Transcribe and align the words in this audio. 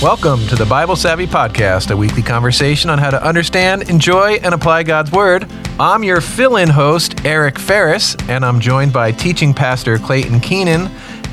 Welcome 0.00 0.46
to 0.46 0.54
the 0.54 0.64
Bible 0.64 0.94
Savvy 0.94 1.26
Podcast, 1.26 1.90
a 1.90 1.96
weekly 1.96 2.22
conversation 2.22 2.88
on 2.88 2.98
how 2.98 3.10
to 3.10 3.20
understand, 3.20 3.90
enjoy, 3.90 4.34
and 4.34 4.54
apply 4.54 4.84
God's 4.84 5.10
Word. 5.10 5.44
I'm 5.80 6.04
your 6.04 6.20
fill 6.20 6.54
in 6.54 6.68
host, 6.68 7.24
Eric 7.26 7.58
Ferris, 7.58 8.14
and 8.28 8.44
I'm 8.44 8.60
joined 8.60 8.92
by 8.92 9.10
teaching 9.10 9.52
pastor 9.52 9.98
Clayton 9.98 10.38
Keenan 10.38 10.88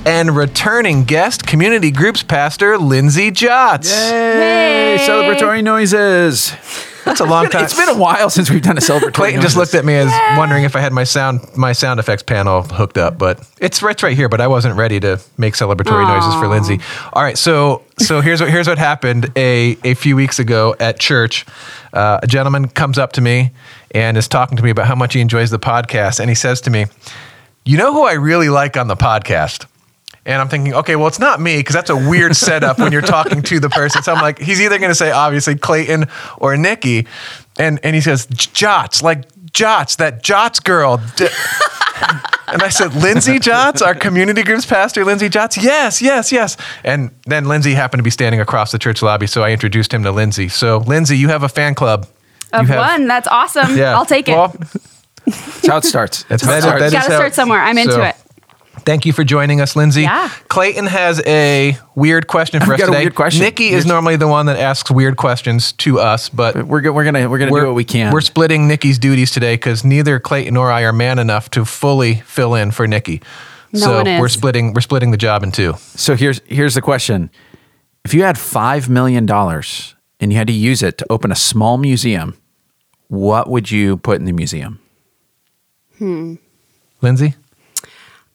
and 0.07 0.35
returning 0.35 1.03
guest, 1.03 1.45
community 1.45 1.91
groups 1.91 2.23
pastor 2.23 2.79
Lindsey 2.79 3.29
Jotz. 3.29 3.85
Yay! 3.91 4.97
Celebratory 4.99 5.63
noises. 5.63 6.51
That's 7.05 7.19
a 7.19 7.25
long 7.25 7.49
time. 7.49 7.65
It's 7.65 7.77
been 7.77 7.89
a 7.89 7.97
while 7.97 8.31
since 8.31 8.49
we've 8.49 8.63
done 8.63 8.79
a 8.79 8.81
celebratory. 8.81 9.13
Clayton 9.13 9.41
just 9.41 9.55
looked 9.55 9.75
at 9.75 9.85
me 9.85 9.93
as 9.93 10.11
wondering 10.39 10.63
if 10.63 10.75
I 10.75 10.79
had 10.79 10.91
my 10.91 11.03
sound 11.03 11.55
my 11.55 11.71
sound 11.71 11.99
effects 11.99 12.23
panel 12.23 12.63
hooked 12.63 12.97
up, 12.97 13.19
but 13.19 13.47
it's 13.61 13.83
it's 13.83 14.01
right 14.01 14.17
here. 14.17 14.27
But 14.27 14.41
I 14.41 14.47
wasn't 14.47 14.75
ready 14.75 14.99
to 15.01 15.21
make 15.37 15.53
celebratory 15.53 16.07
noises 16.07 16.33
for 16.33 16.47
Lindsey. 16.47 16.79
All 17.13 17.21
right, 17.21 17.37
so 17.37 17.83
so 17.97 18.21
here's 18.21 18.41
what 18.41 18.49
here's 18.49 18.67
what 18.67 18.77
happened 18.77 19.31
a 19.35 19.77
a 19.83 19.93
few 19.93 20.15
weeks 20.15 20.39
ago 20.39 20.75
at 20.79 20.99
church. 20.99 21.45
Uh, 21.93 22.19
a 22.21 22.27
gentleman 22.27 22.67
comes 22.67 22.97
up 22.97 23.13
to 23.13 23.21
me 23.21 23.51
and 23.91 24.17
is 24.17 24.27
talking 24.27 24.57
to 24.57 24.63
me 24.63 24.69
about 24.69 24.87
how 24.87 24.95
much 24.95 25.13
he 25.13 25.21
enjoys 25.21 25.49
the 25.49 25.59
podcast, 25.59 26.19
and 26.19 26.29
he 26.29 26.35
says 26.35 26.61
to 26.61 26.69
me, 26.69 26.85
"You 27.63 27.77
know 27.77 27.93
who 27.93 28.03
I 28.03 28.13
really 28.13 28.49
like 28.49 28.77
on 28.77 28.87
the 28.87 28.95
podcast." 28.95 29.65
And 30.27 30.41
I'm 30.41 30.49
thinking, 30.49 30.73
okay, 30.73 30.95
well, 30.95 31.05
it's 31.05 31.19
not 31.19 31.39
me 31.39 31.57
because 31.57 31.75
that's 31.75 31.91
a 31.91 31.95
weird 31.95 32.35
setup 32.47 32.79
when 32.79 32.91
you're 32.91 33.03
talking 33.03 33.43
to 33.43 33.59
the 33.59 33.69
person. 33.69 34.01
So 34.01 34.11
I'm 34.11 34.21
like, 34.23 34.39
he's 34.39 34.59
either 34.59 34.79
going 34.79 34.89
to 34.89 34.95
say 34.95 35.11
obviously 35.11 35.55
Clayton 35.55 36.07
or 36.39 36.57
Nikki, 36.57 37.05
and 37.59 37.79
and 37.83 37.95
he 37.95 38.01
says 38.01 38.25
Jots, 38.25 39.03
like 39.03 39.25
Jots, 39.55 39.95
that 39.95 40.21
Jots 40.21 40.59
girl. 40.59 41.01
And 42.47 42.61
I 42.61 42.69
said, 42.69 42.93
Lindsey 42.93 43.39
Jots, 43.39 43.81
our 43.81 43.95
community 43.95 44.43
group's 44.43 44.67
pastor, 44.67 45.03
Lindsey 45.03 45.29
Jots. 45.29 45.57
Yes, 45.57 45.99
yes, 46.01 46.31
yes. 46.31 46.57
And 46.83 47.09
then 47.25 47.45
Lindsey 47.45 47.73
happened 47.73 47.99
to 47.99 48.03
be 48.03 48.11
standing 48.11 48.39
across 48.39 48.71
the 48.71 48.77
church 48.77 49.01
lobby, 49.01 49.25
so 49.27 49.43
I 49.43 49.51
introduced 49.51 49.91
him 49.91 50.03
to 50.03 50.11
Lindsey. 50.11 50.47
So 50.47 50.77
Lindsey, 50.79 51.17
you 51.17 51.27
have 51.29 51.41
a 51.41 51.49
fan 51.49 51.73
club. 51.73 52.07
Of 52.53 52.67
have- 52.67 52.77
one. 52.99 53.07
That's 53.07 53.27
awesome. 53.27 53.75
Yeah, 53.75 53.95
I'll 53.97 54.05
take 54.05 54.29
it. 54.29 54.33
Well, 54.33 54.53
That's 55.25 55.67
how 55.67 55.77
it 55.77 55.85
starts. 55.85 56.23
That's 56.25 56.43
That's 56.45 56.63
how 56.65 56.75
it 56.75 56.79
that 56.79 56.89
starts. 56.91 56.93
is 56.93 56.93
Gotta 56.93 57.11
how- 57.13 57.17
start 57.17 57.33
somewhere. 57.33 57.61
I'm 57.61 57.77
into 57.79 57.93
so- 57.93 58.03
it. 58.03 58.15
Thank 58.85 59.05
you 59.05 59.13
for 59.13 59.23
joining 59.23 59.61
us, 59.61 59.75
Lindsey. 59.75 60.03
Yeah. 60.03 60.29
Clayton 60.47 60.85
has 60.85 61.19
a 61.25 61.75
weird 61.95 62.27
question 62.27 62.59
for 62.61 62.73
I've 62.73 62.73
us 62.73 62.79
got 62.81 62.89
a 62.89 62.91
today. 62.91 63.03
weird 63.05 63.15
question. 63.15 63.41
Nikki 63.41 63.69
is 63.69 63.85
normally 63.85 64.15
the 64.15 64.27
one 64.27 64.45
that 64.45 64.57
asks 64.57 64.91
weird 64.91 65.17
questions 65.17 65.71
to 65.73 65.99
us, 65.99 66.29
but 66.29 66.67
We're, 66.67 66.81
go- 66.81 66.91
we're 66.93 67.03
gonna 67.03 67.27
we're 67.27 67.39
gonna 67.39 67.51
do 67.51 67.65
what 67.65 67.73
we 67.75 67.83
can. 67.83 68.13
We're 68.13 68.21
splitting 68.21 68.67
Nikki's 68.67 68.99
duties 68.99 69.31
today 69.31 69.55
because 69.55 69.83
neither 69.83 70.19
Clayton 70.19 70.53
nor 70.53 70.71
I 70.71 70.83
are 70.83 70.93
man 70.93 71.17
enough 71.17 71.49
to 71.51 71.65
fully 71.65 72.15
fill 72.25 72.53
in 72.53 72.69
for 72.71 72.85
Nikki. 72.87 73.21
No 73.73 73.79
so 73.79 73.93
one 73.97 74.07
is. 74.07 74.21
we're 74.21 74.29
splitting 74.29 74.73
we're 74.73 74.81
splitting 74.81 75.09
the 75.11 75.17
job 75.17 75.41
in 75.43 75.51
two. 75.51 75.73
so 75.79 76.15
here's 76.15 76.39
here's 76.45 76.75
the 76.75 76.81
question: 76.81 77.29
If 78.05 78.13
you 78.13 78.21
had 78.23 78.37
five 78.37 78.87
million 78.87 79.25
dollars 79.25 79.95
and 80.19 80.31
you 80.31 80.37
had 80.37 80.47
to 80.47 80.53
use 80.53 80.83
it 80.83 80.97
to 80.99 81.05
open 81.09 81.31
a 81.31 81.35
small 81.35 81.77
museum, 81.77 82.37
what 83.07 83.49
would 83.49 83.71
you 83.71 83.97
put 83.97 84.19
in 84.19 84.25
the 84.25 84.31
museum? 84.31 84.79
Hmm. 85.97 86.35
Lindsey? 87.01 87.35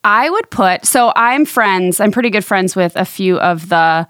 I 0.04 0.30
would 0.30 0.50
put 0.50 0.86
so 0.86 1.12
I'm 1.14 1.44
friends. 1.44 2.00
I'm 2.00 2.10
pretty 2.10 2.30
good 2.30 2.44
friends 2.44 2.74
with 2.74 2.96
a 2.96 3.04
few 3.04 3.38
of 3.38 3.68
the 3.68 4.06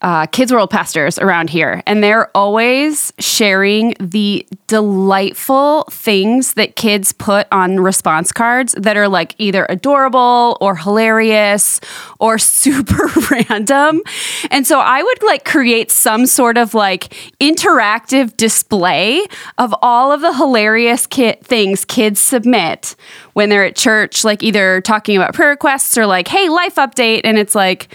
uh, 0.00 0.26
Kids 0.26 0.52
World 0.52 0.70
pastors 0.70 1.18
around 1.18 1.50
here, 1.50 1.82
and 1.84 2.04
they're 2.04 2.30
always 2.36 3.12
sharing 3.18 3.94
the 3.98 4.46
delightful 4.68 5.84
things 5.90 6.54
that 6.54 6.76
kids 6.76 7.12
put 7.12 7.48
on 7.50 7.80
response 7.80 8.30
cards 8.30 8.74
that 8.78 8.96
are 8.96 9.08
like 9.08 9.34
either 9.38 9.66
adorable 9.68 10.56
or 10.60 10.76
hilarious 10.76 11.80
or 12.20 12.38
super 12.58 13.08
random. 13.30 14.02
And 14.50 14.66
so 14.66 14.78
I 14.78 15.02
would 15.02 15.22
like 15.24 15.44
create 15.44 15.90
some 15.90 16.26
sort 16.26 16.58
of 16.58 16.74
like 16.74 17.12
interactive 17.40 18.36
display 18.36 19.26
of 19.58 19.74
all 19.82 20.12
of 20.12 20.20
the 20.20 20.32
hilarious 20.34 21.06
ki- 21.06 21.38
things 21.42 21.84
kids 21.84 22.20
submit 22.20 22.94
when 23.32 23.48
they're 23.48 23.64
at 23.64 23.74
church, 23.74 24.24
like 24.24 24.42
either 24.42 24.80
talking 24.80 25.16
about 25.16 25.34
prayer 25.34 25.50
requests 25.50 25.98
or 25.98 26.06
like, 26.06 26.28
hey, 26.28 26.48
life 26.48 26.76
update. 26.76 27.22
And 27.24 27.38
it's 27.38 27.54
like, 27.54 27.94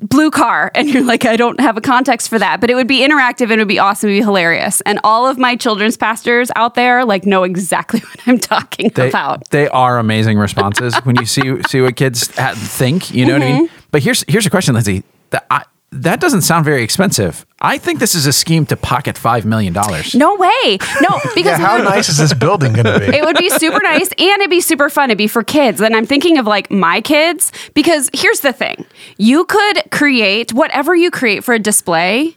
blue 0.00 0.30
car 0.30 0.70
and 0.74 0.88
you're 0.88 1.02
like 1.02 1.24
i 1.24 1.36
don't 1.36 1.58
have 1.58 1.76
a 1.76 1.80
context 1.80 2.28
for 2.28 2.38
that 2.38 2.60
but 2.60 2.70
it 2.70 2.74
would 2.74 2.86
be 2.86 3.00
interactive 3.00 3.50
and 3.50 3.54
it 3.54 3.58
would 3.58 3.68
be 3.68 3.80
awesome 3.80 4.08
it 4.08 4.12
would 4.12 4.18
be 4.20 4.24
hilarious 4.24 4.80
and 4.82 5.00
all 5.02 5.26
of 5.26 5.38
my 5.38 5.56
children's 5.56 5.96
pastors 5.96 6.52
out 6.54 6.74
there 6.74 7.04
like 7.04 7.26
know 7.26 7.42
exactly 7.42 7.98
what 8.00 8.20
i'm 8.26 8.38
talking 8.38 8.90
They, 8.94 9.08
about 9.08 9.48
they 9.50 9.68
are 9.68 9.98
amazing 9.98 10.38
responses 10.38 10.94
when 10.98 11.16
you 11.16 11.26
see 11.26 11.60
see 11.68 11.80
what 11.80 11.96
kids 11.96 12.28
think. 12.28 13.12
You 13.12 13.26
know 13.26 13.34
what 13.34 13.42
I 13.42 13.52
mean? 13.52 13.68
Mm-hmm. 13.68 13.76
But 13.90 14.02
here's 14.02 14.24
here's 14.28 14.46
a 14.46 14.50
question, 14.50 14.74
Lindsey. 14.74 15.04
That 15.30 15.46
I, 15.50 15.64
that 15.90 16.20
doesn't 16.20 16.42
sound 16.42 16.64
very 16.64 16.82
expensive. 16.82 17.46
I 17.60 17.78
think 17.78 17.98
this 17.98 18.14
is 18.14 18.26
a 18.26 18.32
scheme 18.32 18.66
to 18.66 18.76
pocket 18.76 19.16
five 19.16 19.44
million 19.46 19.72
dollars. 19.72 20.14
no 20.14 20.34
way 20.36 20.78
no 21.00 21.18
because 21.34 21.58
Yeah, 21.58 21.66
how 21.66 21.76
nice 21.78 22.08
is 22.08 22.18
this 22.18 22.34
building 22.34 22.74
gonna 22.74 22.98
be? 23.00 23.06
it 23.06 23.24
would 23.24 23.36
be 23.38 23.48
super 23.50 23.80
nice 23.82 24.08
and 24.18 24.40
it'd 24.40 24.50
be 24.50 24.60
super 24.60 24.90
fun. 24.90 25.10
It'd 25.10 25.18
be 25.18 25.26
for 25.28 25.42
kids. 25.42 25.80
And 25.80 25.96
I'm 25.96 26.04
thinking 26.06 26.38
of 26.38 26.46
like 26.46 26.70
my 26.70 27.00
kids 27.00 27.52
because 27.74 28.10
here's 28.12 28.40
the 28.40 28.52
thing 28.52 28.84
you 29.16 29.44
could 29.46 29.90
create 29.90 30.52
whatever 30.52 30.94
you 30.94 31.10
create 31.10 31.42
for 31.42 31.54
a 31.54 31.58
display, 31.58 32.36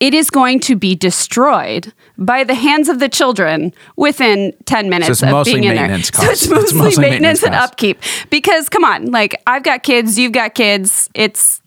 it 0.00 0.14
is 0.14 0.30
going 0.30 0.60
to 0.60 0.76
be 0.76 0.94
destroyed 0.94 1.92
by 2.18 2.44
the 2.44 2.54
hands 2.54 2.88
of 2.88 2.98
the 3.00 3.08
children 3.08 3.72
within 3.96 4.52
10 4.66 4.88
minutes 4.90 5.08
it's 5.10 5.22
of 5.22 5.30
mostly 5.30 5.54
being 5.54 5.64
in 5.64 5.74
there. 5.74 5.88
maintenance 5.88 6.08
So 6.14 6.22
it's 6.30 6.46
costs. 6.46 6.48
mostly, 6.48 6.62
It's 6.62 6.72
mostly 6.74 7.00
maintenance, 7.02 7.42
maintenance 7.42 7.42
and 7.42 7.54
upkeep. 7.54 8.00
Because 8.30 8.68
come 8.68 8.84
on, 8.84 9.06
like 9.10 9.40
I've 9.46 9.62
got 9.64 9.82
kids, 9.82 10.18
you've 10.18 10.32
got 10.32 10.54
kids. 10.54 11.08
It's 11.14 11.61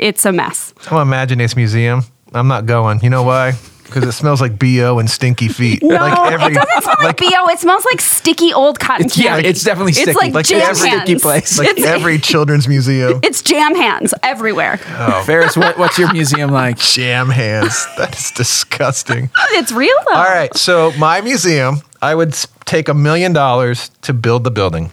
it's 0.00 0.24
a 0.24 0.32
mess. 0.32 0.74
I'm 0.90 0.98
imagining 1.02 1.44
this 1.44 1.56
museum. 1.56 2.02
I'm 2.32 2.48
not 2.48 2.66
going. 2.66 3.00
You 3.02 3.10
know 3.10 3.22
why? 3.22 3.52
Because 3.84 4.04
it 4.04 4.12
smells 4.12 4.40
like 4.40 4.56
BO 4.56 5.00
and 5.00 5.10
stinky 5.10 5.48
feet. 5.48 5.82
No, 5.82 5.96
like 5.96 6.32
every 6.32 6.52
it 6.52 6.54
doesn't 6.54 6.82
smell 6.82 6.96
like, 7.02 7.16
BO. 7.16 7.26
It 7.48 7.58
smells 7.58 7.84
like 7.84 8.00
sticky 8.00 8.52
old 8.52 8.78
cotton 8.78 9.06
It's- 9.06 9.18
yeah, 9.18 9.36
it's 9.38 9.64
definitely 9.64 9.90
It's 9.90 10.02
sticky. 10.02 10.16
like, 10.26 10.32
Like 10.34 10.46
jam 10.46 10.60
every 10.60 10.88
hands. 10.88 11.02
sticky 11.02 11.18
place. 11.18 11.58
like 11.58 11.68
it's, 11.70 11.84
every 11.84 12.18
children's 12.20 12.68
museum. 12.68 13.18
it's 13.24 13.42
jam 13.42 13.74
hands 13.74 14.14
everywhere. 14.22 14.78
Oh. 14.96 15.24
Ferris, 15.26 15.56
what, 15.56 15.76
what's 15.76 15.98
your 15.98 16.12
museum 16.12 16.52
like? 16.52 16.78
Jam 16.78 17.30
hands. 17.30 17.84
That 17.98 18.16
is 18.16 18.30
disgusting. 18.30 19.28
It's 19.54 19.72
real 19.72 19.96
though. 20.06 20.14
All 20.18 20.22
right, 20.22 20.54
so 20.56 20.92
my 20.96 21.20
museum, 21.20 21.78
I 22.00 22.14
would 22.14 22.34
take 22.66 22.88
a 22.88 22.94
million 22.94 23.32
dollars 23.32 23.90
to 24.02 24.12
build 24.12 24.44
the 24.44 24.52
building. 24.52 24.92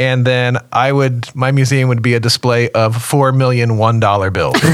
And 0.00 0.24
then 0.26 0.56
I 0.72 0.90
would, 0.92 1.28
my 1.34 1.50
museum 1.52 1.88
would 1.90 2.00
be 2.02 2.14
a 2.14 2.20
display 2.20 2.70
of 2.70 3.00
four 3.02 3.32
million 3.32 3.76
one 3.76 4.00
dollar 4.00 4.30
bills. 4.30 4.56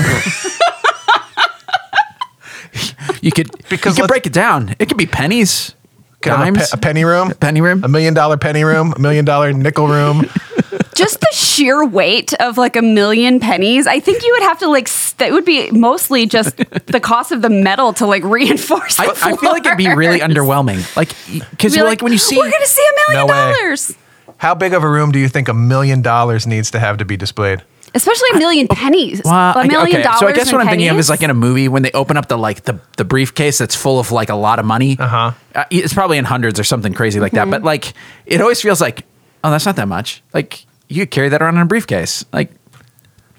You 3.22 3.32
could 3.32 3.50
Because 3.50 3.69
because 3.70 3.98
you 3.98 4.04
could 4.04 4.09
break 4.09 4.26
it 4.26 4.32
down. 4.32 4.76
It 4.78 4.86
could 4.86 4.97
be 4.98 5.06
pennies, 5.06 5.75
Could 6.20 6.32
I 6.32 6.44
have 6.44 6.54
a, 6.54 6.59
pe- 6.59 6.65
a 6.75 6.76
penny 6.76 7.04
room, 7.04 7.32
penny 7.41 7.60
room. 7.60 7.82
a 7.82 7.88
million 7.88 8.15
dollar 8.15 8.36
penny 8.36 8.62
room, 8.62 8.92
a 8.94 8.98
million 9.00 9.25
dollar 9.25 9.53
nickel 9.53 9.88
room. 9.88 10.26
Just 10.94 11.20
the 11.20 11.28
sheer 11.32 11.84
weight 11.84 12.34
of 12.34 12.56
like 12.56 12.76
a 12.76 12.82
million 12.82 13.41
pennies. 13.41 13.86
I 13.86 13.98
think 14.00 14.22
you 14.22 14.32
would 14.38 14.42
have 14.44 14.60
to 14.60 14.69
like. 14.69 14.88
That 15.19 15.32
would 15.32 15.44
be 15.44 15.70
mostly 15.70 16.26
just 16.26 16.56
the 16.86 17.00
cost 17.00 17.32
of 17.32 17.42
the 17.42 17.50
metal 17.50 17.92
to 17.94 18.06
like 18.06 18.22
reinforce. 18.38 18.98
I, 18.98 19.06
the 19.06 19.12
I 19.25 19.36
feel 19.36 19.50
like 19.50 19.66
it'd 19.66 19.76
be 19.76 19.92
really 19.92 20.20
underwhelming. 20.20 20.97
Like 20.97 21.09
because 21.50 21.75
Be 21.75 21.82
like, 21.82 22.00
when 22.00 22.12
you 22.12 22.19
see 22.19 22.36
we're 22.38 22.50
gonna 22.50 22.65
see 22.66 22.86
a 22.86 23.10
million 23.12 23.26
No 23.26 23.32
dollars, 23.34 23.94
How 24.38 24.54
big 24.54 24.72
of 24.74 24.82
a 24.82 24.88
room 24.91 25.12
do 25.12 25.19
you 25.19 25.28
think 25.28 25.48
a 25.48 25.54
million 25.54 26.02
dollars 26.02 26.47
needs 26.47 26.70
to 26.72 26.78
have 26.78 26.98
to 26.98 27.04
be 27.04 27.16
displayed? 27.16 27.62
especially 27.94 28.28
a 28.34 28.38
million 28.38 28.69
pennies. 28.69 29.22
Well, 29.24 29.32
a 29.34 29.60
I- 29.60 29.66
million 29.69 30.02
dollars. 30.02 30.19
So 30.20 30.26
I 30.26 30.32
guess 30.32 30.52
what 30.52 30.60
I'm 30.60 30.66
thinking 30.69 30.88
of 30.88 30.98
is 30.98 31.08
like 31.08 31.22
in 31.22 31.30
a 31.30 31.34
movie 31.34 31.66
when 31.66 31.82
they 31.82 31.91
open 31.92 32.19
up 32.19 32.28
the 32.28 32.36
like 32.36 32.64
the, 32.64 32.78
the 32.98 33.06
briefcase 33.06 33.56
that's 33.56 33.74
full 33.74 33.98
of 33.98 34.12
like 34.12 34.28
a 34.28 34.34
lot 34.34 34.58
of 34.58 34.66
money. 34.66 34.98
Uh-huh. 34.98 35.32
Uh, 35.54 35.64
It's 35.70 35.94
probably 35.94 36.19
in 36.19 36.26
hundreds 36.26 36.60
or 36.60 36.64
something 36.64 36.92
crazy 36.92 37.20
like 37.20 37.32
Mm-hmm. 37.32 37.50
that. 37.50 37.60
But 37.62 37.64
like 37.64 37.94
it 38.26 38.42
always 38.42 38.60
feels 38.60 38.82
like, 38.82 39.06
oh, 39.42 39.50
that's 39.50 39.64
not 39.64 39.76
that 39.76 39.88
much. 39.88 40.22
Like 40.34 40.66
you 40.88 41.03
could 41.03 41.10
carry 41.10 41.28
that 41.30 41.41
around 41.41 41.56
in 41.56 41.62
a 41.62 41.66
briefcase. 41.66 42.22
Like, 42.34 42.50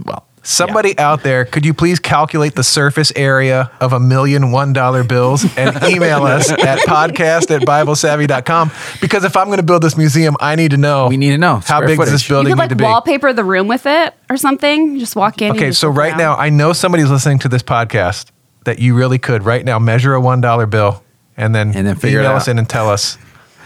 well, 0.04 0.27
Somebody 0.48 0.98
out 0.98 1.24
there, 1.24 1.44
could 1.44 1.66
you 1.66 1.74
please 1.74 2.00
calculate 2.00 2.56
the 2.56 2.64
surface 2.64 3.12
area 3.18 3.70
of 3.82 3.92
a 3.92 4.00
million 4.00 4.52
one 4.52 4.72
dollar 4.72 5.04
bills 5.04 5.46
and 5.58 5.76
email 5.90 6.24
us 6.24 6.50
at 6.50 6.80
podcast 6.88 7.54
at 7.54 7.64
biblesavvy.com? 7.64 8.72
Because 9.02 9.26
if 9.26 9.36
I'm 9.36 9.48
going 9.48 9.58
to 9.58 9.64
build 9.64 9.84
this 9.84 9.98
museum, 9.98 10.38
I 10.40 10.56
need 10.56 10.72
to 10.72 10.78
know. 10.78 11.10
We 11.10 11.18
need 11.18 11.32
to 11.32 11.38
know 11.38 11.56
how 11.58 11.62
square 11.80 11.88
big 11.88 11.98
does 12.00 12.12
this 12.12 12.24
footage. 12.24 12.30
you 12.30 12.34
building 12.36 12.52
could 12.52 12.56
need 12.56 12.62
like 12.62 12.70
to 12.70 12.76
be. 12.78 12.84
wallpaper 12.86 13.34
the 13.34 13.44
room 13.44 13.68
with 13.68 13.86
it 13.86 14.14
or 14.30 14.38
something. 14.38 15.00
Just 15.00 15.18
walk 15.18 15.42
in. 15.42 15.52
Okay, 15.52 15.68
just 15.68 15.82
so 15.82 15.90
right 15.90 16.16
now, 16.16 16.36
I 16.36 16.50
know 16.50 16.72
somebody's 16.72 17.12
listening 17.12 17.40
to 17.40 17.50
this 17.50 17.62
podcast 17.62 18.28
that 18.64 18.80
you 18.80 18.96
really 18.96 19.20
could 19.20 19.44
right 19.44 19.66
now 19.66 19.80
measure 19.80 20.14
a 20.14 20.22
one 20.22 20.40
dollar 20.40 20.66
bill 20.66 21.04
and 21.36 21.54
then 21.54 21.76
And 21.76 21.86
then 21.86 21.98
figure 21.98 22.20
it 22.20 22.22
email 22.22 22.32
out. 22.32 22.38
us 22.38 22.48
in 22.48 22.58
and 22.58 22.70
tell 22.70 22.90
us 22.90 23.18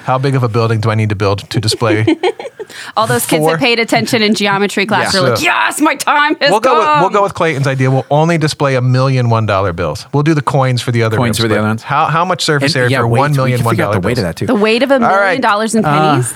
how 0.04 0.18
big 0.18 0.36
of 0.36 0.44
a 0.44 0.50
building 0.50 0.80
do 0.82 0.90
I 0.92 0.96
need 0.96 1.10
to 1.10 1.16
build 1.16 1.50
to 1.50 1.60
display. 1.60 2.06
all 2.98 3.08
those 3.08 3.26
kids 3.26 3.42
four- 3.42 3.52
that 3.52 3.60
paid 3.60 3.80
attention 3.80 4.22
in 4.22 4.34
geometry 4.34 4.86
class 4.86 5.14
Yeah. 5.14 5.20
are 5.22 5.30
like, 5.32 5.42
"Yes, 5.42 5.82
my 5.82 5.96
time 5.96 6.36
has 6.36 6.52
we'll 6.52 6.60
go. 6.60 6.80
With, 6.80 7.02
we'll 7.02 7.10
go 7.10 7.24
with 7.24 7.34
Clayton's 7.34 7.68
idea. 7.68 7.90
We'll 7.92 8.06
only 8.10 8.38
display 8.38 8.76
a 8.76 8.82
million 8.82 9.30
one 9.30 9.46
dollar 9.46 9.74
bills. 9.74 10.06
We'll 10.14 10.24
do 10.24 10.34
the 10.34 10.42
coins 10.42 10.82
for 10.82 10.92
the 10.92 11.04
other 11.04 11.18
Coins 11.18 11.38
for 11.38 11.44
the 11.48 11.56
but 11.56 11.60
other 11.60 11.68
ones. 11.68 11.84
How 11.84 12.08
how 12.08 12.26
much 12.26 12.44
surface 12.44 12.74
and, 12.76 12.82
area 12.84 12.92
yeah, 12.92 13.00
for 13.00 13.08
weight, 13.08 13.20
one 13.20 13.32
we 13.32 13.38
million 13.38 13.58
can 13.58 13.66
one 13.66 13.74
figure 13.74 13.86
out 13.86 13.88
dollar 13.94 14.02
the 14.02 14.08
weight 14.08 14.16
bills? 14.16 14.24
of 14.26 14.30
that 14.30 14.36
too. 14.38 14.46
the 14.48 14.56
weight 14.56 14.84
of 14.84 14.92
a 14.92 15.00
million 15.00 15.20
right. 15.20 15.42
dollars 15.42 15.76
in 15.76 15.84
Uh, 15.86 16.22
pennies. 16.22 16.34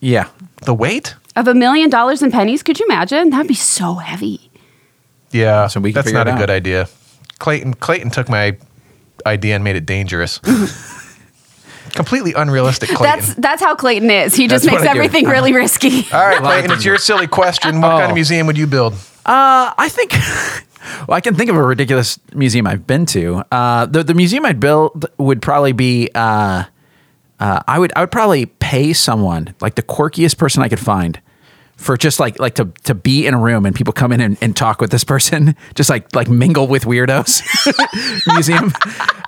yeah. 0.00 0.28
The 0.62 0.74
weight? 0.74 1.14
of 1.36 1.48
a 1.48 1.54
million 1.54 1.90
dollars 1.90 2.22
in 2.22 2.30
pennies. 2.30 2.62
Could 2.62 2.78
you 2.78 2.86
imagine? 2.86 3.30
That'd 3.30 3.48
be 3.48 3.54
so 3.54 3.94
heavy. 3.94 4.50
Yeah, 5.32 5.66
So 5.66 5.80
we 5.80 5.90
can 5.90 5.94
that's 5.96 6.06
figure 6.06 6.18
not 6.20 6.28
it 6.28 6.30
a 6.30 6.34
out. 6.34 6.38
good 6.38 6.50
idea. 6.50 6.88
Clayton 7.40 7.74
Clayton 7.74 8.10
took 8.10 8.28
my 8.28 8.56
idea 9.26 9.56
and 9.56 9.64
made 9.64 9.74
it 9.76 9.84
dangerous. 9.84 10.38
Completely 11.94 12.32
unrealistic, 12.34 12.88
Clayton. 12.90 13.20
That's 13.20 13.34
that's 13.34 13.62
how 13.62 13.74
Clayton 13.74 14.10
is. 14.10 14.34
He 14.34 14.48
just 14.48 14.64
That's 14.64 14.74
makes 14.74 14.82
I 14.88 14.92
do. 14.92 14.98
everything 14.98 15.26
really 15.26 15.52
risky. 15.52 16.06
All 16.12 16.20
right, 16.26 16.38
Clayton, 16.38 16.70
it's 16.72 16.84
your 16.84 16.98
silly 16.98 17.26
question. 17.26 17.80
What 17.80 17.88
kind 17.90 18.02
Oh. 18.04 18.08
of 18.08 18.14
museum 18.14 18.46
would 18.48 18.58
you 18.58 18.66
build? 18.66 18.94
Uh, 19.24 19.72
I 19.78 19.88
think. 19.90 20.12
Well, 21.08 21.16
I 21.16 21.22
can 21.22 21.34
think 21.34 21.48
of 21.48 21.56
a 21.56 21.62
ridiculous 21.62 22.18
museum 22.34 22.66
I've 22.66 22.86
been 22.86 23.06
to. 23.06 23.42
Uh, 23.50 23.86
the 23.86 24.04
the 24.04 24.12
museum 24.12 24.44
I'd 24.44 24.60
build 24.60 25.06
would 25.16 25.40
probably 25.40 25.72
be. 25.72 26.10
Uh, 26.14 26.64
uh, 27.40 27.60
I 27.66 27.78
would 27.78 27.90
I 27.96 28.00
would 28.00 28.10
probably 28.10 28.44
pay 28.44 28.92
someone 28.92 29.54
like 29.62 29.76
the 29.76 29.82
quirkiest 29.82 30.36
person 30.36 30.62
I 30.62 30.68
could 30.68 30.78
find 30.78 31.18
for 31.76 31.96
just 31.96 32.20
like 32.20 32.38
like 32.38 32.54
to 32.54 32.66
to 32.84 32.94
be 32.94 33.26
in 33.26 33.34
a 33.34 33.38
room 33.38 33.66
and 33.66 33.74
people 33.74 33.92
come 33.92 34.12
in 34.12 34.20
and, 34.20 34.38
and 34.40 34.56
talk 34.56 34.80
with 34.80 34.90
this 34.90 35.04
person, 35.04 35.56
just 35.74 35.90
like 35.90 36.14
like 36.14 36.28
mingle 36.28 36.66
with 36.66 36.84
weirdos. 36.84 37.42
museum, 38.34 38.72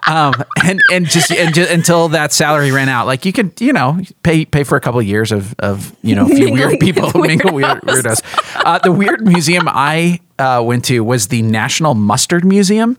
um, 0.06 0.34
and 0.64 0.81
and 0.93 1.06
just 1.06 1.31
and 1.31 1.54
just 1.54 1.70
until 1.70 2.08
that 2.08 2.32
salary 2.32 2.70
ran 2.70 2.88
out. 2.88 3.06
Like 3.06 3.25
you 3.25 3.32
could 3.32 3.60
you 3.60 3.72
know 3.72 3.98
pay 4.22 4.44
pay 4.44 4.64
for 4.64 4.76
a 4.76 4.81
couple 4.81 5.00
of 5.00 5.06
years 5.06 5.32
of 5.32 5.54
of 5.58 5.94
you 6.02 6.14
know 6.14 6.26
a 6.26 6.28
few 6.28 6.46
Mingling 6.46 6.69
weird 6.69 6.81
people 6.81 7.20
mingle 7.20 7.52
weird 7.52 7.81
weirdos. 7.82 8.20
weirdos. 8.22 8.62
Uh, 8.64 8.78
the 8.78 8.93
weird 8.93 9.26
museum 9.26 9.69
I 9.69 10.20
uh, 10.38 10.62
went 10.64 10.84
to 10.87 11.00
was 11.02 11.28
the 11.28 11.43
National 11.43 11.94
Mustard 11.94 12.44
Museum. 12.44 12.98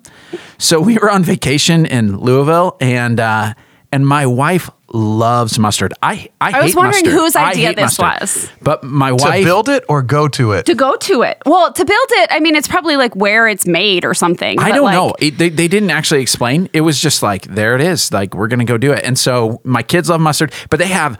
So 0.57 0.79
we 0.79 0.97
were 0.97 1.09
on 1.09 1.23
vacation 1.23 1.85
in 1.85 2.17
Louisville, 2.17 2.77
and 2.81 3.19
uh, 3.19 3.53
and 3.91 4.07
my 4.07 4.25
wife 4.25 4.69
loves 4.93 5.59
mustard. 5.59 5.93
I 6.01 6.29
I, 6.39 6.51
I 6.59 6.61
was 6.61 6.71
hate 6.71 6.77
wondering 6.77 7.05
mustard. 7.05 7.13
whose 7.13 7.35
idea 7.35 7.73
this 7.75 7.99
mustard. 7.99 8.21
was. 8.21 8.49
But 8.61 8.83
my 8.83 9.11
wife 9.11 9.39
To 9.39 9.43
build 9.43 9.69
it 9.69 9.83
or 9.89 10.01
go 10.01 10.27
to 10.29 10.53
it? 10.53 10.65
to 10.67 10.75
go 10.75 10.95
to 10.95 11.23
it. 11.23 11.41
Well, 11.45 11.73
to 11.73 11.83
build 11.85 12.07
it, 12.11 12.29
I 12.31 12.39
mean, 12.39 12.55
it's 12.55 12.67
probably 12.67 12.95
like 12.95 13.15
where 13.15 13.47
it's 13.47 13.65
made 13.65 14.05
or 14.05 14.13
something. 14.13 14.59
I 14.59 14.71
don't 14.71 14.85
like, 14.85 14.93
know. 14.93 15.13
It, 15.19 15.37
they, 15.37 15.49
they 15.49 15.67
didn't 15.67 15.89
actually 15.91 16.21
explain. 16.21 16.69
It 16.73 16.81
was 16.81 17.01
just 17.01 17.21
like, 17.21 17.43
there 17.43 17.75
it 17.75 17.81
is. 17.81 18.13
Like, 18.13 18.33
we're 18.33 18.47
going 18.47 18.59
to 18.59 18.65
go 18.65 18.77
do 18.77 18.93
it. 18.93 19.03
And 19.03 19.19
so 19.19 19.59
my 19.63 19.83
kids 19.83 20.09
love 20.09 20.21
mustard, 20.21 20.53
but 20.69 20.79
they 20.79 20.87
have 20.87 21.19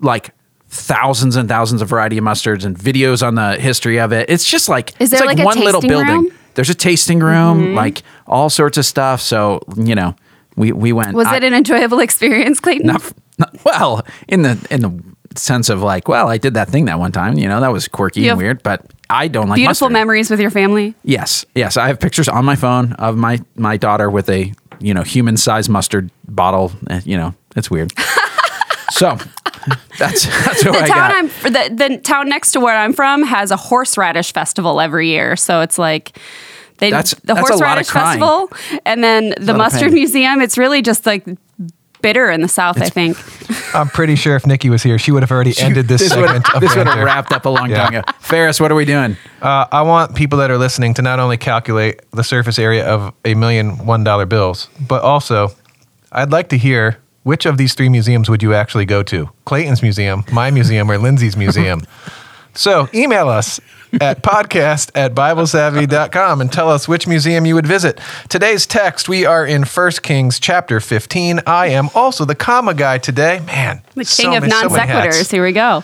like 0.00 0.30
thousands 0.68 1.36
and 1.36 1.48
thousands 1.48 1.82
of 1.82 1.88
variety 1.88 2.16
of 2.16 2.24
mustards 2.24 2.64
and 2.64 2.78
videos 2.78 3.26
on 3.26 3.34
the 3.34 3.56
history 3.60 4.00
of 4.00 4.12
it. 4.12 4.30
It's 4.30 4.48
just 4.48 4.70
like, 4.70 4.90
Is 5.00 5.12
it's 5.12 5.20
there, 5.20 5.26
like, 5.26 5.38
a 5.38 5.44
one 5.44 5.58
little 5.58 5.82
building. 5.82 6.06
room? 6.08 6.26
Mm-hmm. 6.30 6.36
There's 6.54 6.70
a 6.70 6.74
tasting 6.74 7.20
room, 7.20 7.74
like 7.74 8.02
all 8.26 8.48
sorts 8.50 8.78
of 8.78 8.84
stuff. 8.86 9.20
So, 9.20 9.60
you 9.76 9.94
know, 9.94 10.14
we, 10.56 10.72
we 10.72 10.92
went. 10.92 11.14
Was 11.14 11.26
I- 11.28 11.36
it 11.36 11.44
an 11.44 11.54
enjoyable 11.54 12.00
experience, 12.00 12.60
Clayton? 12.60 12.86
not, 12.86 13.12
not- 13.38 13.64
well, 13.64 14.04
in 14.28 14.42
the, 14.42 14.66
in 14.70 14.80
the 14.82 15.02
sense 15.38 15.68
of 15.70 15.80
like, 15.82 16.08
well, 16.08 16.28
I 16.28 16.36
did 16.38 16.54
that 16.54 16.68
thing 16.68 16.84
that 16.86 16.98
one 16.98 17.12
time, 17.12 17.38
you 17.38 17.48
know, 17.48 17.60
that 17.60 17.72
was 17.72 17.88
quirky 17.88 18.28
and 18.28 18.38
weird, 18.38 18.62
but 18.62 18.84
I 19.08 19.28
don't 19.28 19.48
like 19.48 19.56
Beautiful 19.56 19.86
mustard. 19.86 19.92
memories 19.92 20.30
with 20.30 20.40
your 20.40 20.50
family. 20.50 20.94
Yes, 21.04 21.44
yes. 21.54 21.76
I 21.76 21.86
have 21.88 22.00
pictures 22.00 22.28
on 22.28 22.44
my 22.44 22.56
phone 22.56 22.92
of 22.94 23.16
my 23.16 23.40
my 23.56 23.76
daughter 23.76 24.10
with 24.10 24.28
a 24.30 24.52
you 24.80 24.92
know 24.94 25.02
human 25.02 25.36
sized 25.36 25.68
mustard 25.70 26.10
bottle. 26.28 26.72
eh, 26.90 27.00
You 27.04 27.16
know, 27.16 27.34
it's 27.56 27.70
weird. 27.70 27.92
so 28.90 29.16
that's 29.98 30.24
that's 30.26 30.64
what 30.64 30.72
The 30.72 30.82
I 30.84 30.88
town 30.88 30.88
got. 30.88 31.14
I'm 31.14 31.28
the, 31.78 31.88
the 31.88 31.98
town 31.98 32.28
next 32.28 32.52
to 32.52 32.60
where 32.60 32.76
I'm 32.76 32.92
from 32.92 33.22
has 33.22 33.50
a 33.50 33.56
horseradish 33.56 34.32
festival 34.32 34.80
every 34.80 35.08
year. 35.08 35.36
So 35.36 35.60
it's 35.60 35.78
like 35.78 36.18
they 36.82 36.90
That's- 36.90 37.14
the 37.24 37.34
that's 37.34 37.48
a 37.50 37.54
lot 37.54 37.78
of 37.78 37.86
horseradish 37.86 37.90
festival 37.90 38.50
and 38.84 39.02
then 39.04 39.34
the 39.40 39.54
mustard 39.54 39.92
museum. 39.92 40.40
It's 40.42 40.58
really 40.58 40.82
just 40.82 41.06
like 41.06 41.24
bitter 42.02 42.28
in 42.30 42.40
the 42.40 42.48
south, 42.48 42.82
I 42.82 42.88
think. 42.88 43.16
I'm 43.76 43.88
pretty 43.88 44.16
sure 44.16 44.34
if 44.34 44.44
Nikki 44.44 44.68
was 44.68 44.82
here, 44.82 44.98
she 44.98 45.12
would 45.12 45.22
have 45.22 45.30
already 45.30 45.54
ended 45.60 45.86
this, 45.86 46.00
this 46.00 46.10
segment 46.10 46.44
of 46.54 46.60
this 46.60 46.70
would 46.74 46.86
have 46.88 46.96
banter. 46.96 47.04
wrapped 47.04 47.32
up 47.32 47.46
a 47.46 47.48
long 47.48 47.70
Yeah. 47.70 47.76
time 47.84 47.94
ago. 47.94 48.02
Ferris, 48.18 48.58
what 48.60 48.72
are 48.72 48.74
we 48.74 48.84
doing? 48.84 49.16
Uh, 49.40 49.66
I 49.70 49.82
want 49.82 50.16
people 50.16 50.38
that 50.40 50.50
are 50.50 50.58
listening 50.58 50.94
to 50.94 51.02
not 51.02 51.20
only 51.20 51.36
calculate 51.36 52.02
the 52.10 52.24
surface 52.24 52.58
area 52.58 52.84
of 52.84 53.14
a 53.24 53.34
million 53.34 53.86
one 53.86 54.02
dollar 54.02 54.26
bills, 54.26 54.68
but 54.88 55.02
also 55.02 55.52
I'd 56.10 56.32
like 56.32 56.48
to 56.48 56.58
hear 56.58 56.98
which 57.22 57.46
of 57.46 57.56
these 57.56 57.74
three 57.74 57.88
museums 57.88 58.28
would 58.28 58.42
you 58.42 58.52
actually 58.52 58.84
go 58.84 59.04
to? 59.04 59.30
Clayton's 59.44 59.80
museum, 59.80 60.24
my 60.32 60.50
museum, 60.50 60.90
or 60.90 60.98
Lindsey's 60.98 61.36
museum. 61.36 61.82
so 62.54 62.88
email 62.94 63.28
us 63.28 63.60
at 64.00 64.22
podcast 64.22 64.90
at 64.94 65.14
biblesavvy.com 65.14 66.40
and 66.40 66.52
tell 66.52 66.70
us 66.70 66.88
which 66.88 67.06
museum 67.06 67.44
you 67.46 67.54
would 67.54 67.66
visit. 67.66 68.00
Today's 68.28 68.66
text, 68.66 69.08
we 69.08 69.24
are 69.26 69.44
in 69.46 69.64
1 69.64 69.90
Kings 70.02 70.40
chapter 70.40 70.80
15. 70.80 71.40
I 71.46 71.68
am 71.68 71.88
also 71.94 72.24
the 72.24 72.34
comma 72.34 72.74
guy 72.74 72.98
today. 72.98 73.40
Man, 73.46 73.82
The 73.94 74.04
so 74.04 74.22
king 74.22 74.36
of 74.36 74.42
many- 74.42 74.52
non 74.52 74.72
many 74.72 74.86
hats. 74.88 75.16
sequiturs. 75.18 75.30
Here 75.32 75.42
we 75.42 75.52
go. 75.52 75.82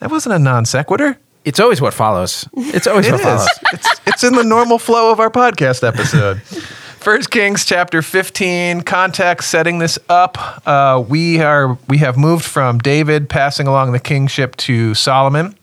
That 0.00 0.10
wasn't 0.10 0.34
a 0.34 0.38
non 0.38 0.64
sequitur. 0.64 1.18
It's 1.44 1.58
always 1.60 1.80
what 1.80 1.94
follows. 1.94 2.46
It's 2.54 2.86
always 2.86 3.06
It 3.06 3.12
what 3.12 3.20
is. 3.20 3.26
follows. 3.26 3.48
It's, 3.72 4.00
it's 4.06 4.24
in 4.24 4.34
the 4.34 4.44
normal 4.44 4.78
flow 4.78 5.10
of 5.10 5.20
our 5.20 5.30
podcast 5.30 5.86
episode. 5.86 6.42
First 7.00 7.30
Kings 7.30 7.64
chapter 7.64 8.02
15 8.02 8.82
context 8.82 9.48
setting 9.50 9.78
this 9.78 9.98
up. 10.10 10.66
Uh, 10.66 11.02
we 11.08 11.40
are 11.40 11.78
we 11.88 11.96
have 11.96 12.18
moved 12.18 12.44
from 12.44 12.76
David 12.78 13.30
passing 13.30 13.66
along 13.66 13.92
the 13.92 13.98
kingship 13.98 14.54
to 14.56 14.92
Solomon, 14.94 15.56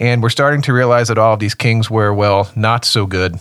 and 0.00 0.22
we're 0.22 0.30
starting 0.30 0.62
to 0.62 0.72
realize 0.72 1.08
that 1.08 1.18
all 1.18 1.34
of 1.34 1.40
these 1.40 1.54
kings 1.54 1.90
were 1.90 2.12
well 2.12 2.50
not 2.56 2.84
so 2.84 3.06
good. 3.06 3.38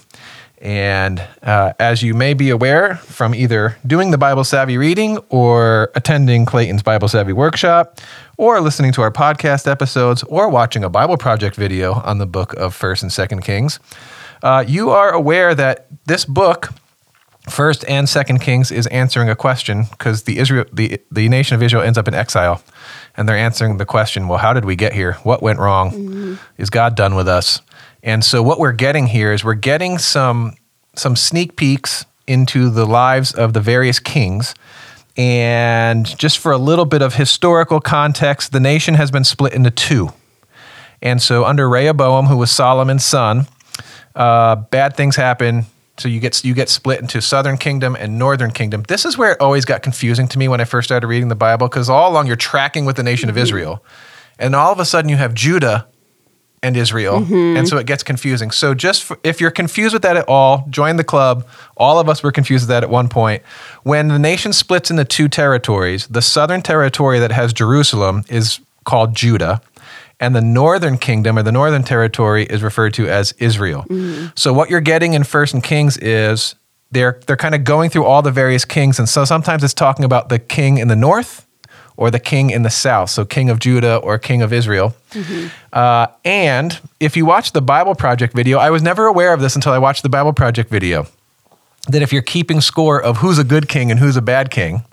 And 0.62 1.26
uh, 1.42 1.72
as 1.80 2.04
you 2.04 2.14
may 2.14 2.34
be 2.34 2.50
aware 2.50 2.96
from 2.96 3.34
either 3.34 3.78
doing 3.88 4.12
the 4.12 4.18
Bible 4.18 4.44
Savvy 4.44 4.78
reading 4.78 5.18
or 5.30 5.90
attending 5.96 6.46
Clayton's 6.46 6.84
Bible 6.84 7.08
Savvy 7.08 7.32
workshop 7.32 8.02
or 8.38 8.60
listening 8.60 8.92
to 8.94 9.02
our 9.02 9.12
podcast 9.12 9.72
episodes 9.72 10.22
or 10.24 10.50
watching 10.50 10.84
a 10.84 10.90
Bible 10.90 11.16
Project 11.16 11.56
video 11.56 11.94
on 11.94 12.18
the 12.18 12.28
book 12.28 12.54
of 12.56 12.78
1st 12.78 13.04
and 13.04 13.12
2nd 13.12 13.44
Kings, 13.44 13.80
uh, 14.44 14.64
you 14.68 14.90
are 14.90 15.12
aware 15.12 15.56
that 15.56 15.88
this 16.08 16.26
book, 16.26 16.74
First 17.48 17.86
and 17.88 18.08
Second 18.08 18.40
Kings, 18.40 18.72
is 18.72 18.86
answering 18.88 19.30
a 19.30 19.36
question 19.36 19.86
because 19.92 20.24
the 20.24 20.40
Israel, 20.40 20.66
the 20.74 21.02
the 21.12 21.30
nation 21.30 21.56
of 21.56 21.64
Israel 21.64 21.84
ends 21.84 21.98
up 21.98 22.08
in 22.08 22.14
exile, 22.14 22.62
and 23.16 23.28
they're 23.28 23.38
answering 23.38 23.78
the 23.78 23.86
question: 23.86 24.28
Well, 24.28 24.40
how 24.40 24.54
did 24.54 24.66
we 24.66 24.76
get 24.76 24.94
here? 24.94 25.14
What 25.24 25.42
went 25.42 25.60
wrong? 25.60 26.38
Is 26.58 26.70
God 26.70 26.96
done 26.96 27.16
with 27.16 27.28
us? 27.28 27.62
And 28.04 28.24
so, 28.24 28.44
what 28.44 28.60
we're 28.60 28.74
getting 28.74 29.08
here 29.08 29.32
is 29.32 29.44
we're 29.44 29.54
getting 29.54 29.98
some 29.98 30.56
some 30.96 31.16
sneak 31.16 31.56
peeks 31.56 32.06
into 32.28 32.70
the 32.70 32.86
lives 32.86 33.34
of 33.34 33.54
the 33.54 33.60
various 33.62 34.00
kings. 34.00 34.54
And 35.18 36.06
just 36.18 36.38
for 36.38 36.52
a 36.52 36.58
little 36.58 36.86
bit 36.86 37.02
of 37.02 37.16
historical 37.16 37.82
context, 37.82 38.52
the 38.52 38.60
nation 38.60 38.94
has 38.94 39.12
been 39.12 39.24
split 39.24 39.54
into 39.54 39.72
two. 39.72 40.14
And 41.02 41.22
so, 41.22 41.46
under 41.46 41.68
Rehoboam, 41.68 42.28
who 42.28 42.38
was 42.38 42.52
Solomon's 42.52 43.06
son, 43.06 43.48
uh, 44.16 44.56
bad 44.56 44.96
things 44.96 45.16
happen. 45.16 45.66
So 46.00 46.08
you 46.08 46.20
get 46.20 46.44
you 46.44 46.54
get 46.54 46.70
split 46.70 47.02
into 47.02 47.22
Southern 47.22 47.58
Kingdom 47.58 47.96
and 47.96 48.18
Northern 48.18 48.52
Kingdom. 48.52 48.84
This 48.88 49.06
is 49.06 49.18
where 49.18 49.34
it 49.34 49.42
always 49.42 49.66
got 49.66 49.84
confusing 49.84 50.28
to 50.30 50.40
me 50.40 50.48
when 50.48 50.62
I 50.62 50.66
first 50.66 50.88
started 50.88 51.08
reading 51.08 51.30
the 51.30 51.36
Bible, 51.36 51.68
because 51.68 51.90
all 51.90 52.12
along 52.12 52.28
you're 52.28 52.36
tracking 52.36 52.86
with 52.86 52.96
the 52.96 53.04
nation 53.04 53.30
of 53.30 53.36
mm-hmm. 53.36 53.44
Israel, 53.44 53.84
and 54.38 54.56
all 54.56 54.72
of 54.72 54.80
a 54.80 54.86
sudden 54.86 55.10
you 55.10 55.18
have 55.18 55.34
Judah 55.34 55.88
and 56.62 56.76
Israel, 56.76 57.22
mm-hmm. 57.22 57.58
and 57.58 57.68
so 57.68 57.78
it 57.78 57.86
gets 57.86 58.04
confusing. 58.04 58.52
So 58.52 58.74
just 58.74 59.04
for, 59.04 59.18
if 59.24 59.40
you're 59.40 59.52
confused 59.52 59.94
with 59.94 60.02
that 60.02 60.18
at 60.18 60.28
all, 60.28 60.66
join 60.70 60.98
the 60.98 61.04
club. 61.04 61.48
All 61.78 62.00
of 62.00 62.10
us 62.10 62.22
were 62.22 62.32
confused 62.32 62.64
with 62.64 62.70
that 62.70 62.84
at 62.84 62.90
one 62.90 63.08
point. 63.08 63.44
When 63.84 64.10
the 64.10 64.20
nation 64.20 64.52
splits 64.52 64.92
into 64.92 65.06
two 65.06 65.30
territories, 65.30 66.08
the 66.08 66.22
southern 66.22 66.62
territory 66.62 67.20
that 67.20 67.32
has 67.32 67.54
Jerusalem 67.54 68.26
is 68.30 68.60
called 68.84 69.16
Judah, 69.16 69.62
and 70.20 70.36
the 70.36 70.42
northern 70.42 70.98
kingdom 70.98 71.38
or 71.38 71.44
the 71.44 71.52
northern 71.52 71.84
territory 71.84 72.46
is 72.46 72.62
referred 72.62 72.94
to 72.96 73.08
as 73.08 73.34
Israel. 73.40 73.86
So 74.36 74.54
what 74.54 74.70
you're 74.70 74.82
getting 74.82 75.14
in 75.14 75.24
First 75.24 75.54
and 75.54 75.64
Kings 75.64 75.98
is 75.98 76.56
they're 76.92 77.20
they're 77.28 77.38
kind 77.38 77.56
of 77.56 77.64
going 77.64 77.90
through 77.90 78.06
all 78.06 78.22
the 78.22 78.32
various 78.32 78.66
kings, 78.66 79.00
and 79.00 79.08
so 79.08 79.26
sometimes 79.26 79.64
it's 79.64 79.74
talking 79.74 80.06
about 80.06 80.30
the 80.30 80.40
king 80.40 80.78
in 80.78 80.88
the 80.88 80.96
north 80.96 81.46
or 81.98 82.10
the 82.10 82.20
king 82.20 82.50
in 82.50 82.64
the 82.64 82.70
south, 82.70 83.10
so 83.10 83.26
king 83.26 83.50
of 83.50 83.60
Judah 83.60 83.98
or 83.98 84.18
king 84.18 84.42
of 84.42 84.54
Israel. 84.54 84.96
Uh, 85.74 86.08
and 86.24 86.80
if 87.02 87.18
you 87.18 87.26
watch 87.26 87.52
the 87.52 87.62
Bible 87.62 87.94
Project 87.94 88.34
video, 88.34 88.58
I 88.58 88.70
was 88.70 88.82
never 88.82 89.06
aware 89.06 89.34
of 89.34 89.42
this 89.42 89.56
until 89.56 89.74
I 89.74 89.80
watched 89.80 90.04
the 90.04 90.10
Bible 90.10 90.32
Project 90.32 90.70
video. 90.70 91.08
That 91.90 92.02
if 92.02 92.14
you're 92.14 92.22
keeping 92.22 92.62
score 92.62 93.02
of 93.02 93.18
who's 93.18 93.38
a 93.38 93.44
good 93.44 93.68
king 93.68 93.92
and 93.92 94.00
who's 94.00 94.16
a 94.16 94.22
bad 94.22 94.50
king, 94.50 94.84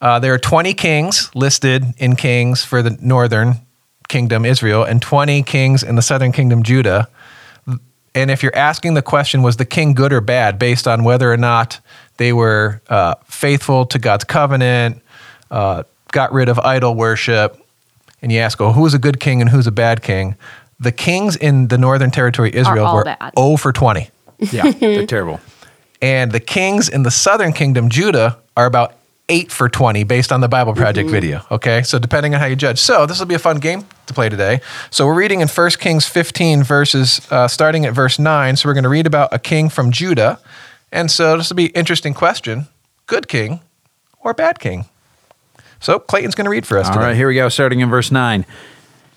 uh, 0.00 0.18
there 0.18 0.32
are 0.32 0.38
20 0.38 0.74
kings 0.74 1.30
listed 1.34 1.84
in 1.96 2.14
Kings 2.14 2.64
for 2.64 2.82
the 2.82 2.96
northern 3.00 3.63
kingdom, 4.08 4.44
Israel, 4.44 4.84
and 4.84 5.00
20 5.00 5.42
kings 5.42 5.82
in 5.82 5.96
the 5.96 6.02
southern 6.02 6.32
kingdom, 6.32 6.62
Judah. 6.62 7.08
And 8.14 8.30
if 8.30 8.42
you're 8.42 8.54
asking 8.56 8.94
the 8.94 9.02
question, 9.02 9.42
was 9.42 9.56
the 9.56 9.64
king 9.64 9.92
good 9.92 10.12
or 10.12 10.20
bad, 10.20 10.58
based 10.58 10.86
on 10.86 11.02
whether 11.02 11.32
or 11.32 11.36
not 11.36 11.80
they 12.16 12.32
were 12.32 12.80
uh, 12.88 13.14
faithful 13.24 13.86
to 13.86 13.98
God's 13.98 14.24
covenant, 14.24 15.02
uh, 15.50 15.82
got 16.12 16.32
rid 16.32 16.48
of 16.48 16.58
idol 16.60 16.94
worship, 16.94 17.60
and 18.22 18.30
you 18.30 18.38
ask, 18.38 18.60
oh, 18.60 18.72
who's 18.72 18.94
a 18.94 18.98
good 18.98 19.18
king 19.18 19.40
and 19.40 19.50
who's 19.50 19.66
a 19.66 19.72
bad 19.72 20.02
king? 20.02 20.36
The 20.78 20.92
kings 20.92 21.34
in 21.36 21.68
the 21.68 21.78
northern 21.78 22.10
territory, 22.10 22.54
Israel, 22.54 22.86
all 22.86 22.96
were 22.96 23.04
bad. 23.04 23.32
0 23.36 23.56
for 23.56 23.72
20. 23.72 24.10
Yeah, 24.38 24.70
they're 24.70 25.06
terrible. 25.06 25.40
And 26.02 26.32
the 26.32 26.40
kings 26.40 26.90
in 26.90 27.02
the 27.02 27.10
southern 27.10 27.54
kingdom, 27.54 27.88
Judah, 27.88 28.36
are 28.58 28.66
about 28.66 28.92
eight 29.28 29.50
for 29.50 29.68
20 29.68 30.04
based 30.04 30.32
on 30.32 30.40
the 30.40 30.48
Bible 30.48 30.74
Project 30.74 31.08
video. 31.08 31.42
Okay. 31.50 31.82
So 31.82 31.98
depending 31.98 32.34
on 32.34 32.40
how 32.40 32.46
you 32.46 32.56
judge. 32.56 32.78
So 32.78 33.06
this 33.06 33.18
will 33.18 33.26
be 33.26 33.34
a 33.34 33.38
fun 33.38 33.58
game 33.58 33.86
to 34.06 34.14
play 34.14 34.28
today. 34.28 34.60
So 34.90 35.06
we're 35.06 35.14
reading 35.14 35.40
in 35.40 35.48
1 35.48 35.70
Kings 35.72 36.06
15 36.06 36.62
verses, 36.62 37.26
uh, 37.30 37.48
starting 37.48 37.86
at 37.86 37.94
verse 37.94 38.18
9. 38.18 38.56
So 38.56 38.68
we're 38.68 38.74
going 38.74 38.84
to 38.84 38.90
read 38.90 39.06
about 39.06 39.32
a 39.32 39.38
king 39.38 39.68
from 39.70 39.90
Judah. 39.90 40.38
And 40.92 41.10
so 41.10 41.36
this 41.36 41.48
will 41.48 41.56
be 41.56 41.66
an 41.66 41.72
interesting 41.72 42.14
question 42.14 42.68
good 43.06 43.28
king 43.28 43.60
or 44.20 44.34
bad 44.34 44.58
king? 44.58 44.86
So 45.80 45.98
Clayton's 45.98 46.34
going 46.34 46.46
to 46.46 46.50
read 46.50 46.66
for 46.66 46.78
us 46.78 46.86
All 46.86 46.94
today. 46.94 47.06
right, 47.06 47.16
here 47.16 47.28
we 47.28 47.34
go, 47.34 47.48
starting 47.48 47.80
in 47.80 47.90
verse 47.90 48.10
9. 48.10 48.46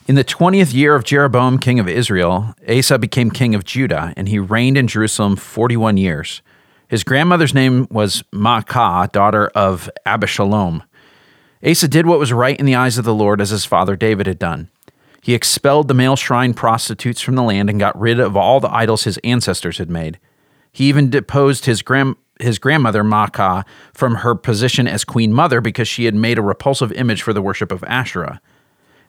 In 0.07 0.15
the 0.15 0.23
20th 0.23 0.73
year 0.73 0.95
of 0.95 1.03
Jeroboam, 1.03 1.59
king 1.59 1.79
of 1.79 1.87
Israel, 1.87 2.55
Asa 2.67 2.97
became 2.97 3.29
king 3.29 3.55
of 3.55 3.65
Judah, 3.65 4.13
and 4.15 4.29
he 4.29 4.39
reigned 4.39 4.77
in 4.77 4.87
Jerusalem 4.87 5.35
41 5.35 5.97
years. 5.97 6.41
His 6.87 7.03
grandmother's 7.03 7.53
name 7.53 7.87
was 7.91 8.23
Maacah, 8.33 9.11
daughter 9.11 9.47
of 9.47 9.89
Abishalom. 10.05 10.83
Asa 11.65 11.87
did 11.87 12.05
what 12.05 12.19
was 12.19 12.31
right 12.31 12.57
in 12.57 12.65
the 12.65 12.75
eyes 12.75 12.97
of 12.97 13.05
the 13.05 13.13
Lord, 13.13 13.41
as 13.41 13.49
his 13.49 13.65
father 13.65 13.95
David 13.95 14.27
had 14.27 14.39
done. 14.39 14.69
He 15.21 15.33
expelled 15.33 15.87
the 15.87 15.93
male 15.93 16.15
shrine 16.15 16.53
prostitutes 16.53 17.19
from 17.19 17.35
the 17.35 17.43
land 17.43 17.69
and 17.69 17.79
got 17.79 17.99
rid 17.99 18.19
of 18.19 18.37
all 18.37 18.59
the 18.59 18.73
idols 18.73 19.03
his 19.03 19.17
ancestors 19.19 19.77
had 19.77 19.89
made. 19.89 20.19
He 20.71 20.87
even 20.87 21.09
deposed 21.09 21.65
his 21.65 21.81
grand 21.81 22.15
his 22.39 22.59
grandmother 22.59 23.03
Maacah 23.03 23.65
from 23.93 24.15
her 24.17 24.35
position 24.35 24.87
as 24.87 25.03
queen 25.03 25.33
mother 25.33 25.59
because 25.59 25.87
she 25.87 26.05
had 26.05 26.13
made 26.13 26.37
a 26.37 26.43
repulsive 26.43 26.91
image 26.91 27.23
for 27.23 27.33
the 27.33 27.41
worship 27.41 27.71
of 27.71 27.83
Asherah. 27.85 28.39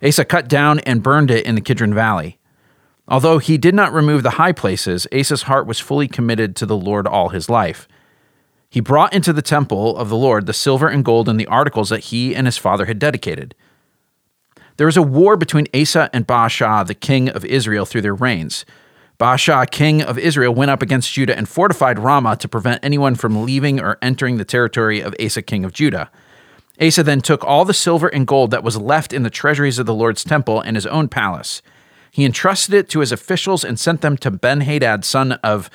Asa 0.02 0.25
cut 0.25 0.49
down 0.49 0.78
and 0.80 1.02
burned 1.02 1.30
it 1.30 1.44
in 1.44 1.54
the 1.54 1.61
Kidron 1.61 1.92
Valley. 1.92 2.38
Although 3.08 3.38
he 3.38 3.56
did 3.56 3.74
not 3.74 3.92
remove 3.92 4.22
the 4.22 4.30
high 4.30 4.52
places, 4.52 5.06
Asa's 5.12 5.42
heart 5.42 5.66
was 5.66 5.80
fully 5.80 6.08
committed 6.08 6.54
to 6.56 6.66
the 6.66 6.76
Lord 6.76 7.06
all 7.06 7.30
his 7.30 7.48
life. 7.48 7.88
He 8.68 8.80
brought 8.80 9.14
into 9.14 9.32
the 9.32 9.40
temple 9.40 9.96
of 9.96 10.10
the 10.10 10.16
Lord 10.16 10.44
the 10.44 10.52
silver 10.52 10.88
and 10.88 11.04
gold 11.04 11.28
and 11.28 11.40
the 11.40 11.46
articles 11.46 11.88
that 11.88 12.04
he 12.04 12.36
and 12.36 12.46
his 12.46 12.58
father 12.58 12.84
had 12.84 12.98
dedicated. 12.98 13.54
There 14.76 14.86
was 14.86 14.98
a 14.98 15.02
war 15.02 15.36
between 15.36 15.66
Asa 15.74 16.10
and 16.12 16.26
Baasha, 16.26 16.86
the 16.86 16.94
king 16.94 17.30
of 17.30 17.44
Israel, 17.46 17.86
through 17.86 18.02
their 18.02 18.14
reigns. 18.14 18.66
Baasha, 19.18 19.68
king 19.70 20.02
of 20.02 20.18
Israel, 20.18 20.54
went 20.54 20.70
up 20.70 20.82
against 20.82 21.12
Judah 21.12 21.36
and 21.36 21.48
fortified 21.48 21.98
Ramah 21.98 22.36
to 22.36 22.48
prevent 22.48 22.84
anyone 22.84 23.16
from 23.16 23.42
leaving 23.42 23.80
or 23.80 23.98
entering 24.02 24.36
the 24.36 24.44
territory 24.44 25.00
of 25.00 25.14
Asa, 25.18 25.42
king 25.42 25.64
of 25.64 25.72
Judah. 25.72 26.10
Asa 26.80 27.02
then 27.02 27.20
took 27.20 27.42
all 27.42 27.64
the 27.64 27.74
silver 27.74 28.06
and 28.06 28.26
gold 28.26 28.52
that 28.52 28.62
was 28.62 28.76
left 28.76 29.12
in 29.12 29.24
the 29.24 29.30
treasuries 29.30 29.80
of 29.80 29.86
the 29.86 29.94
Lord's 29.94 30.22
temple 30.22 30.60
and 30.60 30.76
his 30.76 30.86
own 30.86 31.08
palace. 31.08 31.62
He 32.10 32.24
entrusted 32.24 32.74
it 32.74 32.88
to 32.90 33.00
his 33.00 33.12
officials 33.12 33.64
and 33.64 33.78
sent 33.78 34.00
them 34.00 34.16
to 34.18 34.30
Ben 34.30 34.62
Hadad, 34.62 35.04
son 35.04 35.32
of 35.32 35.70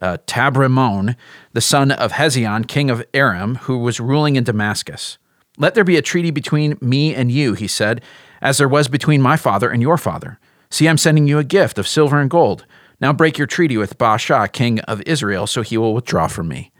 uh, 0.00 0.18
Tabrimmon, 0.26 1.16
the 1.52 1.60
son 1.60 1.90
of 1.90 2.12
Hezion, 2.12 2.66
king 2.66 2.90
of 2.90 3.04
Aram, 3.14 3.56
who 3.56 3.78
was 3.78 4.00
ruling 4.00 4.36
in 4.36 4.44
Damascus. 4.44 5.18
Let 5.58 5.74
there 5.74 5.84
be 5.84 5.96
a 5.96 6.02
treaty 6.02 6.30
between 6.30 6.76
me 6.80 7.14
and 7.14 7.30
you, 7.30 7.54
he 7.54 7.66
said, 7.66 8.02
as 8.42 8.58
there 8.58 8.68
was 8.68 8.88
between 8.88 9.22
my 9.22 9.36
father 9.36 9.70
and 9.70 9.80
your 9.80 9.96
father. 9.96 10.38
See, 10.70 10.88
I'm 10.88 10.98
sending 10.98 11.26
you 11.26 11.38
a 11.38 11.44
gift 11.44 11.78
of 11.78 11.88
silver 11.88 12.20
and 12.20 12.28
gold. 12.28 12.66
Now 13.00 13.12
break 13.12 13.38
your 13.38 13.46
treaty 13.46 13.76
with 13.76 13.98
Baasha, 13.98 14.50
king 14.52 14.80
of 14.80 15.02
Israel, 15.06 15.46
so 15.46 15.62
he 15.62 15.78
will 15.78 15.94
withdraw 15.94 16.28
from 16.28 16.48
me. 16.48 16.72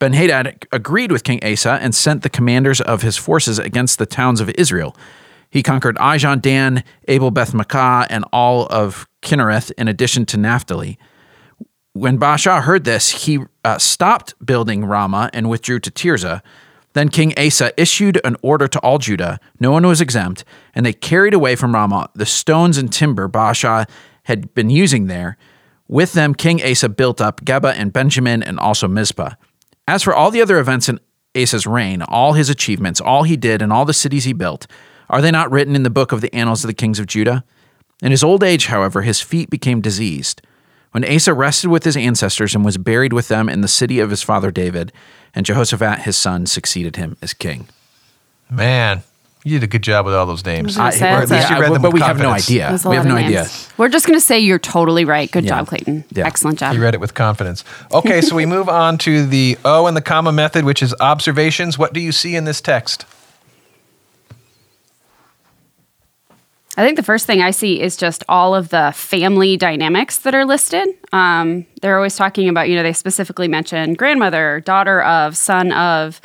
Benhadad 0.00 0.66
agreed 0.72 1.12
with 1.12 1.24
King 1.24 1.40
Asa 1.44 1.78
and 1.80 1.94
sent 1.94 2.22
the 2.22 2.30
commanders 2.30 2.80
of 2.80 3.02
his 3.02 3.16
forces 3.16 3.58
against 3.58 3.98
the 3.98 4.06
towns 4.06 4.40
of 4.40 4.50
Israel. 4.50 4.96
He 5.54 5.62
conquered 5.62 5.94
Ijon, 5.98 6.42
Dan, 6.42 6.82
Abel 7.06 7.30
Beth 7.30 7.52
Maakah, 7.52 8.08
and 8.10 8.24
all 8.32 8.66
of 8.66 9.06
Kinnereth, 9.22 9.70
in 9.78 9.86
addition 9.86 10.26
to 10.26 10.36
Naphtali. 10.36 10.98
When 11.92 12.18
Baasha 12.18 12.60
heard 12.60 12.82
this, 12.82 13.24
he 13.24 13.38
uh, 13.64 13.78
stopped 13.78 14.34
building 14.44 14.84
Ramah 14.84 15.30
and 15.32 15.48
withdrew 15.48 15.78
to 15.78 15.92
Tirzah. 15.92 16.42
Then 16.94 17.08
King 17.08 17.34
Asa 17.38 17.72
issued 17.80 18.20
an 18.24 18.34
order 18.42 18.66
to 18.66 18.80
all 18.80 18.98
Judah. 18.98 19.38
No 19.60 19.70
one 19.70 19.86
was 19.86 20.00
exempt, 20.00 20.42
and 20.74 20.84
they 20.84 20.92
carried 20.92 21.34
away 21.34 21.54
from 21.54 21.72
Ramah 21.72 22.10
the 22.16 22.26
stones 22.26 22.76
and 22.76 22.92
timber 22.92 23.28
Baasha 23.28 23.88
had 24.24 24.52
been 24.54 24.70
using 24.70 25.06
there. 25.06 25.36
With 25.86 26.14
them, 26.14 26.34
King 26.34 26.64
Asa 26.64 26.88
built 26.88 27.20
up 27.20 27.42
Geba 27.42 27.74
and 27.76 27.92
Benjamin 27.92 28.42
and 28.42 28.58
also 28.58 28.88
Mizpah. 28.88 29.34
As 29.86 30.02
for 30.02 30.16
all 30.16 30.32
the 30.32 30.42
other 30.42 30.58
events 30.58 30.88
in 30.88 30.98
Asa's 31.36 31.64
reign, 31.64 32.02
all 32.02 32.32
his 32.32 32.50
achievements, 32.50 33.00
all 33.00 33.22
he 33.22 33.36
did, 33.36 33.62
and 33.62 33.72
all 33.72 33.84
the 33.84 33.94
cities 33.94 34.24
he 34.24 34.32
built, 34.32 34.66
are 35.10 35.20
they 35.20 35.30
not 35.30 35.50
written 35.50 35.76
in 35.76 35.82
the 35.82 35.90
book 35.90 36.12
of 36.12 36.20
the 36.20 36.34
annals 36.34 36.64
of 36.64 36.68
the 36.68 36.74
kings 36.74 36.98
of 36.98 37.06
Judah? 37.06 37.44
In 38.02 38.10
his 38.10 38.24
old 38.24 38.42
age, 38.42 38.66
however, 38.66 39.02
his 39.02 39.20
feet 39.20 39.50
became 39.50 39.80
diseased. 39.80 40.42
When 40.92 41.04
Asa 41.10 41.34
rested 41.34 41.68
with 41.70 41.84
his 41.84 41.96
ancestors 41.96 42.54
and 42.54 42.64
was 42.64 42.76
buried 42.78 43.12
with 43.12 43.28
them 43.28 43.48
in 43.48 43.60
the 43.62 43.68
city 43.68 43.98
of 44.00 44.10
his 44.10 44.22
father 44.22 44.50
David, 44.50 44.92
and 45.34 45.44
Jehoshaphat 45.44 46.00
his 46.00 46.16
son 46.16 46.46
succeeded 46.46 46.96
him 46.96 47.16
as 47.20 47.34
king. 47.34 47.66
Man, 48.50 49.02
you 49.42 49.58
did 49.58 49.64
a 49.64 49.66
good 49.66 49.82
job 49.82 50.06
with 50.06 50.14
all 50.14 50.24
those 50.26 50.44
names. 50.44 50.78
I 50.78 50.86
was 50.86 50.98
gonna 50.98 51.10
Or 51.12 51.22
at 51.22 51.30
least 51.30 51.50
you 51.50 51.56
yeah, 51.56 51.60
read 51.60 51.72
them 51.72 51.82
but 51.82 51.92
with 51.92 52.00
we 52.02 52.06
have 52.06 52.18
no 52.18 52.30
idea. 52.30 52.78
We 52.86 52.94
have 52.96 53.06
no 53.06 53.16
names. 53.16 53.26
idea. 53.26 53.46
We're 53.76 53.88
just 53.88 54.06
going 54.06 54.18
to 54.18 54.24
say 54.24 54.38
you're 54.38 54.58
totally 54.58 55.04
right. 55.04 55.30
Good 55.30 55.44
Yeah. 55.44 55.50
job, 55.58 55.66
Clayton. 55.68 56.04
Yeah. 56.12 56.26
Excellent 56.26 56.58
job. 56.60 56.74
You 56.74 56.80
read 56.82 56.94
it 56.94 57.00
with 57.00 57.14
confidence. 57.14 57.64
Okay, 57.92 58.20
so 58.20 58.36
we 58.36 58.46
move 58.46 58.68
on 58.68 58.96
to 58.98 59.26
the 59.26 59.58
O 59.64 59.86
and 59.86 59.96
the 59.96 60.00
comma 60.02 60.32
method, 60.32 60.64
which 60.64 60.82
is 60.82 60.94
observations. 61.00 61.76
What 61.78 61.92
do 61.92 62.00
you 62.00 62.12
see 62.12 62.36
in 62.36 62.44
this 62.44 62.60
text? 62.60 63.04
I 66.76 66.84
think 66.84 66.96
the 66.96 67.04
first 67.04 67.26
thing 67.26 67.40
I 67.40 67.52
see 67.52 67.80
is 67.80 67.96
just 67.96 68.24
all 68.28 68.54
of 68.54 68.70
the 68.70 68.92
family 68.94 69.56
dynamics 69.56 70.18
that 70.18 70.34
are 70.34 70.44
listed. 70.44 70.88
Um, 71.12 71.66
they're 71.80 71.96
always 71.96 72.16
talking 72.16 72.48
about, 72.48 72.68
you 72.68 72.74
know, 72.74 72.82
they 72.82 72.92
specifically 72.92 73.46
mention 73.46 73.94
grandmother, 73.94 74.60
daughter 74.60 75.02
of, 75.02 75.36
son 75.36 75.70
of, 75.72 76.20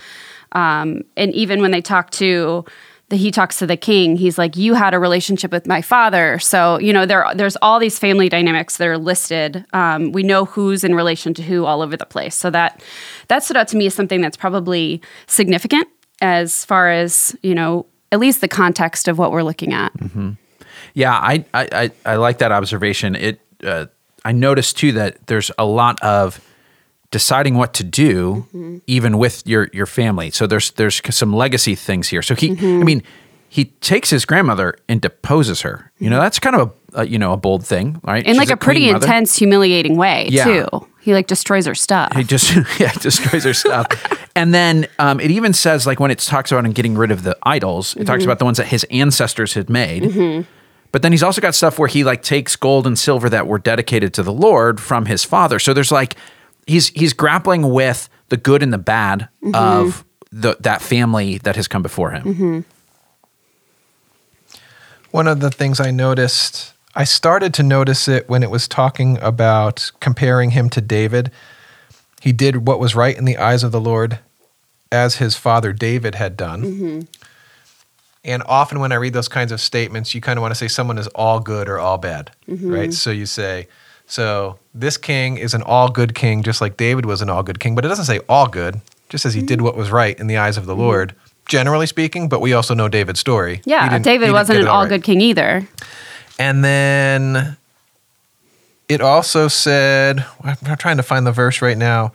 um, 0.54 1.04
and 1.16 1.34
even 1.36 1.62
when 1.62 1.72
they 1.72 1.82
talk 1.82 2.10
to 2.12 2.66
the, 3.10 3.16
he 3.16 3.32
talks 3.32 3.58
to 3.58 3.68
the 3.68 3.78
king, 3.78 4.16
he's 4.18 4.38
like, 4.38 4.56
"You 4.56 4.76
had 4.76 4.94
a 4.94 5.00
relationship 5.00 5.52
with 5.52 5.68
my 5.68 5.82
father." 5.82 6.40
So 6.40 6.80
you 6.80 6.94
know, 6.94 7.06
there 7.06 7.26
there's 7.36 7.58
all 7.62 7.80
these 7.80 7.98
family 8.00 8.30
dynamics 8.30 8.78
that 8.78 8.88
are 8.88 8.98
listed. 8.98 9.66
Um, 9.74 10.12
we 10.12 10.24
know 10.24 10.46
who's 10.46 10.84
in 10.84 10.96
relation 10.96 11.34
to 11.36 11.42
who 11.42 11.66
all 11.66 11.82
over 11.82 11.98
the 11.98 12.06
place. 12.06 12.36
So 12.36 12.50
that 12.52 12.82
that 13.28 13.44
stood 13.44 13.58
out 13.58 13.68
to 13.70 13.78
me 13.78 13.88
as 13.88 13.96
something 13.96 14.22
that's 14.22 14.38
probably 14.38 15.02
significant 15.28 15.88
as 16.22 16.66
far 16.66 16.92
as 16.92 17.36
you 17.42 17.56
know, 17.56 17.88
at 18.12 18.20
least 18.20 18.42
the 18.42 18.48
context 18.48 19.08
of 19.08 19.18
what 19.18 19.32
we're 19.32 19.44
looking 19.44 19.74
at. 19.74 19.94
Mm-hmm. 19.98 20.32
Yeah, 20.94 21.14
I 21.14 21.46
I, 21.54 21.70
I, 21.72 21.92
I 22.06 22.16
like 22.16 22.40
that 22.40 22.52
observation. 22.52 23.16
It 23.16 23.40
uh, 23.64 23.88
I 24.26 24.32
noticed 24.32 24.78
too 24.78 24.92
that 24.94 25.28
there's 25.28 25.52
a 25.58 25.66
lot 25.66 26.02
of 26.02 26.42
deciding 27.12 27.56
what 27.56 27.74
to 27.76 27.84
do, 27.84 28.46
mm-hmm. 28.50 28.78
even 28.88 29.18
with 29.18 29.46
your 29.48 29.70
your 29.74 29.86
family. 29.86 30.32
So 30.32 30.48
there's 30.48 30.72
there's 30.72 31.02
some 31.16 31.34
legacy 31.34 31.76
things 31.76 32.08
here. 32.08 32.22
So 32.22 32.36
he, 32.36 32.52
I 32.52 32.56
mm-hmm. 32.56 32.84
mean, 32.86 33.04
he 33.50 33.66
takes 33.66 34.10
his 34.10 34.26
grandmother 34.26 34.76
and 34.88 35.02
deposes 35.02 35.62
her. 35.62 35.92
You 36.00 36.10
know, 36.10 36.20
that's 36.20 36.40
kind 36.40 36.56
of 36.56 36.74
a, 36.94 37.02
a 37.02 37.08
you 37.08 37.20
know 37.20 37.34
a 37.34 37.38
bold 37.38 37.66
thing, 37.66 38.00
right? 38.04 38.26
in 38.26 38.34
She's 38.34 38.38
like 38.38 38.50
a, 38.50 38.58
pretty 38.58 38.90
intense, 38.90 39.36
humiliating 39.36 39.98
way 39.98 40.28
Yeah. 40.30 40.46
too. 40.46 40.88
He 41.02 41.14
like 41.14 41.28
destroys 41.28 41.66
her 41.66 41.76
stuff. 41.76 42.14
He 42.16 42.24
just 42.24 42.54
yeah 42.80 42.92
destroys 42.94 43.44
her 43.46 43.54
stuff, 43.54 43.88
and 44.36 44.54
then 44.54 44.88
um, 45.00 45.20
it 45.20 45.32
even 45.32 45.54
says 45.54 45.88
like 45.88 46.00
when 46.00 46.12
it 46.12 46.20
talks 46.20 46.52
about 46.52 46.66
him 46.66 46.72
getting 46.74 46.96
rid 46.96 47.10
of 47.12 47.24
the 47.24 47.38
idols, 47.44 47.94
it 47.96 48.00
Mm-hmm. 48.00 48.06
talks 48.08 48.24
about 48.26 48.40
the 48.40 48.46
ones 48.46 48.58
that 48.58 48.68
his 48.68 48.84
ancestors 48.92 49.54
had 49.54 49.70
made. 49.70 50.46
But 50.92 51.04
then 51.04 51.12
he's 51.12 51.22
also 51.24 51.40
got 51.40 51.54
stuff 51.56 51.78
where 51.78 51.88
he 51.88 52.04
like 52.04 52.24
takes 52.24 52.56
gold 52.56 52.88
and 52.88 52.98
silver 52.98 53.30
that 53.30 53.46
were 53.48 53.60
dedicated 53.60 54.14
to 54.16 54.24
the 54.24 54.34
Lord 54.34 54.80
from 54.82 55.06
his 55.06 55.24
father. 55.24 55.60
So 55.60 55.74
there's 55.74 55.92
like 55.92 56.16
he's 56.68 56.90
he's 56.90 57.14
grappling 57.14 57.70
with 57.72 58.10
the 58.30 58.38
good 58.38 58.62
and 58.64 58.74
the 58.74 58.78
bad 58.80 59.30
Mm-hmm. 59.44 59.56
of 59.56 60.04
the 60.32 60.58
that 60.60 60.82
family 60.82 61.38
that 61.40 61.56
has 61.56 61.68
come 61.68 61.82
before 61.82 62.12
him. 62.12 62.66
One 65.12 65.28
of 65.28 65.40
the 65.40 65.50
things 65.50 65.80
I 65.80 65.90
noticed, 65.92 66.74
I 67.00 67.06
started 67.06 67.54
to 67.54 67.64
notice 67.64 68.10
it 68.10 68.28
when 68.28 68.44
it 68.44 68.52
was 68.52 68.68
talking 68.68 69.18
about 69.20 69.90
comparing 70.02 70.50
him 70.50 70.70
to 70.72 70.82
David. 70.82 71.32
He 72.20 72.34
did 72.34 72.68
what 72.68 72.78
was 72.78 72.94
right 72.94 73.18
in 73.18 73.24
the 73.24 73.38
eyes 73.38 73.64
of 73.64 73.72
the 73.72 73.80
Lord 73.80 74.20
as 74.92 75.16
his 75.16 75.38
father 75.38 75.72
David 75.72 76.16
had 76.16 76.36
done. 76.36 76.62
Mm-hmm. 76.62 77.00
And 78.26 78.44
often 78.46 78.82
when 78.82 78.92
I 78.92 78.96
read 78.96 79.14
those 79.14 79.30
kinds 79.30 79.54
of 79.54 79.62
statements, 79.62 80.14
you 80.14 80.20
kind 80.20 80.38
of 80.38 80.42
want 80.42 80.52
to 80.52 80.56
say 80.56 80.68
someone 80.68 80.98
is 80.98 81.08
all 81.16 81.40
good 81.40 81.70
or 81.70 81.80
all 81.80 81.98
bad, 81.98 82.32
mm-hmm. 82.50 82.70
right? 82.70 82.92
So 82.92 83.12
you 83.12 83.26
say, 83.26 83.70
so 84.06 84.60
this 84.74 84.98
king 84.98 85.38
is 85.38 85.54
an 85.54 85.62
all 85.62 85.88
good 85.88 86.14
king, 86.14 86.44
just 86.44 86.60
like 86.60 86.76
David 86.76 87.06
was 87.06 87.22
an 87.22 87.30
all 87.30 87.44
good 87.44 87.62
king, 87.62 87.76
but 87.76 87.86
it 87.86 87.88
doesn't 87.88 88.06
say 88.06 88.20
all 88.28 88.48
good, 88.48 88.82
just 89.08 89.26
as 89.26 89.34
he 89.34 89.42
did 89.42 89.60
mm-hmm. 89.60 89.68
what 89.68 89.78
was 89.78 89.90
right 89.90 90.20
in 90.20 90.28
the 90.28 90.36
eyes 90.36 90.58
of 90.58 90.66
the 90.66 90.76
Lord, 90.76 91.16
generally 91.48 91.88
speaking, 91.88 92.28
but 92.28 92.42
we 92.42 92.52
also 92.52 92.74
know 92.74 92.90
David's 92.90 93.22
story. 93.22 93.62
Yeah, 93.64 93.98
David 94.00 94.34
wasn't 94.34 94.60
an 94.60 94.68
all, 94.68 94.76
all 94.76 94.82
right. 94.82 94.90
good 94.90 95.04
king 95.06 95.22
either. 95.22 95.66
And 96.40 96.64
then 96.64 97.58
it 98.88 99.02
also 99.02 99.48
said, 99.50 100.26
I'm 100.44 100.78
trying 100.78 100.98
to 100.98 101.04
find 101.04 101.28
the 101.28 101.32
verse 101.32 101.62
right 101.62 101.78
now, 101.78 102.14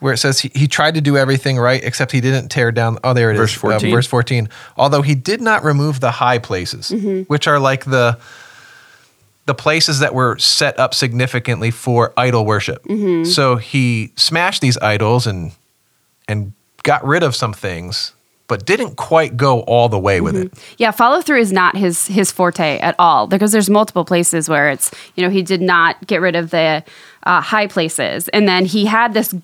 where 0.00 0.14
it 0.14 0.18
says 0.18 0.40
he, 0.40 0.50
he 0.54 0.66
tried 0.68 0.94
to 0.94 1.00
do 1.00 1.16
everything 1.18 1.58
right, 1.58 1.82
except 1.84 2.12
he 2.12 2.20
didn't 2.20 2.48
tear 2.48 2.72
down. 2.72 2.98
Oh, 3.04 3.12
there 3.12 3.30
it 3.30 3.34
is. 3.34 3.40
Verse 3.40 3.56
Uh, 3.58 3.60
14. 3.60 3.90
verse 3.90 4.06
14. 4.06 4.48
Although 4.78 5.02
he 5.02 5.14
did 5.14 5.40
not 5.42 5.64
remove 5.64 6.00
the 6.00 6.12
high 6.12 6.38
places, 6.38 6.90
which 7.28 7.46
are 7.46 7.58
like 7.58 7.84
the 7.84 8.18
the 9.46 9.54
places 9.54 9.98
that 9.98 10.14
were 10.14 10.38
set 10.38 10.78
up 10.80 10.94
significantly 10.94 11.70
for 11.70 12.14
idol 12.16 12.46
worship. 12.46 12.82
So 13.26 13.56
he 13.56 14.10
smashed 14.16 14.62
these 14.62 14.78
idols 14.78 15.26
and 15.26 15.52
and 16.26 16.54
got 16.82 17.04
rid 17.04 17.22
of 17.22 17.36
some 17.36 17.52
things, 17.52 18.13
but 18.46 18.66
didn't 18.66 18.96
quite 18.96 19.36
go 19.36 19.60
all 19.60 19.88
the 19.88 19.98
way 19.98 20.20
with 20.20 20.36
it. 20.36 20.52
Yeah, 20.76 20.90
follow 20.90 21.22
through 21.22 21.40
is 21.40 21.52
not 21.52 21.76
his 21.76 22.06
his 22.08 22.30
forte 22.30 22.78
at 22.78 22.94
all 22.98 23.26
because 23.26 23.52
there's 23.52 23.70
multiple 23.70 24.04
places 24.04 24.48
where 24.48 24.68
it's 24.70 24.90
you 25.16 25.22
know 25.24 25.30
he 25.30 25.42
did 25.42 25.60
not 25.62 26.06
get 26.06 26.20
rid 26.20 26.36
of 26.36 26.50
the 26.50 26.84
uh, 27.24 27.40
high 27.40 27.66
places, 27.66 28.28
and 28.28 28.46
then 28.46 28.64
he 28.66 28.84
had 28.86 29.14
this 29.14 29.34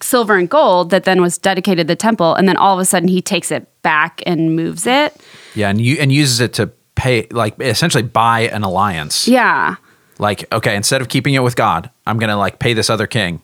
silver 0.00 0.36
and 0.36 0.48
gold 0.50 0.90
that 0.90 1.04
then 1.04 1.20
was 1.22 1.38
dedicated 1.38 1.86
to 1.86 1.92
the 1.92 1.96
temple, 1.96 2.34
and 2.34 2.48
then 2.48 2.56
all 2.56 2.74
of 2.74 2.80
a 2.80 2.84
sudden 2.84 3.08
he 3.08 3.22
takes 3.22 3.50
it 3.52 3.68
back 3.82 4.20
and 4.26 4.56
moves 4.56 4.86
it. 4.86 5.14
Yeah, 5.54 5.70
and 5.70 5.80
you 5.80 5.96
and 6.00 6.10
uses 6.12 6.40
it 6.40 6.52
to 6.54 6.66
pay 6.94 7.26
like 7.30 7.58
essentially 7.60 8.02
buy 8.02 8.40
an 8.40 8.64
alliance. 8.64 9.28
Yeah, 9.28 9.76
Like, 10.18 10.52
okay, 10.52 10.74
instead 10.76 11.00
of 11.00 11.08
keeping 11.08 11.34
it 11.34 11.42
with 11.42 11.54
God, 11.56 11.90
I'm 12.06 12.18
gonna 12.18 12.36
like 12.36 12.58
pay 12.58 12.74
this 12.74 12.90
other 12.90 13.06
king 13.06 13.40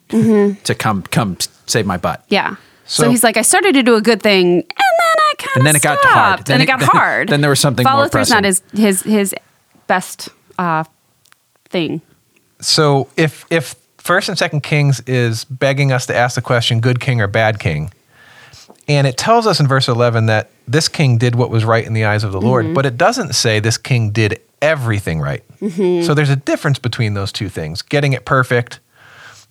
to 0.64 0.74
come 0.74 1.02
come 1.04 1.36
save 1.66 1.86
my 1.86 1.96
butt. 1.98 2.24
yeah. 2.28 2.56
So, 2.88 3.04
So- 3.04 3.10
he's 3.10 3.22
like, 3.22 3.36
I 3.36 3.42
started 3.42 3.74
to 3.74 3.82
do 3.82 3.94
a 3.94 4.00
good 4.00 4.22
thing, 4.22 4.46
and 4.46 4.64
then 4.66 5.16
I 5.18 5.34
kind 5.38 5.50
of 5.50 5.56
And 5.58 5.66
then 5.66 5.76
it 5.76 5.82
got 5.82 5.98
hard. 6.02 6.46
Then 6.46 6.54
and 6.54 6.62
it, 6.62 6.66
got 6.66 6.80
then- 6.80 6.88
hard. 6.92 7.28
then 7.28 7.40
there 7.42 7.50
was 7.50 7.60
something 7.60 7.84
Follow 7.84 8.02
more 8.02 8.08
through's 8.08 8.30
not 8.30 8.44
his 8.44 8.62
his 8.74 9.02
his 9.02 9.34
best 9.86 10.30
uh, 10.58 10.84
thing. 11.68 12.00
So 12.60 13.08
if 13.16 13.44
if 13.50 13.76
First 13.98 14.28
and 14.30 14.38
Second 14.38 14.62
Kings 14.62 15.00
is 15.06 15.44
begging 15.44 15.92
us 15.92 16.06
to 16.06 16.16
ask 16.16 16.34
the 16.34 16.40
question, 16.40 16.80
good 16.80 16.98
king 16.98 17.20
or 17.20 17.26
bad 17.26 17.58
king, 17.60 17.92
and 18.88 19.06
it 19.06 19.18
tells 19.18 19.46
us 19.46 19.60
in 19.60 19.68
verse 19.68 19.86
eleven 19.86 20.26
that 20.26 20.50
this 20.66 20.88
king 20.88 21.18
did 21.18 21.34
what 21.34 21.50
was 21.50 21.64
right 21.64 21.84
in 21.86 21.92
the 21.92 22.04
eyes 22.06 22.24
of 22.24 22.32
the 22.32 22.40
Lord, 22.40 22.72
but 22.74 22.86
it 22.86 22.96
doesn't 22.96 23.34
say 23.34 23.60
this 23.60 23.76
king 23.78 24.10
did 24.10 24.40
everything 24.62 25.20
right. 25.20 25.44
So 25.60 26.14
there's 26.14 26.30
a 26.30 26.36
difference 26.36 26.78
between 26.78 27.12
those 27.14 27.32
two 27.32 27.50
things: 27.50 27.82
getting 27.82 28.14
it 28.14 28.24
perfect, 28.24 28.80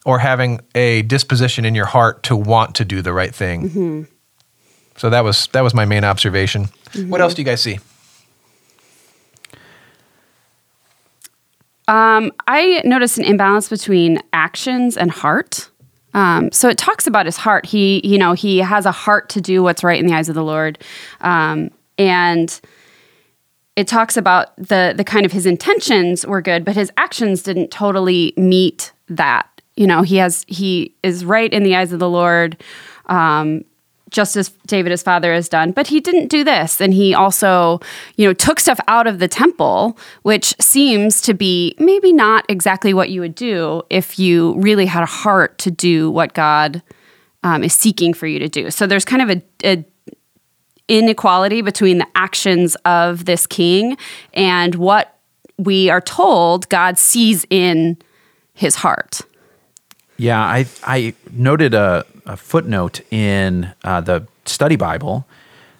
or 0.07 0.19
having 0.19 0.61
a 0.73 1.01
disposition 1.01 1.65
in 1.65 1.75
your 1.75 1.85
heart 1.85 2.23
to 2.23 2.33
want 2.33 2.73
to 2.75 2.85
do 2.85 3.01
the 3.01 3.11
right 3.11 3.35
thing. 3.35 4.07
So 4.95 5.09
that 5.09 5.23
was 5.23 5.47
that 5.47 5.61
was 5.61 5.73
my 5.73 5.83
main 5.83 6.05
observation. 6.05 6.69
What 7.07 7.19
else 7.19 7.33
do 7.33 7.41
you 7.41 7.45
guys 7.45 7.61
see? 7.61 7.77
Um, 11.89 12.31
I 12.47 12.81
noticed 12.85 13.17
an 13.17 13.25
imbalance 13.25 13.67
between 13.69 14.19
actions 14.31 14.97
and 14.97 15.11
heart. 15.11 15.69
Um, 16.13 16.51
so 16.51 16.69
it 16.69 16.77
talks 16.77 17.05
about 17.05 17.25
his 17.25 17.37
heart. 17.37 17.65
He, 17.65 18.01
you 18.03 18.17
know, 18.17 18.33
he 18.33 18.59
has 18.59 18.85
a 18.85 18.91
heart 18.91 19.29
to 19.29 19.41
do 19.41 19.61
what's 19.61 19.83
right 19.83 19.99
in 19.99 20.07
the 20.07 20.15
eyes 20.15 20.29
of 20.29 20.35
the 20.35 20.43
Lord, 20.43 20.79
um, 21.19 21.69
and 21.97 22.59
it 23.75 23.87
talks 23.89 24.15
about 24.15 24.55
the 24.55 24.93
the 24.95 25.03
kind 25.03 25.25
of 25.25 25.33
his 25.33 25.45
intentions 25.45 26.25
were 26.25 26.41
good, 26.41 26.63
but 26.63 26.75
his 26.75 26.91
actions 26.95 27.43
didn't 27.43 27.71
totally 27.71 28.33
meet 28.37 28.93
that. 29.09 29.56
You 29.77 29.87
know, 29.87 30.01
he 30.01 30.17
has 30.17 30.45
he 30.47 30.93
is 31.03 31.23
right 31.23 31.51
in 31.51 31.63
the 31.63 31.75
eyes 31.75 31.93
of 31.93 31.99
the 31.99 32.09
Lord. 32.09 32.61
Um, 33.05 33.63
just 34.09 34.35
as 34.37 34.49
David, 34.65 34.91
his 34.91 35.03
father, 35.03 35.33
has 35.33 35.49
done. 35.49 35.71
But 35.71 35.87
he 35.87 35.99
didn't 35.99 36.27
do 36.27 36.43
this. 36.43 36.79
And 36.79 36.93
he 36.93 37.13
also, 37.13 37.79
you 38.15 38.25
know, 38.25 38.33
took 38.33 38.59
stuff 38.59 38.79
out 38.87 39.07
of 39.07 39.19
the 39.19 39.27
temple, 39.27 39.97
which 40.21 40.55
seems 40.61 41.21
to 41.21 41.33
be 41.33 41.75
maybe 41.77 42.13
not 42.13 42.45
exactly 42.47 42.93
what 42.93 43.09
you 43.09 43.21
would 43.21 43.35
do 43.35 43.83
if 43.89 44.17
you 44.17 44.55
really 44.59 44.85
had 44.85 45.03
a 45.03 45.07
heart 45.07 45.57
to 45.59 45.71
do 45.71 46.09
what 46.09 46.33
God 46.33 46.81
um, 47.43 47.63
is 47.63 47.73
seeking 47.73 48.13
for 48.13 48.27
you 48.27 48.39
to 48.39 48.47
do. 48.47 48.71
So 48.71 48.87
there's 48.87 49.05
kind 49.05 49.29
of 49.29 49.37
a, 49.37 49.43
a 49.63 49.85
inequality 50.87 51.61
between 51.61 51.97
the 51.97 52.07
actions 52.15 52.75
of 52.85 53.25
this 53.25 53.45
king 53.45 53.97
and 54.33 54.75
what 54.75 55.17
we 55.57 55.89
are 55.89 56.01
told 56.01 56.69
God 56.69 56.97
sees 56.97 57.45
in 57.49 57.97
his 58.53 58.75
heart. 58.75 59.21
Yeah, 60.17 60.39
I 60.39 60.65
I 60.83 61.13
noted 61.31 61.73
a, 61.73 62.05
a 62.25 62.35
footnote 62.37 63.01
in 63.11 63.71
uh, 63.83 64.01
the 64.01 64.27
study 64.45 64.75
Bible 64.75 65.27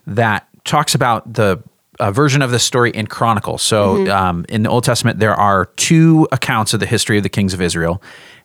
that 0.06 0.48
talks 0.64 0.96
about 0.96 1.34
the 1.34 1.62
a 2.00 2.12
version 2.12 2.44
of 2.44 2.52
the 2.52 2.60
story 2.60 2.92
in 2.92 3.08
Chronicles. 3.08 3.64
So 3.64 4.08
um, 4.12 4.46
in 4.50 4.62
the 4.64 4.70
Old 4.70 4.84
Testament, 4.84 5.20
there 5.20 5.34
are 5.34 5.66
two 5.78 6.28
accounts 6.32 6.74
of 6.76 6.80
the 6.80 6.86
history 6.86 7.18
of 7.18 7.24
the 7.24 7.30
kings 7.30 7.56
of 7.56 7.62
Israel, 7.62 8.02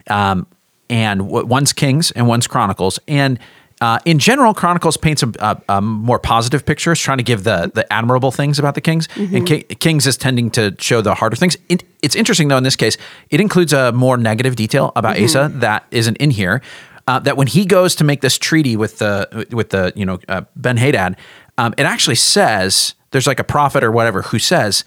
um, 0.09 0.47
and 0.89 1.21
w- 1.21 1.45
one's 1.45 1.73
Kings 1.75 2.11
and 2.13 2.27
one's 2.27 2.47
Chronicles. 2.47 2.99
And 3.07 3.38
uh, 3.83 3.99
in 4.05 4.21
general, 4.21 4.55
Chronicles 4.55 4.97
paints 4.97 5.25
a, 5.25 5.33
a, 5.40 5.61
a 5.68 5.83
more 5.83 6.21
positive 6.21 6.64
picture, 6.64 6.92
it's 6.92 7.01
trying 7.01 7.18
to 7.18 7.25
give 7.25 7.42
the 7.42 7.73
the 7.75 7.92
admirable 7.92 8.31
things 8.31 8.61
about 8.61 8.77
the 8.77 8.81
kings, 8.81 9.09
and 9.16 9.45
Ki- 9.45 9.64
Kings 9.64 10.07
is 10.07 10.16
tending 10.16 10.53
to 10.53 10.77
show 10.79 11.01
the 11.01 11.14
harder 11.14 11.35
things. 11.35 11.57
It, 11.68 11.83
it's 12.01 12.14
interesting 12.14 12.47
though 12.47 12.57
in 12.57 12.62
this 12.62 12.77
case, 12.77 12.97
it 13.31 13.40
includes 13.40 13.73
a 13.73 13.90
more 13.90 14.16
negative 14.16 14.55
detail 14.55 14.92
about 14.95 15.18
Asa 15.18 15.51
that 15.57 15.85
isn't 15.90 16.16
in 16.18 16.31
here. 16.31 16.62
Uh, 17.09 17.18
that 17.18 17.37
when 17.37 17.49
he 17.49 17.66
goes 17.66 17.97
to 17.97 18.05
make 18.05 18.21
this 18.21 18.38
treaty 18.38 18.77
with 18.77 18.99
the 18.99 19.49
with 19.51 19.71
the 19.71 19.92
you 19.97 20.07
know 20.07 20.21
uh, 20.29 20.42
Ben 20.55 20.77
Hadad, 20.77 21.16
um, 21.59 21.75
it 21.77 21.83
actually 21.85 22.14
says 22.14 22.95
there's 23.11 23.27
like 23.27 23.40
a 23.40 23.45
prophet 23.45 23.83
or 23.83 23.90
whatever 23.90 24.23
who 24.23 24.38
says 24.38 24.85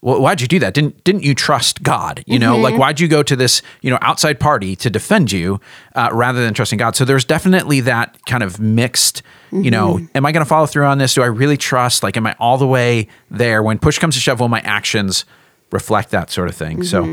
well, 0.00 0.20
why'd 0.20 0.40
you 0.40 0.46
do 0.46 0.60
that? 0.60 0.74
Didn't 0.74 1.02
didn't 1.02 1.24
you 1.24 1.34
trust 1.34 1.82
God? 1.82 2.22
You 2.26 2.38
know, 2.38 2.56
like 2.56 2.76
why'd 2.76 3.00
you 3.00 3.08
go 3.08 3.22
to 3.24 3.34
this 3.34 3.62
you 3.80 3.90
know 3.90 3.98
outside 4.00 4.38
party 4.38 4.76
to 4.76 4.90
defend 4.90 5.32
you 5.32 5.60
uh, 5.96 6.10
rather 6.12 6.40
than 6.44 6.54
trusting 6.54 6.78
God? 6.78 6.94
So 6.94 7.04
there's 7.04 7.24
definitely 7.24 7.80
that 7.80 8.16
kind 8.26 8.42
of 8.42 8.60
mixed. 8.60 9.22
You 9.50 9.70
know, 9.70 9.98
am 10.14 10.26
I 10.26 10.32
going 10.32 10.44
to 10.44 10.48
follow 10.48 10.66
through 10.66 10.84
on 10.84 10.98
this? 10.98 11.14
Do 11.14 11.22
I 11.22 11.26
really 11.26 11.56
trust? 11.56 12.02
Like, 12.02 12.16
am 12.16 12.26
I 12.26 12.36
all 12.38 12.58
the 12.58 12.66
way 12.66 13.08
there? 13.30 13.62
When 13.62 13.78
push 13.78 13.98
comes 13.98 14.14
to 14.14 14.20
shove, 14.20 14.40
will 14.40 14.48
my 14.48 14.60
actions 14.60 15.24
reflect 15.72 16.10
that 16.10 16.30
sort 16.30 16.48
of 16.48 16.54
thing? 16.54 16.84
So 16.84 17.04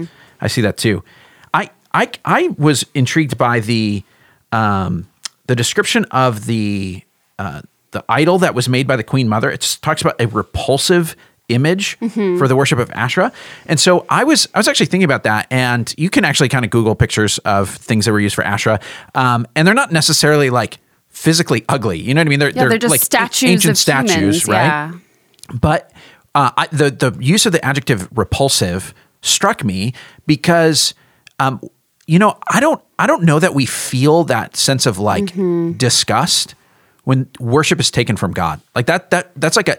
I 0.42 0.48
see 0.48 0.62
that 0.62 0.78
too. 0.78 1.04
I 1.54 1.72
I 1.94 2.12
I 2.24 2.50
was 2.58 2.86
intrigued 2.94 3.38
by 3.38 3.62
the 3.62 4.04
um, 4.52 5.08
the 5.48 5.56
description 5.56 6.06
of 6.12 6.46
the 6.46 7.04
uh, 7.40 7.62
the 7.92 8.04
idol 8.10 8.38
that 8.40 8.54
was 8.54 8.68
made 8.70 8.86
by 8.86 8.96
the 8.98 9.04
Queen 9.04 9.28
Mother. 9.30 9.50
It 9.50 9.78
talks 9.82 10.02
about 10.02 10.20
a 10.20 10.28
repulsive 10.28 11.16
image 11.50 11.98
for 12.00 12.48
the 12.48 12.56
worship 12.56 12.80
of 12.80 12.90
Asherah. 12.92 13.32
And 13.66 13.80
so 13.80 14.06
I 14.10 14.24
was 14.24 14.48
I 14.54 14.60
was 14.60 14.68
actually 14.68 14.88
thinking 14.88 15.06
about 15.06 15.24
that, 15.24 15.48
and 15.52 15.94
you 15.98 16.10
can 16.10 16.26
actually 16.26 16.50
kind 16.50 16.66
of 16.66 16.72
Google 16.72 16.96
pictures 16.96 17.38
of 17.40 17.70
things 17.70 18.06
that 18.06 18.12
were 18.12 18.20
used 18.20 18.36
for 18.36 18.44
Asherah, 18.44 18.80
um, 19.14 19.46
and 19.56 19.68
they're 19.68 19.76
not 19.76 19.92
necessarily 19.92 20.50
like 20.50 20.80
physically 21.10 21.64
ugly. 21.70 22.00
You 22.00 22.14
know 22.14 22.20
what 22.20 22.28
I 22.28 22.30
mean? 22.30 22.40
They're 22.40 22.50
Yeah, 22.50 22.68
they're, 22.68 22.78
just 22.78 22.92
like 22.92 23.02
statues 23.02 23.50
ancient 23.50 23.78
statues, 23.78 24.16
humans, 24.16 24.48
right? 24.48 24.66
Yeah. 24.66 24.94
But 25.54 25.92
uh, 26.34 26.52
I, 26.58 26.68
the 26.68 26.92
the 26.92 27.18
use 27.20 27.46
of 27.46 27.52
the 27.52 27.64
adjective 27.64 28.10
repulsive 28.18 28.94
struck 29.22 29.64
me 29.64 29.94
because, 30.28 30.94
um, 31.40 31.62
you 32.08 32.20
know, 32.20 32.38
I 32.50 32.60
don't 32.60 32.82
I 33.00 33.08
don't 33.08 33.24
know 33.24 33.40
that 33.40 33.54
we 33.54 33.66
feel 33.66 34.24
that 34.26 34.56
sense 34.56 34.86
of 34.86 35.00
like 35.00 35.34
disgust 35.78 36.56
when 37.06 37.30
worship 37.40 37.80
is 37.80 37.90
taken 37.90 38.18
from 38.18 38.34
God. 38.34 38.60
Like 38.76 38.88
that 38.88 39.12
that 39.12 39.32
that's 39.36 39.56
like 39.56 39.70
a 39.70 39.78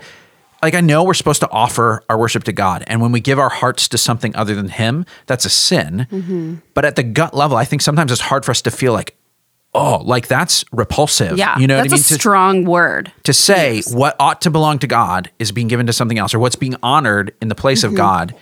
like 0.67 0.75
I 0.75 0.81
know 0.81 1.05
we're 1.05 1.15
supposed 1.15 1.41
to 1.41 1.51
offer 1.51 2.03
our 2.11 2.19
worship 2.19 2.45
to 2.45 2.53
God, 2.53 2.83
and 2.87 3.01
when 3.01 3.13
we 3.13 3.21
give 3.21 3.39
our 3.39 3.49
hearts 3.49 3.89
to 3.89 3.99
something 3.99 4.35
other 4.37 4.55
than 4.55 4.69
Him, 4.69 5.07
that's 5.27 5.45
a 5.45 5.49
sin. 5.51 6.61
But 6.75 6.85
at 6.85 6.97
the 6.97 7.03
gut 7.03 7.33
level, 7.35 7.57
I 7.57 7.65
think 7.65 7.83
sometimes 7.83 8.11
it's 8.13 8.21
hard 8.21 8.45
for 8.45 8.51
us 8.51 8.63
to 8.63 8.71
feel 8.71 8.93
like. 8.93 9.17
Oh, 9.75 10.01
like 10.05 10.27
that's 10.27 10.65
repulsive. 10.73 11.37
Yeah. 11.37 11.59
you 11.59 11.67
know 11.67 11.77
that's 11.77 11.89
what 11.91 11.93
I 11.93 11.97
mean. 11.99 12.01
a 12.01 12.09
To- 12.09 12.15
strong 12.15 12.65
word. 12.65 13.13
to 13.25 13.35
say 13.35 13.83
what 13.93 14.17
ought 14.19 14.41
to 14.43 14.51
belong 14.51 14.79
to 14.79 14.87
God 14.87 15.31
is 15.39 15.53
being 15.53 15.69
given 15.69 15.87
to 15.87 15.93
something 15.93 16.17
else, 16.19 16.33
or 16.33 16.39
what's 16.39 16.57
being 16.57 16.77
honored 16.83 17.35
in 17.43 17.49
the 17.49 17.55
place 17.55 17.81
Mm-hmm. 17.85 17.93
of 17.95 17.97
God 17.97 18.35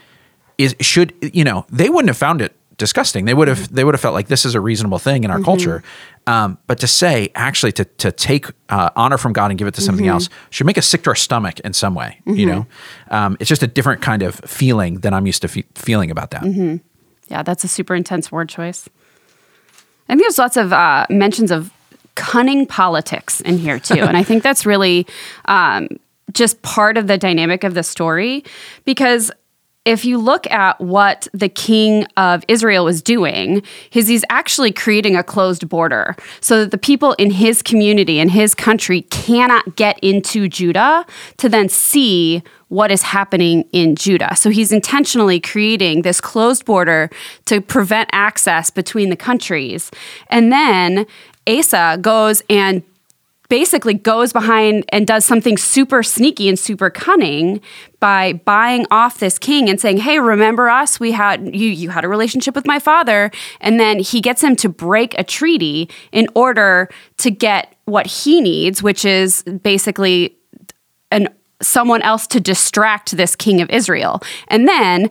is 0.58 0.76
should 0.80 1.12
you 1.20 1.42
know 1.42 1.66
they 1.70 1.88
wouldn't 1.88 2.08
have 2.08 2.16
found 2.16 2.40
it 2.40 2.54
disgusting. 2.76 3.24
They 3.24 3.34
would 3.34 3.48
have 3.48 3.72
they 3.72 3.84
would 3.84 3.94
have 3.94 4.00
felt 4.00 4.14
like 4.14 4.28
this 4.28 4.44
is 4.44 4.54
a 4.54 4.60
reasonable 4.60 4.98
thing 4.98 5.24
in 5.24 5.30
our 5.30 5.36
Mm-hmm. 5.36 5.44
culture. 5.44 5.82
Um, 6.26 6.58
but 6.66 6.78
to 6.78 6.86
say 6.86 7.28
actually 7.34 7.72
to 7.72 7.84
to 7.84 8.10
take 8.12 8.46
uh, 8.68 8.90
honor 8.96 9.18
from 9.18 9.32
God 9.32 9.50
and 9.50 9.58
give 9.58 9.68
it 9.68 9.74
to 9.74 9.80
something 9.80 10.06
Mm-hmm. 10.06 10.14
else 10.14 10.28
should 10.50 10.66
make 10.66 10.78
us 10.78 10.86
sick 10.86 11.02
to 11.04 11.10
our 11.10 11.14
stomach 11.16 11.60
in 11.60 11.72
some 11.72 11.94
way. 11.94 12.20
You 12.26 12.46
know, 12.46 12.66
um, 13.10 13.36
it's 13.40 13.48
just 13.48 13.62
a 13.62 13.66
different 13.66 14.00
kind 14.02 14.22
of 14.22 14.34
feeling 14.46 15.00
than 15.00 15.12
I'm 15.14 15.26
used 15.26 15.42
to 15.42 15.48
fe- 15.48 15.64
feeling 15.74 16.10
about 16.10 16.30
that. 16.30 16.42
Mm-hmm. 16.42 16.76
Yeah, 17.28 17.42
that's 17.42 17.64
a 17.64 17.68
super 17.68 17.94
intense 17.94 18.30
word 18.32 18.48
choice. 18.48 18.88
I 20.08 20.12
think 20.12 20.22
there's 20.22 20.38
lots 20.38 20.56
of 20.56 20.72
uh, 20.72 21.06
mentions 21.10 21.50
of 21.50 21.70
cunning 22.14 22.66
politics 22.66 23.40
in 23.40 23.58
here 23.58 23.78
too, 23.78 24.00
and 24.00 24.16
I 24.16 24.22
think 24.22 24.42
that's 24.42 24.66
really 24.66 25.06
um, 25.46 25.88
just 26.32 26.60
part 26.62 26.96
of 26.98 27.06
the 27.06 27.18
dynamic 27.18 27.64
of 27.64 27.74
the 27.74 27.82
story 27.82 28.44
because. 28.84 29.30
If 29.84 30.06
you 30.06 30.16
look 30.16 30.50
at 30.50 30.80
what 30.80 31.28
the 31.34 31.48
king 31.48 32.06
of 32.16 32.42
Israel 32.48 32.86
was 32.86 33.02
doing, 33.02 33.62
is 33.92 34.08
he's 34.08 34.24
actually 34.30 34.72
creating 34.72 35.14
a 35.14 35.22
closed 35.22 35.68
border 35.68 36.16
so 36.40 36.60
that 36.60 36.70
the 36.70 36.78
people 36.78 37.12
in 37.14 37.30
his 37.30 37.60
community 37.60 38.18
and 38.18 38.30
his 38.30 38.54
country 38.54 39.02
cannot 39.02 39.76
get 39.76 39.98
into 40.00 40.48
Judah 40.48 41.04
to 41.36 41.48
then 41.50 41.68
see 41.68 42.42
what 42.68 42.90
is 42.90 43.02
happening 43.02 43.68
in 43.72 43.94
Judah. 43.94 44.34
So 44.36 44.48
he's 44.48 44.72
intentionally 44.72 45.38
creating 45.38 46.02
this 46.02 46.20
closed 46.20 46.64
border 46.64 47.10
to 47.44 47.60
prevent 47.60 48.08
access 48.12 48.70
between 48.70 49.10
the 49.10 49.16
countries. 49.16 49.90
And 50.28 50.50
then 50.50 51.06
Asa 51.46 51.98
goes 52.00 52.42
and 52.48 52.82
basically 53.48 53.94
goes 53.94 54.32
behind 54.32 54.84
and 54.90 55.06
does 55.06 55.24
something 55.24 55.56
super 55.56 56.02
sneaky 56.02 56.48
and 56.48 56.58
super 56.58 56.90
cunning 56.90 57.60
by 58.00 58.34
buying 58.44 58.86
off 58.90 59.18
this 59.18 59.38
king 59.38 59.68
and 59.68 59.80
saying, 59.80 59.98
"Hey, 59.98 60.18
remember 60.18 60.68
us? 60.68 60.98
We 60.98 61.12
had 61.12 61.54
you 61.54 61.68
you 61.68 61.90
had 61.90 62.04
a 62.04 62.08
relationship 62.08 62.54
with 62.54 62.66
my 62.66 62.78
father." 62.78 63.30
And 63.60 63.78
then 63.78 63.98
he 63.98 64.20
gets 64.20 64.42
him 64.42 64.56
to 64.56 64.68
break 64.68 65.18
a 65.18 65.24
treaty 65.24 65.88
in 66.12 66.28
order 66.34 66.88
to 67.18 67.30
get 67.30 67.74
what 67.84 68.06
he 68.06 68.40
needs, 68.40 68.82
which 68.82 69.04
is 69.04 69.42
basically 69.42 70.36
an 71.10 71.28
someone 71.62 72.02
else 72.02 72.26
to 72.26 72.40
distract 72.40 73.16
this 73.16 73.34
king 73.36 73.60
of 73.60 73.70
Israel. 73.70 74.20
And 74.48 74.68
then 74.68 75.08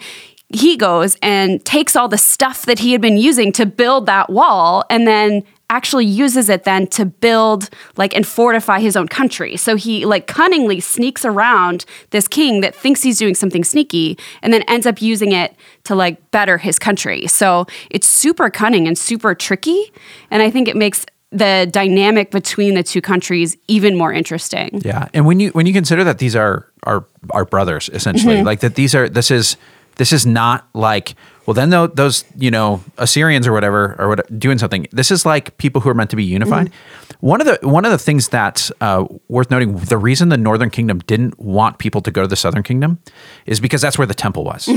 he 0.50 0.78
goes 0.78 1.18
and 1.22 1.64
takes 1.66 1.96
all 1.96 2.08
the 2.08 2.18
stuff 2.18 2.66
that 2.66 2.80
he 2.80 2.92
had 2.92 3.02
been 3.02 3.18
using 3.18 3.52
to 3.54 3.66
build 3.66 4.06
that 4.06 4.30
wall 4.30 4.84
and 4.90 5.08
then 5.08 5.44
actually 5.70 6.06
uses 6.06 6.50
it 6.50 6.66
then 6.66 6.86
to 6.88 7.06
build 7.06 7.70
like 7.98 8.16
and 8.16 8.28
fortify 8.28 8.80
his 8.80 8.96
own 8.96 9.08
country. 9.08 9.58
So 9.58 9.76
he 9.76 10.06
like 10.06 10.28
cunningly 10.28 10.80
sneaks 10.80 11.26
around 11.26 11.86
this 12.12 12.28
king 12.28 12.62
that 12.62 12.76
thinks 12.76 13.02
he's 13.02 13.18
doing 13.18 13.34
something 13.34 13.64
sneaky 13.64 14.18
and 14.42 14.54
then 14.54 14.62
ends 14.64 14.86
up 14.86 15.02
using 15.02 15.32
it 15.32 15.56
to 15.86 15.96
like 15.96 16.32
better 16.32 16.58
his 16.60 16.78
country. 16.78 17.26
So 17.28 17.66
it's 17.90 18.08
super 18.08 18.50
cunning 18.50 18.88
and 18.88 18.98
super 18.98 19.34
tricky 19.34 19.92
and 20.30 20.44
I 20.44 20.52
think 20.52 20.68
it 20.68 20.76
makes 20.76 21.06
the 21.32 21.68
dynamic 21.72 22.30
between 22.30 22.76
the 22.76 22.84
two 22.84 23.02
countries 23.02 23.58
even 23.68 23.98
more 23.98 24.14
interesting. 24.14 24.82
Yeah, 24.86 25.08
and 25.16 25.26
when 25.26 25.40
you 25.40 25.50
when 25.50 25.66
you 25.66 25.74
consider 25.74 26.04
that 26.04 26.20
these 26.20 26.36
are 26.36 26.68
are 26.84 27.06
our 27.32 27.46
brothers 27.46 27.90
essentially, 27.92 28.36
Mm-hmm. 28.36 28.46
like 28.46 28.60
that 28.60 28.76
these 28.76 28.94
are 28.94 29.10
this 29.10 29.32
is 29.32 29.58
this 29.96 30.14
is 30.14 30.28
not 30.28 30.68
like 30.76 31.16
well 31.46 31.54
then 31.54 31.70
tho- 31.70 31.88
those 31.88 32.26
you 32.38 32.52
know 32.52 32.84
Assyrians 32.98 33.48
or 33.48 33.54
whatever 33.54 33.96
or 34.00 34.10
what 34.10 34.40
doing 34.40 34.58
something. 34.58 34.88
This 34.92 35.12
is 35.12 35.26
like 35.26 35.58
people 35.58 35.82
who 35.82 35.90
are 35.90 35.94
meant 35.94 36.10
to 36.12 36.16
be 36.16 36.24
unified. 36.24 36.72
One 37.20 37.40
of 37.42 37.48
the 37.48 37.68
one 37.68 37.86
of 37.86 37.92
the 37.92 37.98
things 37.98 38.28
that's 38.28 38.72
uh, 38.82 39.06
worth 39.30 39.50
noting, 39.50 39.76
the 39.78 39.98
reason 39.98 40.30
the 40.30 40.38
Northern 40.38 40.70
Kingdom 40.70 41.00
didn't 41.00 41.40
want 41.40 41.78
people 41.78 42.02
to 42.02 42.12
go 42.12 42.22
to 42.22 42.28
the 42.28 42.36
Southern 42.36 42.64
Kingdom 42.64 43.00
is 43.46 43.60
because 43.60 43.82
that's 43.82 43.98
where 43.98 44.08
the 44.08 44.14
temple 44.14 44.44
was, 44.44 44.68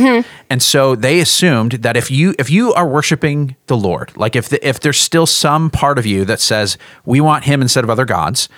and 0.48 0.62
so 0.62 0.94
they 0.94 1.20
assumed 1.20 1.72
that 1.72 1.96
if 1.96 2.10
you 2.10 2.34
if 2.38 2.50
you 2.50 2.72
are 2.74 2.86
worshiping 2.86 3.56
the 3.66 3.76
Lord, 3.76 4.16
like 4.16 4.36
if 4.36 4.48
the, 4.48 4.66
if 4.66 4.78
there's 4.80 5.00
still 5.00 5.26
some 5.26 5.70
part 5.70 5.98
of 5.98 6.06
you 6.06 6.24
that 6.24 6.40
says 6.40 6.78
we 7.04 7.20
want 7.20 7.44
Him 7.44 7.62
instead 7.62 7.84
of 7.84 7.90
other 7.90 8.04
gods 8.04 8.48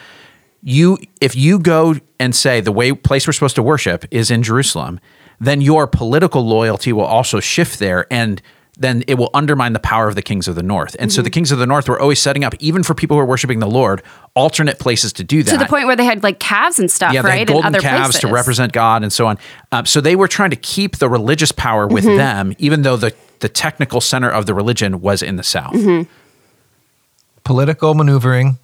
you 0.63 0.99
if 1.21 1.37
you 1.37 1.59
go 1.59 1.95
and 2.19 2.35
say 2.35 2.61
the 2.61 2.73
way 2.73 2.93
place 2.93 3.27
we're 3.27 3.33
supposed 3.33 3.55
to 3.57 3.63
worship 3.63 4.05
is 4.11 4.31
in 4.31 4.43
Jerusalem, 4.43 5.01
then 5.41 5.61
your 5.61 5.87
political 5.87 6.45
loyalty 6.47 6.93
will 6.93 7.05
also 7.05 7.41
shift 7.41 7.79
there 7.79 8.07
and 8.11 8.43
then 8.81 9.03
it 9.09 9.15
will 9.15 9.31
undermine 9.35 9.73
the 9.73 9.81
power 9.81 10.07
of 10.07 10.15
the 10.15 10.23
kings 10.23 10.47
of 10.47 10.55
the 10.55 10.63
north. 10.63 10.95
And 11.01 11.11
Mm-hmm. 11.11 11.17
so 11.17 11.23
the 11.23 11.31
kings 11.31 11.51
of 11.51 11.59
the 11.59 11.67
north 11.67 11.89
were 11.89 11.99
always 12.01 12.21
setting 12.21 12.45
up, 12.45 12.55
even 12.61 12.85
for 12.85 12.95
people 12.95 13.17
who 13.17 13.21
are 13.21 13.27
worshiping 13.27 13.59
the 13.59 13.67
Lord, 13.67 14.03
alternate 14.35 14.79
places 14.79 15.13
to 15.15 15.25
do 15.25 15.43
that. 15.43 15.51
To 15.51 15.57
the 15.59 15.65
point 15.67 15.87
where 15.87 15.97
they 15.97 16.05
had 16.05 16.23
like 16.23 16.39
calves 16.39 16.79
and 16.79 16.89
stuff, 16.89 17.13
yeah, 17.13 17.23
they 17.23 17.29
right? 17.29 17.39
had 17.41 17.49
in 17.51 17.55
golden 17.55 17.75
other 17.75 17.81
calves 17.81 18.07
places. 18.13 18.21
to 18.21 18.29
represent 18.29 18.73
God 18.73 19.03
and 19.03 19.13
so 19.13 19.27
on. 19.27 19.37
Um, 19.73 19.85
so 19.85 20.01
they 20.01 20.15
were 20.15 20.29
trying 20.29 20.51
to 20.51 20.57
keep 20.57 20.99
the 20.99 21.09
religious 21.09 21.51
power 21.51 21.89
with 21.89 22.05
Mm-hmm. 22.05 22.17
them, 22.19 22.53
even 22.59 22.83
though 22.83 22.97
the 22.97 23.13
the 23.41 23.49
technical 23.49 24.01
center 24.01 24.31
of 24.31 24.47
the 24.47 24.55
religion 24.55 25.01
was 25.01 25.23
in 25.23 25.35
the 25.37 25.43
south. 25.45 25.75
Mm-hmm. 25.75 26.09
Political 27.45 27.95
maneuvering, 27.95 28.59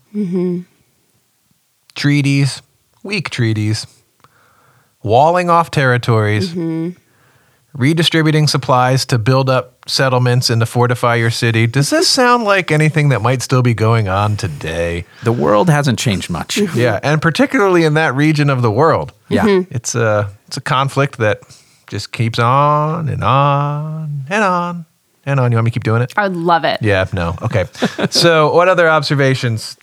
treaties, 1.94 2.62
weak 3.02 3.30
treaties, 3.30 3.86
walling 5.04 5.50
off 5.50 5.70
territories, 5.70 6.48
mm-hmm. 6.48 6.90
redistributing 7.74 8.48
supplies 8.48 9.06
to 9.06 9.18
build 9.18 9.48
up 9.48 9.88
settlements 9.88 10.50
and 10.50 10.60
to 10.60 10.66
fortify 10.66 11.14
your 11.14 11.30
city. 11.30 11.68
Does 11.68 11.90
this 11.90 12.08
sound 12.08 12.44
like 12.44 12.72
anything 12.72 13.10
that 13.10 13.22
might 13.22 13.42
still 13.42 13.62
be 13.62 13.74
going 13.74 14.08
on 14.08 14.36
today? 14.36 15.04
The 15.22 15.32
world 15.32 15.68
hasn't 15.68 15.98
changed 15.98 16.30
much. 16.30 16.56
Mm-hmm. 16.56 16.78
Yeah, 16.78 16.98
and 17.02 17.22
particularly 17.22 17.84
in 17.84 17.94
that 17.94 18.14
region 18.14 18.50
of 18.50 18.62
the 18.62 18.70
world. 18.70 19.12
Yeah. 19.28 19.44
Mm-hmm. 19.44 19.74
It's 19.74 19.94
a 19.94 20.30
it's 20.48 20.56
a 20.56 20.62
conflict 20.62 21.18
that 21.18 21.42
just 21.86 22.12
keeps 22.12 22.38
on 22.38 23.08
and 23.08 23.22
on 23.22 24.24
and 24.28 24.42
on 24.42 24.86
and 25.26 25.38
on. 25.38 25.52
You 25.52 25.56
want 25.56 25.66
me 25.66 25.70
to 25.70 25.74
keep 25.74 25.84
doing 25.84 26.02
it? 26.02 26.14
I 26.16 26.28
would 26.28 26.36
love 26.36 26.64
it. 26.64 26.80
Yeah, 26.82 27.06
no. 27.12 27.36
Okay. 27.42 27.66
so, 28.10 28.54
what 28.54 28.68
other 28.68 28.88
observations? 28.88 29.76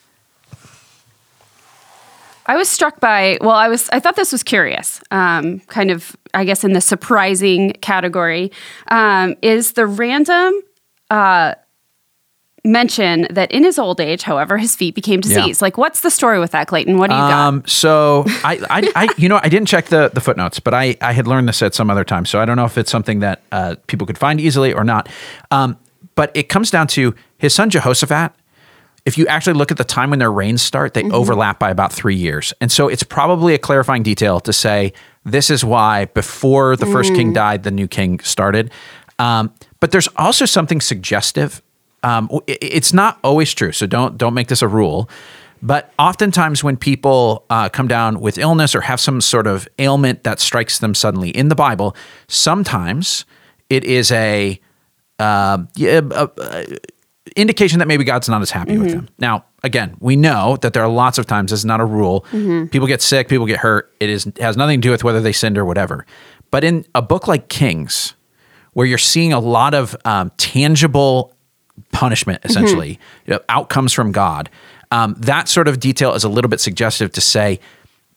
I 2.46 2.56
was 2.56 2.70
struck 2.70 3.00
by, 3.00 3.38
well, 3.42 3.52
I 3.52 3.68
was, 3.68 3.90
I 3.90 4.00
thought 4.00 4.16
this 4.16 4.32
was 4.32 4.44
curious, 4.44 5.02
um, 5.12 5.60
kind 5.62 5.92
of, 5.92 6.16
I 6.34 6.44
guess, 6.44 6.64
in 6.64 6.74
the 6.74 6.82
surprising 6.82 7.74
category, 7.82 8.52
um, 8.88 9.36
is 9.42 9.74
the 9.74 9.86
random 9.86 10.54
uh, 11.10 11.56
mention 12.64 13.28
that 13.32 13.52
in 13.52 13.64
his 13.64 13.80
old 13.80 14.00
age, 14.00 14.24
however, 14.24 14.58
his 14.58 14.76
feet 14.76 14.96
became 14.96 15.20
diseased. 15.20 15.62
Like, 15.62 15.78
what's 15.78 16.02
the 16.02 16.12
story 16.12 16.40
with 16.40 16.52
that, 16.52 16.68
Clayton? 16.68 16.98
What 16.98 17.10
do 17.10 17.16
you 17.16 17.22
got? 17.22 17.48
Um, 17.48 17.64
so 17.66 18.24
I, 18.28 18.60
I, 18.70 18.92
I, 18.96 19.14
you 19.18 19.30
know, 19.30 19.40
I 19.42 19.50
didn't 19.50 19.68
check 19.68 19.86
the, 19.88 20.10
the 20.14 20.22
footnotes, 20.22 20.60
but 20.60 20.74
I, 20.74 20.96
I 21.02 21.14
had 21.14 21.28
learned 21.28 21.48
this 21.48 21.62
at 21.62 21.74
some 21.74 21.90
other 21.90 22.04
time. 22.04 22.26
So 22.26 22.40
I 22.40 22.46
don't 22.46 22.58
know 22.58 22.66
if 22.66 22.78
it's 22.78 22.92
something 22.92 23.20
that 23.20 23.42
uh, 23.52 23.76
people 23.88 24.06
could 24.06 24.18
find 24.18 24.40
easily 24.40 24.74
or 24.74 24.84
not. 24.84 25.10
Um, 25.50 25.78
but 26.16 26.32
it 26.36 26.50
comes 26.50 26.70
down 26.70 26.88
to 26.88 27.16
his 27.38 27.54
son 27.54 27.70
Jehoshaphat. 27.70 28.34
If 29.06 29.18
you 29.18 29.26
actually 29.28 29.54
look 29.54 29.72
at 29.72 29.78
the 29.78 29.84
time 29.84 30.12
when 30.12 30.20
their 30.20 30.32
reigns 30.32 30.62
start, 30.62 30.94
they 30.94 31.04
overlap 31.12 31.58
by 31.60 31.72
about 31.72 31.92
three 31.92 32.16
years. 32.16 32.54
And 32.62 32.72
so 32.72 32.88
it's 32.88 33.04
probably 33.04 33.54
a 33.56 33.58
clarifying 33.58 34.04
detail 34.04 34.40
to 34.42 34.54
say 34.54 34.94
this 35.26 35.50
is 35.50 35.66
why 35.66 36.06
before 36.06 36.76
the 36.76 36.86
first 36.86 37.14
king 37.16 37.34
died, 37.34 37.64
the 37.64 37.72
new 37.72 37.88
king 37.88 38.20
started. 38.20 38.72
Um, 39.18 39.54
but 39.80 39.92
there's 39.92 40.08
also 40.18 40.46
something 40.46 40.82
suggestive. 40.82 41.62
Um, 42.04 42.30
it- 42.48 42.60
it's 42.62 42.94
not 42.94 43.18
always 43.24 43.54
true, 43.54 43.72
so 43.72 43.88
don't 43.88 44.18
don't 44.18 44.34
make 44.34 44.48
this 44.50 44.62
a 44.62 44.68
rule. 44.68 45.10
But 45.64 45.92
oftentimes, 46.00 46.64
when 46.64 46.76
people 46.78 47.46
uh, 47.52 47.70
come 47.70 47.88
down 47.88 48.20
with 48.20 48.40
illness 48.40 48.74
or 48.74 48.82
have 48.82 49.00
some 49.00 49.22
sort 49.22 49.46
of 49.46 49.68
ailment 49.78 50.24
that 50.24 50.40
strikes 50.40 50.80
them 50.80 50.96
suddenly 50.96 51.30
in 51.30 51.50
the 51.50 51.56
Bible, 51.56 51.96
sometimes 52.28 53.26
it 53.70 53.84
is 53.84 54.12
a, 54.12 54.60
uh, 55.20 55.60
a, 55.80 56.30
a 56.40 56.66
indication 57.36 57.80
that 57.80 57.88
maybe 57.88 58.04
God's 58.04 58.30
not 58.30 58.42
as 58.42 58.52
happy 58.52 58.78
with 58.78 58.92
them. 58.92 59.10
Now, 59.20 59.46
again, 59.64 59.96
we 60.00 60.16
know 60.16 60.58
that 60.62 60.74
there 60.74 60.84
are 60.84 60.90
lots 60.90 61.18
of 61.18 61.26
times. 61.26 61.52
This 61.52 61.60
is 61.60 61.66
not 61.66 61.80
a 61.80 61.86
rule. 61.86 62.22
People 62.72 62.88
get 62.88 63.02
sick, 63.02 63.28
people 63.30 63.46
get 63.46 63.60
hurt. 63.60 63.94
It 64.00 64.10
is 64.10 64.32
has 64.40 64.58
nothing 64.58 64.82
to 64.82 64.88
do 64.88 64.92
with 64.92 65.04
whether 65.04 65.22
they 65.22 65.32
sinned 65.34 65.58
or 65.58 65.66
whatever. 65.66 66.06
But 66.50 66.64
in 66.64 66.86
a 66.94 67.02
book 67.02 67.28
like 67.28 67.48
Kings, 67.48 68.14
where 68.74 68.86
you're 68.86 68.98
seeing 68.98 69.34
a 69.34 69.40
lot 69.40 69.74
of 69.74 69.96
um, 70.06 70.32
tangible 70.38 71.34
punishment, 71.92 72.42
essentially, 72.44 73.00
you 73.26 73.34
know, 73.34 73.40
outcomes 73.50 73.94
from 73.94 74.12
God. 74.12 74.50
Um, 74.92 75.16
that 75.20 75.48
sort 75.48 75.70
of 75.70 75.80
detail 75.80 76.14
is 76.14 76.24
a 76.26 76.30
little 76.30 76.50
bit 76.50 76.60
suggestive 76.60 77.12
to 77.14 77.22
say 77.22 77.60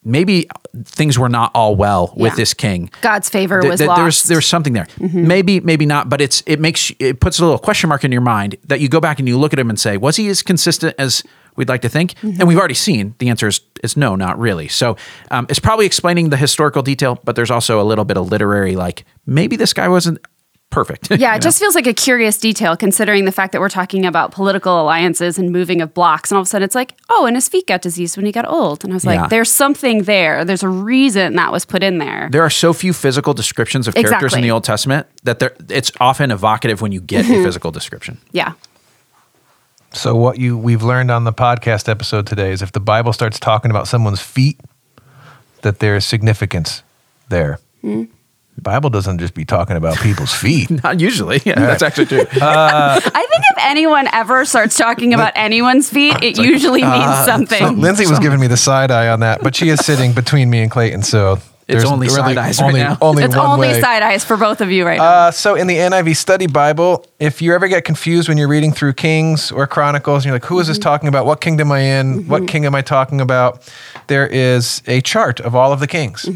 maybe 0.05 0.49
things 0.85 1.19
were 1.19 1.29
not 1.29 1.51
all 1.55 1.75
well 1.77 2.13
with 2.17 2.37
this 2.37 2.55
king. 2.55 2.91
God's 3.01 3.29
favor 3.29 3.61
Th- 3.61 3.71
was 3.71 3.81
th- 3.81 3.89
lost. 3.89 4.01
There's 4.01 4.23
there's 4.25 4.47
something 4.47 4.73
there. 4.73 4.87
Maybe 4.99 5.61
maybe 5.61 5.87
not, 5.87 6.09
but 6.09 6.21
it's 6.21 6.43
it 6.47 6.61
makes 6.61 6.93
it 6.99 7.21
puts 7.21 7.39
a 7.39 7.45
little 7.45 7.59
question 7.59 7.89
mark 7.89 8.05
in 8.05 8.13
your 8.13 8.21
mind 8.21 8.57
that 8.67 8.81
you 8.81 8.89
go 8.89 9.01
back 9.01 9.19
and 9.19 9.29
you 9.29 9.39
look 9.39 9.53
at 9.53 9.59
him 9.59 9.71
and 9.71 9.79
say, 9.79 9.97
was 9.97 10.17
he 10.17 10.29
as 10.29 10.43
consistent 10.43 10.95
as 10.99 11.23
we'd 11.57 11.69
like 11.69 11.83
to 11.83 11.89
think? 11.89 12.15
And 12.23 12.49
we've 12.49 12.59
already 12.59 12.75
seen 12.75 13.15
the 13.19 13.29
answer 13.29 13.47
is, 13.47 13.61
is 13.83 13.97
no, 13.97 14.17
not 14.17 14.39
really. 14.39 14.67
So 14.69 14.97
um, 15.31 15.47
it's 15.49 15.61
probably 15.61 15.87
explaining 15.87 16.31
the 16.31 16.37
historical 16.37 16.83
detail, 16.83 17.21
but 17.25 17.37
there's 17.37 17.51
also 17.51 17.81
a 17.81 17.85
little 17.85 18.05
bit 18.05 18.17
of 18.17 18.29
literary 18.29 18.75
like 18.75 19.05
maybe 19.25 19.57
this 19.57 19.73
guy 19.73 19.89
wasn't 19.89 20.19
perfect. 20.75 21.11
Yeah, 21.11 21.17
you 21.19 21.27
it 21.27 21.33
know? 21.33 21.39
just 21.39 21.59
feels 21.59 21.75
like 21.75 21.87
a 21.87 21.95
curious 21.95 22.37
detail 22.39 22.77
considering 22.77 23.25
the 23.25 23.33
fact 23.33 23.53
that 23.53 23.61
we're 23.61 23.69
talking 23.69 24.05
about 24.05 24.33
political 24.33 24.81
alliances 24.81 25.39
and 25.39 25.51
moving 25.51 25.81
of 25.81 25.95
blocks. 25.95 26.31
And 26.31 26.37
all 26.37 26.43
of 26.43 26.47
a 26.47 26.51
sudden 26.51 26.65
it's 26.65 26.75
like, 26.75 26.95
oh, 27.09 27.25
and 27.27 27.37
his 27.37 27.49
feet 27.49 27.67
got 27.67 27.81
diseased 27.81 28.17
when 28.17 28.27
he 28.27 28.33
got 28.33 28.47
old. 28.49 28.85
And 28.85 28.93
I 28.93 28.97
was 28.97 29.07
like, 29.07 29.19
Yeah. 29.21 29.27
there's 29.29 29.51
something 29.51 30.03
there. 30.03 30.45
There's 30.45 30.63
a 30.63 30.69
reason 30.69 31.37
that 31.37 31.53
was 31.53 31.65
put 31.65 31.83
in 31.83 31.99
there. 31.99 32.29
there 32.31 32.43
are 32.43 32.51
so 32.51 32.73
few 32.73 32.93
physical 32.93 33.33
descriptions 33.33 33.89
of 33.89 33.95
characters 33.95 34.35
in 34.35 34.43
the 34.43 34.51
Old 34.51 34.65
Testament 34.65 35.07
that 35.23 35.39
there 35.39 35.55
it's 35.71 35.91
often 36.01 36.31
evocative 36.31 36.81
when 36.83 36.93
you 36.93 37.01
get 37.01 37.25
a 37.25 37.43
physical 37.45 37.71
description. 37.71 38.19
Yeah. 38.33 38.53
So, 39.93 40.17
what 40.17 40.39
you 40.41 40.59
we've 40.59 40.83
learned 40.83 41.11
on 41.13 41.23
the 41.23 41.33
podcast 41.33 41.89
episode 41.89 42.27
today 42.27 42.51
is 42.51 42.63
if 42.63 42.73
the 42.73 42.81
Bible 42.81 43.13
starts 43.13 43.39
talking 43.39 43.71
about 43.71 43.87
someone's 43.87 44.21
feet, 44.21 44.59
that 45.63 45.79
there 45.79 45.95
is 45.95 46.05
significance 46.05 46.83
there. 47.29 47.61
Hmm. 47.81 48.05
The 48.55 48.63
Bible 48.63 48.89
doesn't 48.89 49.19
just 49.19 49.35
be 49.35 49.45
talking 49.45 49.77
about 49.77 49.97
people's 49.99 50.33
feet. 50.43 50.71
Not 50.83 51.01
usually. 51.01 51.41
Yeah, 51.45 51.55
that's 51.59 51.83
actually 51.83 52.07
true. 52.07 52.21
Uh, 52.21 52.27
I 52.41 53.01
think 53.01 53.43
if 53.51 53.59
anyone 53.59 54.07
ever 54.13 54.45
starts 54.45 54.77
talking 54.77 55.13
about 55.13 55.33
anyone's 55.35 55.91
feet, 55.91 56.15
it 56.23 56.39
usually 56.39 56.83
means 56.83 57.25
something. 57.25 57.81
Lindsey 57.81 58.07
was 58.07 58.19
giving 58.21 58.39
me 58.41 58.47
the 58.47 58.57
side 58.57 58.91
eye 58.91 59.09
on 59.09 59.21
that, 59.21 59.43
but 59.43 59.57
she 59.57 59.69
is 59.71 59.85
sitting 59.85 60.13
between 60.13 60.51
me 60.51 60.63
and 60.63 60.71
Clayton, 60.71 61.03
so 61.03 61.39
It's 61.67 61.83
There's 61.83 61.91
only 61.91 62.09
really 62.09 62.35
side 62.35 62.37
eyes 62.37 62.61
right 62.61 62.75
now. 62.75 62.99
Only 63.01 63.25
It's 63.25 63.35
one 63.35 63.47
only 63.47 63.69
way. 63.69 63.81
side 63.81 64.03
eyes 64.03 64.23
for 64.23 64.37
both 64.37 64.61
of 64.61 64.71
you 64.71 64.85
right 64.85 64.99
now. 64.99 65.05
Uh, 65.05 65.31
so 65.31 65.55
in 65.55 65.67
the 65.67 65.77
NIV 65.77 66.15
Study 66.15 66.47
Bible, 66.47 67.07
if 67.19 67.41
you 67.41 67.55
ever 67.55 67.69
get 67.69 67.85
confused 67.85 68.29
when 68.29 68.37
you're 68.37 68.49
reading 68.49 68.71
through 68.71 68.93
Kings 68.93 69.51
or 69.51 69.67
Chronicles, 69.67 70.19
and 70.19 70.27
you're 70.27 70.35
like, 70.35 70.45
"Who 70.45 70.61
is 70.61 70.67
this 70.67 70.79
talking 70.79 71.09
about? 71.09 71.25
What 71.25 71.41
kingdom 71.41 71.69
am 71.69 71.73
I 71.73 71.81
in? 71.81 72.29
What 72.29 72.47
king 72.47 72.67
am 72.67 72.75
I 72.75 72.83
talking 72.83 73.19
about?" 73.19 73.63
There 74.09 74.27
is 74.27 74.83
a 74.87 75.01
chart 75.01 75.41
of 75.41 75.55
all 75.55 75.73
of 75.73 75.81
the 75.81 75.87
kings 75.87 76.29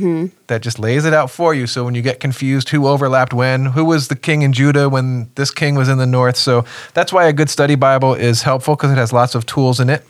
that 0.47 0.63
just 0.63 0.79
lays 0.79 1.05
it 1.05 1.13
out 1.13 1.31
for 1.31 1.53
you. 1.53 1.67
So 1.67 1.85
when 1.85 1.95
you 1.95 2.01
get 2.01 2.21
confused, 2.21 2.71
who 2.71 2.87
overlapped 2.87 3.35
when, 3.35 3.67
who 3.67 3.85
was 3.85 4.09
the 4.09 4.17
king 4.17 4.41
in 4.41 4.55
Judah 4.55 4.89
when 4.89 5.29
this 5.35 5.51
king 5.51 5.75
was 5.75 5.91
in 5.91 5.99
the 5.99 6.07
north. 6.07 6.37
So 6.39 6.65
that's 6.95 7.13
why 7.13 7.27
a 7.27 7.35
good 7.35 7.51
study 7.51 7.75
Bible 7.75 8.15
is 8.15 8.41
helpful 8.43 8.77
because 8.77 8.91
it 8.93 8.97
has 8.97 9.13
lots 9.13 9.35
of 9.35 9.45
tools 9.45 9.79
in 9.79 9.91
it 9.91 10.07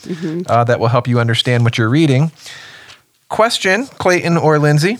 uh, 0.47 0.63
that 0.63 0.79
will 0.79 0.87
help 0.89 1.09
you 1.09 1.19
understand 1.19 1.65
what 1.65 1.77
you're 1.77 1.89
reading. 1.89 2.31
Question, 3.29 3.87
Clayton 3.99 4.37
or 4.37 4.59
Lindsey. 4.61 4.99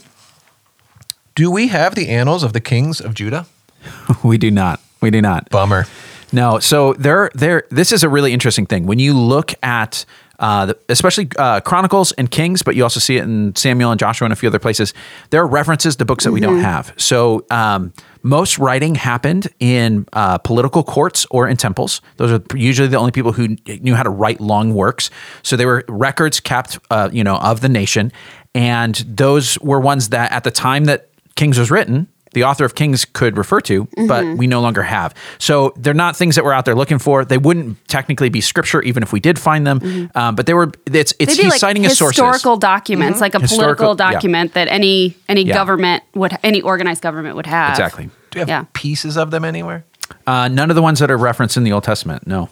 Do 1.39 1.53
we 1.53 1.69
have 1.69 1.95
the 1.95 2.09
annals 2.09 2.43
of 2.43 2.53
the 2.53 2.61
kings 2.61 3.01
of 3.01 3.15
Judah? 3.15 3.47
we 4.25 4.39
do 4.39 4.51
not. 4.51 4.81
We 5.01 5.13
do 5.13 5.23
not. 5.23 5.49
Bummer. 5.51 5.87
No, 6.33 6.59
so 6.59 6.95
there, 6.95 7.31
there. 7.33 7.63
This 7.71 7.93
is 7.93 8.03
a 8.03 8.09
really 8.09 8.33
interesting 8.33 8.67
thing 8.67 8.87
when 8.87 8.99
you 8.99 9.17
look 9.17 9.55
at, 9.63 10.05
uh, 10.41 10.67
the, 10.67 10.79
especially 10.89 11.29
uh, 11.39 11.61
Chronicles 11.61 12.11
and 12.11 12.29
Kings, 12.29 12.65
but 12.65 12.75
you 12.75 12.83
also 12.83 12.99
see 12.99 13.19
it 13.19 13.23
in 13.23 13.55
Samuel 13.55 13.93
and 13.93 14.01
Joshua 14.01 14.27
and 14.27 14.33
a 14.33 14.37
few 14.37 14.49
other 14.49 14.59
places. 14.59 14.95
There 15.31 15.41
are 15.41 15.47
references 15.47 15.95
to 15.95 16.05
books 16.05 16.25
that 16.25 16.33
we 16.33 16.41
don't 16.41 16.59
have. 16.59 16.93
So 16.97 17.47
um, 17.53 17.93
most 18.25 18.59
writing 18.59 18.97
happened 18.97 19.47
in 19.61 20.09
uh, 20.15 20.39
political 20.39 20.83
courts 20.83 21.25
or 21.31 21.47
in 21.47 21.57
temples. 21.57 22.01
Those 22.17 22.33
are 22.33 22.43
usually 22.57 22.89
the 22.89 22.99
only 22.99 23.13
people 23.13 23.31
who 23.31 23.57
knew 23.81 23.95
how 23.95 24.03
to 24.03 24.11
write 24.11 24.41
long 24.41 24.75
works. 24.75 25.09
So 25.45 25.55
they 25.55 25.67
were 25.67 25.85
records 25.87 26.41
kept, 26.41 26.81
uh, 26.91 27.11
you 27.13 27.23
know, 27.23 27.37
of 27.37 27.61
the 27.61 27.69
nation, 27.69 28.11
and 28.57 28.97
those 28.97 29.57
were 29.61 29.79
ones 29.79 30.09
that 30.09 30.33
at 30.33 30.43
the 30.43 30.51
time 30.51 30.87
that 30.87 31.09
Kings 31.39 31.59
was 31.59 31.71
written, 31.71 32.09
the 32.35 32.45
author 32.45 32.67
of 32.67 32.75
Kings 32.75 33.07
could 33.07 33.39
refer 33.39 33.61
to, 33.63 33.89
but 34.07 34.37
we 34.37 34.47
no 34.47 34.61
longer 34.61 34.83
have. 34.83 35.15
So 35.39 35.73
they're 35.77 35.95
not 35.95 36.15
things 36.15 36.35
that 36.35 36.45
we're 36.45 36.53
out 36.53 36.67
there 36.67 36.75
looking 36.75 36.99
for. 36.99 37.25
They 37.25 37.39
wouldn't 37.39 37.79
technically 37.89 38.29
be 38.29 38.43
scripture, 38.43 38.83
even 38.83 39.03
if 39.03 39.13
we 39.15 39.21
did 39.21 39.39
find 39.39 39.67
them. 39.67 40.11
Um, 40.15 40.35
but 40.37 40.45
they 40.45 40.53
were. 40.53 40.71
It's 40.87 41.15
it's 41.19 41.37
They'd 41.37 41.37
be 41.39 41.43
he's 41.45 41.53
like 41.53 41.61
citing 41.61 41.85
his 41.85 41.97
sources. 41.97 42.19
historical 42.23 42.59
documents, 42.59 43.23
like 43.23 43.35
a 43.35 43.41
Historical- 43.41 43.77
political 43.95 44.05
yeah. 44.07 44.13
document 44.13 44.53
that 44.53 44.69
any 44.69 45.17
any 45.29 45.45
Yeah. 45.45 45.55
government 45.55 46.03
would 46.15 46.37
any 46.43 46.61
organized 46.61 47.01
government 47.03 47.35
would 47.37 47.47
have. 47.47 47.71
Exactly. 47.71 48.11
Do 48.31 48.39
you 48.39 48.41
have 48.41 48.49
Yeah. 48.49 48.65
pieces 48.75 49.17
of 49.17 49.31
them 49.31 49.45
anywhere? 49.45 49.85
Uh, 50.27 50.49
none 50.49 50.69
of 50.71 50.77
the 50.77 50.83
ones 50.83 50.99
that 50.99 51.11
are 51.11 51.17
referenced 51.17 51.57
in 51.57 51.65
the 51.65 51.73
Old 51.73 51.85
Testament. 51.85 52.27
No. 52.27 52.51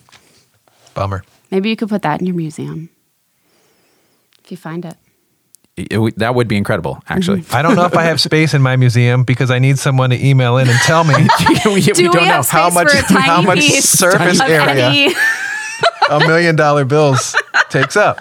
Bummer. 0.95 1.23
Maybe 1.51 1.69
you 1.69 1.77
could 1.77 1.91
put 1.91 2.01
that 2.03 2.21
in 2.21 2.27
your 2.27 2.35
museum 2.37 2.89
if 4.43 4.51
you 4.51 4.57
find 4.57 4.85
it. 4.87 4.97
It- 5.77 5.89
it 5.93 5.99
would- 5.99 6.19
that 6.19 6.35
would 6.35 6.49
be 6.49 6.57
incredible, 6.57 7.03
actually. 7.09 7.45
I 7.53 7.61
don't 7.63 7.77
know 7.77 7.85
if 7.85 7.97
I 7.97 8.05
have 8.05 8.21
space 8.21 8.55
in 8.55 8.63
my 8.63 8.77
museum 8.77 9.25
because 9.25 9.51
I 9.51 9.59
need 9.59 9.79
someone 9.79 10.11
to 10.11 10.27
email 10.27 10.57
in 10.57 10.69
and 10.69 10.79
tell 10.81 11.05
me 11.05 11.15
we, 11.67 11.73
we 11.75 11.81
Do 11.83 11.93
don't 12.05 12.15
we 12.15 12.21
know 12.29 12.35
have 12.35 12.49
how 12.49 12.71
space 12.71 12.75
much 12.75 12.91
for 12.93 12.99
a 12.99 13.03
tiny 13.09 13.21
how 13.23 13.43
much 13.43 13.59
piece 13.61 13.89
surface 13.89 14.41
of 14.41 14.49
area 14.49 14.89
any- 14.89 15.15
a 16.11 16.19
million 16.21 16.57
dollar 16.57 16.85
bills 16.85 17.37
takes 17.69 17.97
up. 17.97 18.21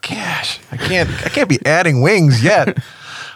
Gosh, 0.00 0.58
I 0.72 0.76
can't 0.78 1.08
I 1.24 1.28
can't 1.28 1.48
be 1.48 1.58
adding 1.66 2.00
wings 2.02 2.42
yet. 2.42 2.78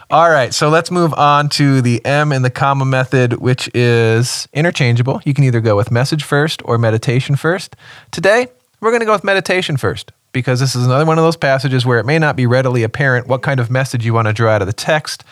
All 0.09 0.29
right, 0.29 0.53
so 0.53 0.69
let's 0.69 0.89
move 0.89 1.13
on 1.13 1.49
to 1.49 1.81
the 1.81 2.03
M 2.05 2.31
in 2.31 2.41
the 2.41 2.49
comma 2.49 2.85
method, 2.85 3.33
which 3.33 3.69
is 3.75 4.47
interchangeable. 4.53 5.21
You 5.25 5.33
can 5.33 5.43
either 5.43 5.59
go 5.59 5.75
with 5.75 5.91
message 5.91 6.23
first 6.23 6.61
or 6.65 6.77
meditation 6.77 7.35
first. 7.35 7.75
Today, 8.11 8.47
we're 8.79 8.91
going 8.91 9.01
to 9.01 9.05
go 9.05 9.11
with 9.11 9.25
meditation 9.25 9.75
first 9.75 10.11
because 10.37 10.59
this 10.59 10.75
is 10.75 10.85
another 10.85 11.03
one 11.03 11.17
of 11.17 11.23
those 11.23 11.35
passages 11.35 11.83
where 11.83 11.97
it 11.97 12.05
may 12.05 12.19
not 12.19 12.35
be 12.35 12.45
readily 12.45 12.83
apparent 12.83 13.25
what 13.25 13.41
kind 13.41 13.59
of 13.59 13.71
message 13.71 14.05
you 14.05 14.13
want 14.13 14.27
to 14.27 14.33
draw 14.33 14.51
out 14.51 14.61
of 14.61 14.67
the 14.67 14.73
text. 14.73 15.23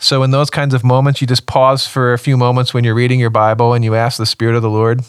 So, 0.00 0.24
in 0.24 0.32
those 0.32 0.50
kinds 0.50 0.74
of 0.74 0.82
moments, 0.82 1.20
you 1.20 1.28
just 1.28 1.46
pause 1.46 1.86
for 1.86 2.12
a 2.12 2.18
few 2.18 2.36
moments 2.36 2.74
when 2.74 2.82
you're 2.82 2.96
reading 2.96 3.20
your 3.20 3.30
Bible 3.30 3.72
and 3.72 3.84
you 3.84 3.94
ask 3.94 4.18
the 4.18 4.26
Spirit 4.26 4.56
of 4.56 4.62
the 4.62 4.68
Lord, 4.68 5.02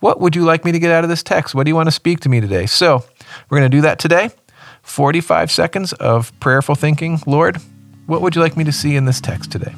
What 0.00 0.20
would 0.20 0.34
you 0.34 0.44
like 0.44 0.64
me 0.64 0.72
to 0.72 0.80
get 0.80 0.90
out 0.90 1.04
of 1.04 1.08
this 1.08 1.22
text? 1.22 1.54
What 1.54 1.66
do 1.66 1.70
you 1.70 1.76
want 1.76 1.86
to 1.86 1.92
speak 1.92 2.18
to 2.20 2.28
me 2.28 2.40
today? 2.40 2.66
So, 2.66 3.04
we're 3.48 3.58
going 3.58 3.70
to 3.70 3.76
do 3.76 3.82
that 3.82 4.00
today. 4.00 4.30
45 4.82 5.52
seconds 5.52 5.92
of 5.92 6.32
prayerful 6.40 6.74
thinking. 6.74 7.20
Lord, 7.28 7.58
what 8.06 8.22
would 8.22 8.34
you 8.34 8.42
like 8.42 8.56
me 8.56 8.64
to 8.64 8.72
see 8.72 8.96
in 8.96 9.04
this 9.04 9.20
text 9.20 9.52
today? 9.52 9.74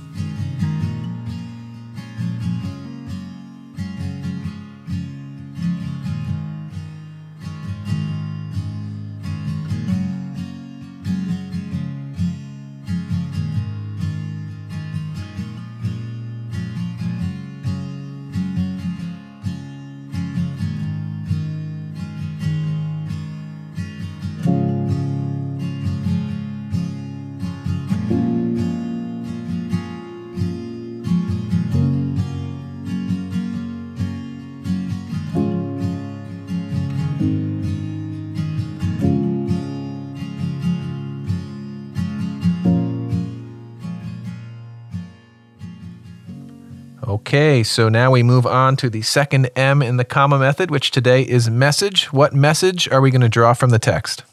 Okay, 47.31 47.63
so 47.63 47.89
now 47.89 48.11
we 48.11 48.25
move 48.25 48.45
on 48.45 48.75
to 48.79 48.91
the 48.91 49.03
second 49.03 49.51
M 49.55 49.83
in 49.83 49.99
the 49.99 50.05
comma 50.05 50.37
method, 50.37 50.69
which 50.69 50.91
today 50.91 51.23
is 51.23 51.49
message. 51.49 52.13
What 52.13 52.35
message 52.35 52.89
are 52.89 53.01
we 53.01 53.13
going 53.13 53.21
to 53.21 53.29
draw 53.29 53.53
from 53.53 53.71
the 53.71 53.79
text? 53.79 54.25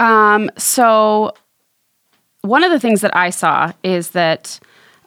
Um, 0.00 0.50
so 0.56 1.34
one 2.40 2.64
of 2.64 2.70
the 2.70 2.80
things 2.80 3.02
that 3.02 3.14
I 3.14 3.28
saw 3.28 3.72
is 3.82 4.12
that 4.12 4.58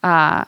uh, 0.04 0.46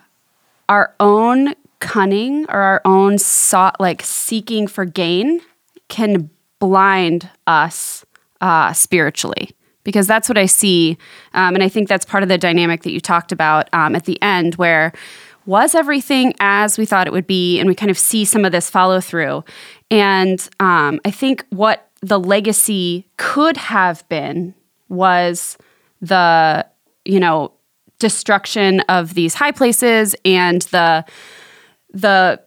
our 0.69 0.93
own 0.99 1.55
cunning 1.79 2.45
or 2.47 2.59
our 2.59 2.81
own 2.85 3.17
sought, 3.17 3.79
like 3.79 4.03
seeking 4.03 4.67
for 4.67 4.85
gain 4.85 5.41
can 5.87 6.29
blind 6.59 7.27
us 7.47 8.05
uh, 8.39 8.71
spiritually 8.73 9.49
because 9.83 10.05
that's 10.05 10.29
what 10.29 10.37
I 10.37 10.45
see. 10.45 10.99
Um, 11.33 11.55
and 11.55 11.63
I 11.63 11.69
think 11.69 11.89
that's 11.89 12.05
part 12.05 12.21
of 12.21 12.29
the 12.29 12.37
dynamic 12.37 12.83
that 12.83 12.91
you 12.91 12.99
talked 12.99 13.31
about 13.31 13.67
um, 13.73 13.95
at 13.95 14.05
the 14.05 14.21
end, 14.21 14.53
where 14.53 14.93
was 15.49 15.73
everything 15.73 16.31
as 16.39 16.77
we 16.77 16.85
thought 16.85 17.07
it 17.07 17.13
would 17.13 17.25
be? 17.25 17.59
And 17.59 17.67
we 17.67 17.73
kind 17.73 17.89
of 17.89 17.97
see 17.97 18.23
some 18.23 18.45
of 18.45 18.51
this 18.51 18.69
follow 18.69 19.01
through. 19.01 19.43
And 19.89 20.47
um, 20.59 21.01
I 21.03 21.09
think 21.09 21.43
what 21.49 21.89
the 22.01 22.19
legacy 22.19 23.09
could 23.17 23.57
have 23.57 24.07
been 24.09 24.53
was 24.89 25.57
the, 26.01 26.67
you 27.03 27.19
know, 27.19 27.51
destruction 27.97 28.81
of 28.81 29.15
these 29.15 29.33
high 29.33 29.51
places 29.51 30.15
and 30.23 30.61
the 30.63 31.03
the 31.91 32.39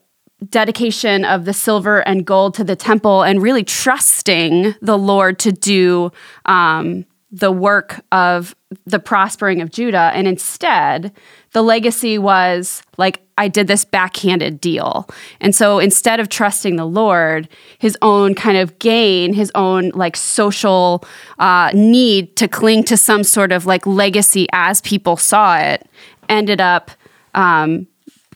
dedication 0.48 1.24
of 1.24 1.44
the 1.44 1.52
silver 1.52 2.06
and 2.06 2.24
gold 2.24 2.54
to 2.54 2.64
the 2.64 2.76
temple 2.76 3.22
and 3.22 3.42
really 3.42 3.64
trusting 3.64 4.74
the 4.80 4.96
Lord 4.96 5.40
to 5.40 5.50
do 5.50 6.12
um, 6.46 7.04
the 7.32 7.50
work 7.50 8.04
of 8.12 8.54
the 8.86 8.98
prospering 8.98 9.60
of 9.60 9.70
Judah. 9.70 10.12
And 10.14 10.28
instead, 10.28 11.12
the 11.52 11.62
legacy 11.62 12.18
was 12.18 12.82
like, 12.96 13.20
I 13.36 13.48
did 13.48 13.66
this 13.66 13.84
backhanded 13.84 14.60
deal. 14.60 15.08
And 15.40 15.54
so 15.54 15.78
instead 15.78 16.20
of 16.20 16.28
trusting 16.28 16.76
the 16.76 16.86
Lord, 16.86 17.48
his 17.78 17.96
own 18.02 18.34
kind 18.34 18.56
of 18.56 18.78
gain, 18.78 19.34
his 19.34 19.52
own 19.54 19.90
like 19.90 20.16
social 20.16 21.04
uh, 21.38 21.70
need 21.74 22.36
to 22.36 22.48
cling 22.48 22.84
to 22.84 22.96
some 22.96 23.24
sort 23.24 23.52
of 23.52 23.66
like 23.66 23.86
legacy 23.86 24.46
as 24.52 24.80
people 24.80 25.16
saw 25.16 25.58
it 25.58 25.86
ended 26.28 26.60
up 26.60 26.90
um, 27.34 27.86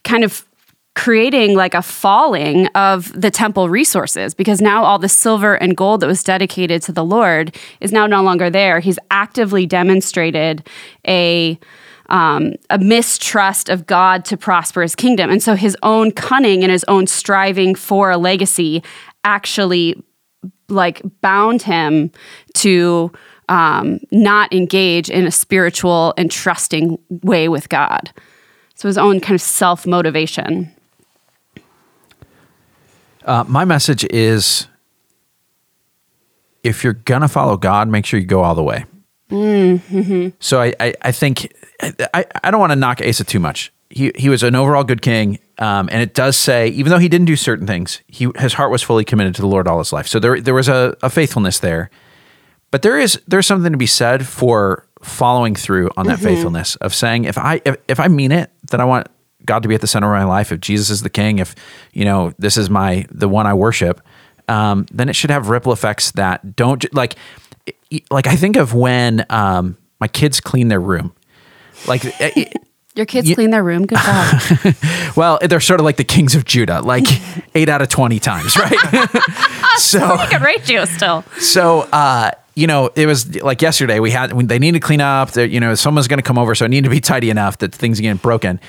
kind 0.05 0.25
of 0.25 0.47
creating 0.95 1.55
like 1.55 1.75
a 1.75 1.83
falling 1.83 2.67
of 2.69 3.13
the 3.21 3.31
temple 3.31 3.69
resources 3.69 4.33
because 4.35 4.63
now 4.63 4.83
all 4.83 4.99
the 4.99 5.11
silver 5.11 5.55
and 5.55 5.77
gold 5.77 6.01
that 6.01 6.07
was 6.07 6.23
dedicated 6.23 6.83
to 6.83 6.91
the 6.91 7.05
Lord 7.05 7.55
is 7.81 7.93
now 7.93 8.07
no 8.07 8.23
longer 8.23 8.49
there. 8.49 8.81
He's 8.81 8.99
actively 9.11 9.67
demonstrated 9.67 10.67
a 11.07 11.59
um, 12.09 12.55
a 12.71 12.79
mistrust 12.79 13.69
of 13.69 13.87
God 13.87 14.25
to 14.27 14.37
prosper 14.37 14.83
his 14.83 14.95
kingdom. 14.95 15.31
And 15.31 15.43
so 15.43 15.55
his 15.55 15.77
own 15.83 16.13
cunning 16.13 16.63
and 16.63 16.71
his 16.71 16.85
own 16.89 17.07
striving 17.07 17.75
for 17.75 18.11
a 18.11 18.17
legacy 18.17 18.83
actually 19.25 20.03
like 20.69 21.03
bound 21.21 21.63
him 21.63 22.11
to 22.55 23.13
um, 23.49 24.01
not 24.11 24.53
engage 24.53 25.09
in 25.11 25.27
a 25.27 25.31
spiritual 25.31 26.15
and 26.17 26.31
trusting 26.31 26.99
way 27.23 27.49
with 27.49 27.69
God. 27.69 28.13
So 28.75 28.89
his 28.89 28.99
own 28.99 29.21
kind 29.21 29.35
of 29.35 29.41
self 29.41 29.87
motivation. 29.87 30.73
Uh, 33.25 33.45
my 33.49 33.65
message 33.65 34.05
is 34.11 34.69
if 36.63 36.85
you're 36.85 36.93
going 36.93 37.23
to 37.23 37.29
follow 37.29 37.57
God, 37.57 37.89
make 37.89 38.05
sure 38.07 38.21
you 38.21 38.27
go 38.27 38.43
all 38.43 38.55
the 38.55 38.63
way. 38.63 38.85
So 40.41 40.61
I, 40.61 40.75
I, 40.79 40.95
I 41.03 41.13
think 41.13 41.53
I, 41.81 42.25
I 42.43 42.51
don't 42.51 42.61
want 42.61 42.73
to 42.73 42.77
knock 42.77 43.01
Asa 43.07 43.25
too 43.25 43.41
much. 43.41 43.73
He 43.89 44.13
he 44.17 44.29
was 44.29 44.43
an 44.43 44.55
overall 44.55 44.85
good 44.85 45.01
king, 45.01 45.39
um, 45.59 45.89
and 45.93 46.03
it 46.03 46.13
does 46.13 46.37
say 46.37 46.69
even 46.69 46.91
though 46.91 46.99
he 46.99 47.09
didn't 47.09 47.27
do 47.27 47.37
certain 47.37 47.67
things, 47.67 48.03
he 48.09 48.29
his 48.39 48.55
heart 48.55 48.71
was 48.71 48.83
fully 48.83 49.05
committed 49.05 49.35
to 49.37 49.43
the 49.43 49.49
Lord 49.49 49.69
all 49.69 49.79
his 49.79 49.93
life. 49.93 50.09
So 50.09 50.19
there 50.19 50.41
there 50.41 50.55
was 50.55 50.69
a, 50.69 50.97
a 51.03 51.11
faithfulness 51.11 51.61
there, 51.61 51.91
but 52.71 52.83
there 52.83 52.99
is 52.99 53.21
there's 53.29 53.47
something 53.47 53.73
to 53.73 53.79
be 53.79 53.87
said 53.87 54.27
for 54.27 54.87
following 55.03 55.55
through 55.55 55.91
on 55.97 56.07
that 56.07 56.19
faithfulness 56.19 56.75
of 56.77 56.95
saying 56.95 57.25
if 57.25 57.39
I 57.39 57.61
if, 57.65 57.77
if 57.87 58.01
I 58.01 58.09
mean 58.09 58.33
it 58.33 58.51
that 58.71 58.81
I 58.81 58.85
want 58.85 59.07
God 59.45 59.63
to 59.63 59.69
be 59.69 59.75
at 59.77 59.81
the 59.81 59.87
center 59.87 60.13
of 60.13 60.19
my 60.19 60.25
life, 60.25 60.51
if 60.51 60.61
Jesus 60.61 60.91
is 60.91 61.03
the 61.03 61.11
king, 61.11 61.39
if 61.39 61.55
you 61.93 62.05
know 62.05 62.33
this 62.39 62.57
is 62.57 62.69
my 62.69 63.07
the 63.11 63.29
one 63.29 63.47
I 63.47 63.55
worship, 63.55 64.01
um, 64.49 64.87
then 64.91 65.09
it 65.09 65.15
should 65.15 65.31
have 65.31 65.49
ripple 65.49 65.73
effects 65.73 66.11
that 66.13 66.57
don't 66.57 66.93
like 66.93 67.15
like 68.11 68.27
I 68.27 68.37
think 68.37 68.57
of 68.57 68.75
when 68.75 69.25
um, 69.31 69.77
my 70.01 70.09
kids 70.09 70.41
clean 70.41 70.69
their 70.69 70.81
room, 70.81 71.13
like. 71.87 72.03
it- 72.05 72.53
Your 72.97 73.05
kids 73.05 73.29
Ye- 73.29 73.35
clean 73.35 73.51
their 73.51 73.63
room. 73.63 73.85
Good 73.85 73.99
job. 73.99 74.75
well, 75.19 75.39
they're 75.43 75.61
sort 75.61 75.81
of 75.81 75.85
like 75.85 75.99
the 75.99 76.03
kings 76.05 76.35
of 76.35 76.47
Judah, 76.47 76.81
like 76.81 77.05
eight 77.55 77.69
out 77.69 77.83
of 77.83 77.91
20 77.91 78.19
times, 78.21 78.57
right? 78.57 78.75
so, 79.77 80.17
Good 80.31 80.41
ratio 80.41 80.87
still. 80.87 81.23
so, 81.39 81.81
uh, 81.93 82.31
you 82.55 82.67
know, 82.67 82.89
it 82.95 83.05
was 83.05 83.37
like 83.43 83.61
yesterday 83.61 84.01
we 84.01 84.11
had, 84.13 84.31
they 84.49 84.59
need 84.59 84.73
to 84.73 84.81
clean 84.81 85.03
up, 85.03 85.37
you 85.37 85.61
know, 85.61 85.75
someone's 85.75 86.09
going 86.09 86.21
to 86.21 86.23
come 86.27 86.39
over. 86.39 86.55
So 86.55 86.65
it 86.65 86.69
needed 86.69 86.85
to 86.85 86.91
be 86.91 87.01
tidy 87.03 87.29
enough 87.29 87.59
that 87.59 87.75
things 87.75 87.99
are 87.99 88.03
getting 88.03 88.17
broken. 88.17 88.61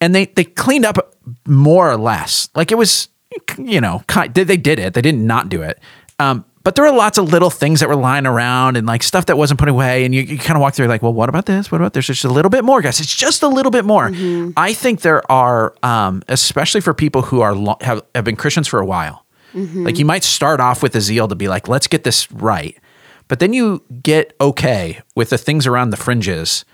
And 0.00 0.16
they, 0.16 0.24
they 0.26 0.42
cleaned 0.42 0.84
up 0.84 1.14
more 1.46 1.88
or 1.88 1.96
less. 1.96 2.48
Like 2.56 2.72
it 2.72 2.76
was, 2.76 3.08
you 3.56 3.80
know, 3.80 4.02
they 4.34 4.56
did 4.56 4.80
it. 4.80 4.94
They 4.94 5.00
didn't 5.02 5.24
not 5.24 5.48
do 5.48 5.62
it. 5.62 5.78
Um, 6.18 6.44
but 6.62 6.74
there 6.74 6.84
were 6.84 6.92
lots 6.92 7.16
of 7.16 7.32
little 7.32 7.48
things 7.48 7.80
that 7.80 7.88
were 7.88 7.96
lying 7.96 8.26
around 8.26 8.76
and 8.76 8.86
like 8.86 9.02
stuff 9.02 9.26
that 9.26 9.38
wasn't 9.38 9.58
put 9.58 9.68
away. 9.68 10.04
And 10.04 10.14
you, 10.14 10.20
you 10.22 10.36
kind 10.38 10.56
of 10.56 10.60
walk 10.60 10.74
through 10.74 10.88
like, 10.88 11.02
well, 11.02 11.12
what 11.12 11.28
about 11.30 11.46
this? 11.46 11.72
What 11.72 11.80
about 11.80 11.94
this? 11.94 12.06
there's 12.06 12.18
just 12.18 12.24
a 12.30 12.32
little 12.32 12.50
bit 12.50 12.64
more, 12.64 12.82
guys? 12.82 13.00
It's 13.00 13.14
just 13.14 13.42
a 13.42 13.48
little 13.48 13.70
bit 13.70 13.84
more. 13.86 14.10
I 14.56 14.74
think 14.74 15.00
there 15.00 15.30
are, 15.32 15.74
um, 15.82 16.22
especially 16.28 16.82
for 16.82 16.92
people 16.92 17.22
who 17.22 17.40
are 17.40 17.54
lo- 17.54 17.78
have, 17.80 18.02
have 18.14 18.24
been 18.24 18.36
Christians 18.36 18.68
for 18.68 18.78
a 18.78 18.84
while. 18.86 19.24
Like 19.54 19.98
you 19.98 20.04
might 20.04 20.22
start 20.22 20.60
off 20.60 20.82
with 20.82 20.94
a 20.94 21.00
zeal 21.00 21.26
to 21.28 21.34
be 21.34 21.48
like, 21.48 21.66
let's 21.66 21.86
get 21.86 22.04
this 22.04 22.30
right. 22.30 22.78
But 23.26 23.38
then 23.40 23.52
you 23.52 23.82
get 24.02 24.34
okay 24.40 25.00
with 25.14 25.30
the 25.30 25.38
things 25.38 25.66
around 25.66 25.90
the 25.90 25.96
fringes 25.96 26.64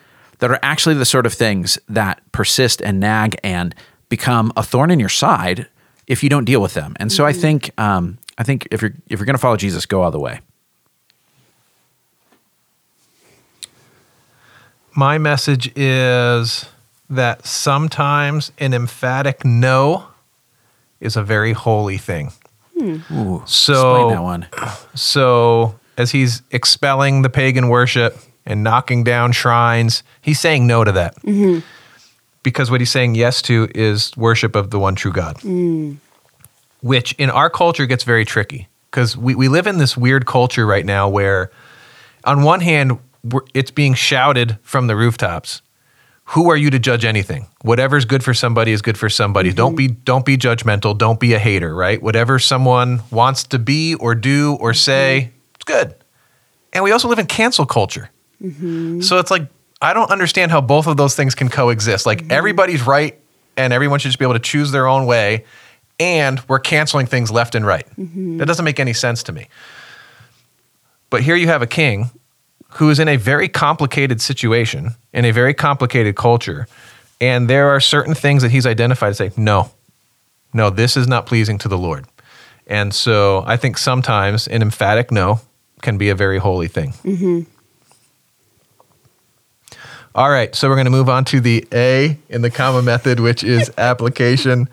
that 0.40 0.50
are 0.50 0.58
actually 0.62 0.96
the 0.96 1.04
sort 1.04 1.26
of 1.26 1.32
things 1.32 1.78
that 1.88 2.20
persist 2.32 2.82
and 2.82 2.98
nag 3.00 3.36
and 3.44 3.74
become 4.08 4.52
a 4.56 4.62
thorn 4.62 4.90
in 4.90 5.00
your 5.00 5.08
side 5.08 5.68
if 6.06 6.22
you 6.22 6.28
don't 6.28 6.44
deal 6.44 6.60
with 6.60 6.74
them. 6.74 6.94
And 7.00 7.10
so 7.10 7.24
I 7.24 7.32
think 7.32 7.70
um, 7.78 8.18
I 8.38 8.42
think 8.42 8.68
if 8.70 8.82
you're 8.82 8.92
if 9.08 9.18
you're 9.18 9.26
going 9.26 9.34
to 9.34 9.40
follow 9.40 9.56
Jesus, 9.56 9.86
go 9.86 10.02
all 10.02 10.10
the 10.10 10.20
way. 10.20 10.40
My 14.94 15.18
message 15.18 15.70
is 15.76 16.66
that 17.10 17.46
sometimes 17.46 18.50
an 18.58 18.72
emphatic 18.72 19.44
no 19.44 20.06
is 21.00 21.16
a 21.16 21.22
very 21.22 21.52
holy 21.52 21.98
thing. 21.98 22.32
Hmm. 22.78 22.98
Ooh, 23.12 23.42
So- 23.46 23.74
explain 23.74 24.08
that 24.14 24.22
one. 24.22 24.46
So, 24.94 25.78
as 25.98 26.12
he's 26.12 26.42
expelling 26.50 27.22
the 27.22 27.30
pagan 27.30 27.68
worship 27.68 28.18
and 28.44 28.62
knocking 28.64 29.04
down 29.04 29.32
shrines, 29.32 30.02
he's 30.20 30.40
saying 30.40 30.66
no 30.66 30.84
to 30.84 30.92
that. 30.92 31.14
Mm-hmm. 31.22 31.60
Because 32.42 32.70
what 32.70 32.80
he's 32.80 32.90
saying 32.90 33.16
yes 33.16 33.42
to 33.42 33.68
is 33.74 34.16
worship 34.16 34.54
of 34.56 34.70
the 34.70 34.78
one 34.78 34.94
true 34.94 35.12
God, 35.12 35.36
mm. 35.38 35.96
Which 36.80 37.12
in 37.14 37.30
our 37.30 37.50
culture 37.50 37.86
gets 37.86 38.04
very 38.04 38.24
tricky 38.24 38.68
because 38.90 39.16
we, 39.16 39.34
we 39.34 39.48
live 39.48 39.66
in 39.66 39.78
this 39.78 39.96
weird 39.96 40.26
culture 40.26 40.66
right 40.66 40.86
now 40.86 41.08
where, 41.08 41.50
on 42.24 42.42
one 42.42 42.60
hand, 42.60 42.98
we're, 43.24 43.42
it's 43.54 43.70
being 43.70 43.94
shouted 43.94 44.58
from 44.62 44.86
the 44.86 44.96
rooftops. 44.96 45.62
Who 46.30 46.50
are 46.50 46.56
you 46.56 46.70
to 46.70 46.78
judge 46.78 47.04
anything? 47.04 47.46
Whatever's 47.62 48.04
good 48.04 48.24
for 48.24 48.34
somebody 48.34 48.72
is 48.72 48.82
good 48.82 48.98
for 48.98 49.08
somebody. 49.08 49.52
Don't 49.52 49.76
be 49.76 49.88
mm-hmm. 49.88 50.00
don't 50.02 50.24
be 50.24 50.36
judgmental. 50.36 50.96
Don't 50.96 51.20
be 51.20 51.34
a 51.34 51.38
hater, 51.38 51.74
right? 51.74 52.02
Whatever 52.02 52.38
someone 52.38 53.02
wants 53.10 53.44
to 53.44 53.58
be 53.58 53.94
or 53.94 54.14
do 54.14 54.56
or 54.60 54.70
mm-hmm. 54.70 54.76
say, 54.76 55.30
it's 55.54 55.64
good. 55.64 55.94
And 56.72 56.82
we 56.82 56.90
also 56.90 57.08
live 57.08 57.20
in 57.20 57.26
cancel 57.26 57.64
culture. 57.64 58.10
Mm-hmm. 58.42 59.02
So 59.02 59.18
it's 59.18 59.30
like 59.30 59.46
I 59.80 59.92
don't 59.92 60.10
understand 60.10 60.50
how 60.50 60.60
both 60.60 60.86
of 60.88 60.96
those 60.96 61.14
things 61.14 61.34
can 61.34 61.48
coexist. 61.48 62.06
Like 62.06 62.30
everybody's 62.30 62.84
right 62.84 63.20
and 63.56 63.72
everyone 63.72 64.00
should 64.00 64.08
just 64.08 64.18
be 64.18 64.24
able 64.24 64.34
to 64.34 64.40
choose 64.40 64.72
their 64.72 64.88
own 64.88 65.06
way 65.06 65.44
and 65.98 66.40
we're 66.48 66.58
canceling 66.58 67.06
things 67.06 67.30
left 67.30 67.54
and 67.54 67.66
right. 67.66 67.86
Mm-hmm. 67.96 68.38
That 68.38 68.46
doesn't 68.46 68.64
make 68.64 68.80
any 68.80 68.92
sense 68.92 69.22
to 69.24 69.32
me. 69.32 69.48
But 71.10 71.22
here 71.22 71.36
you 71.36 71.46
have 71.46 71.62
a 71.62 71.66
king 71.66 72.10
who 72.70 72.90
is 72.90 72.98
in 72.98 73.08
a 73.08 73.16
very 73.16 73.48
complicated 73.48 74.20
situation, 74.20 74.90
in 75.12 75.24
a 75.24 75.30
very 75.30 75.54
complicated 75.54 76.16
culture, 76.16 76.66
and 77.20 77.48
there 77.48 77.70
are 77.70 77.80
certain 77.80 78.14
things 78.14 78.42
that 78.42 78.50
he's 78.50 78.66
identified 78.66 79.10
to 79.10 79.14
say, 79.14 79.30
no, 79.36 79.70
no, 80.52 80.70
this 80.70 80.96
is 80.96 81.06
not 81.06 81.26
pleasing 81.26 81.58
to 81.58 81.68
the 81.68 81.78
Lord. 81.78 82.06
And 82.66 82.92
so 82.92 83.44
I 83.46 83.56
think 83.56 83.78
sometimes 83.78 84.46
an 84.48 84.60
emphatic 84.60 85.10
no 85.10 85.40
can 85.82 85.98
be 85.98 86.08
a 86.08 86.14
very 86.14 86.38
holy 86.38 86.68
thing. 86.68 86.92
Mm-hmm. 87.04 87.42
All 90.14 90.30
right, 90.30 90.54
so 90.54 90.68
we're 90.68 90.76
going 90.76 90.86
to 90.86 90.90
move 90.90 91.10
on 91.10 91.24
to 91.26 91.40
the 91.40 91.66
A 91.72 92.18
in 92.30 92.40
the 92.40 92.50
COMA 92.50 92.82
method, 92.82 93.20
which 93.20 93.44
is 93.44 93.70
application. 93.78 94.68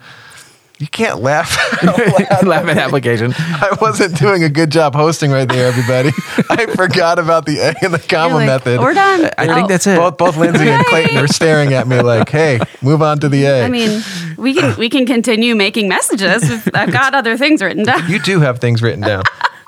You 0.84 0.88
can't 0.88 1.20
laugh. 1.22 1.56
Laugh 2.42 2.68
at 2.68 2.76
application. 2.76 3.32
I 3.38 3.74
wasn't 3.80 4.18
doing 4.18 4.44
a 4.44 4.50
good 4.50 4.68
job 4.70 4.94
hosting 4.94 5.30
right 5.30 5.48
there, 5.48 5.66
everybody. 5.66 6.10
I 6.50 6.66
forgot 6.76 7.18
about 7.18 7.46
the 7.46 7.56
A 7.60 7.74
in 7.82 7.90
the 7.90 7.98
COMA 7.98 8.28
You're 8.28 8.36
like, 8.40 8.46
method. 8.46 8.80
We're 8.80 8.92
done. 8.92 9.30
I 9.38 9.48
Oh, 9.48 9.54
think 9.54 9.68
that's 9.68 9.86
it. 9.86 9.96
Both 9.96 10.18
both 10.18 10.36
Lindsey 10.36 10.68
and 10.68 10.84
Clayton 10.84 11.16
are 11.16 11.26
staring 11.26 11.72
at 11.72 11.88
me 11.88 12.02
like, 12.02 12.28
"Hey, 12.28 12.60
move 12.82 13.00
on 13.00 13.18
to 13.20 13.30
the 13.30 13.46
A." 13.46 13.64
I 13.64 13.70
mean, 13.70 14.02
we 14.36 14.52
can 14.52 14.76
we 14.76 14.90
can 14.90 15.06
continue 15.06 15.54
making 15.54 15.88
messages. 15.88 16.42
I've 16.74 16.92
got 16.92 17.14
other 17.14 17.38
things 17.38 17.62
written 17.62 17.84
down. 17.84 18.06
you 18.10 18.18
do 18.18 18.40
have 18.40 18.58
things 18.58 18.82
written 18.82 19.00
down. 19.00 19.22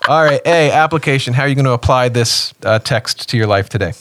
All 0.09 0.23
right, 0.23 0.43
A 0.45 0.71
application. 0.71 1.33
How 1.33 1.45
are 1.45 1.49
you 1.49 1.55
going 1.55 1.65
to 1.65 1.73
apply 1.73 2.11
this 2.11 2.53
uh, 2.63 2.79
text 2.81 3.31
to 3.31 3.39
your 3.39 3.47
life 3.47 3.71
today? 3.71 3.95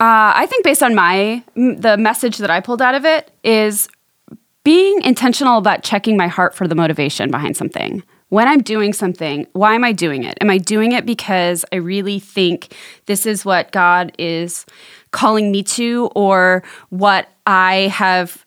Uh, 0.00 0.32
I 0.40 0.46
think 0.48 0.64
based 0.64 0.82
on 0.82 0.94
my 0.94 1.42
m- 1.54 1.82
the 1.82 1.98
message 1.98 2.38
that 2.38 2.50
I 2.50 2.60
pulled 2.60 2.80
out 2.80 2.94
of 2.94 3.04
it 3.04 3.30
is 3.44 3.88
being 4.64 5.00
intentional 5.02 5.58
about 5.58 5.82
checking 5.82 6.16
my 6.16 6.26
heart 6.26 6.54
for 6.54 6.66
the 6.66 6.74
motivation 6.74 7.30
behind 7.30 7.56
something. 7.56 8.02
When 8.30 8.48
I'm 8.48 8.62
doing 8.62 8.92
something, 8.92 9.46
why 9.52 9.74
am 9.74 9.84
I 9.84 9.92
doing 9.92 10.24
it? 10.24 10.36
Am 10.40 10.50
I 10.50 10.58
doing 10.58 10.92
it 10.92 11.06
because 11.06 11.64
I 11.72 11.76
really 11.76 12.18
think 12.18 12.74
this 13.06 13.26
is 13.26 13.44
what 13.44 13.70
God 13.70 14.12
is 14.18 14.66
calling 15.12 15.52
me 15.52 15.62
to 15.62 16.10
or 16.16 16.64
what 16.88 17.28
I 17.46 17.92
have 17.92 18.43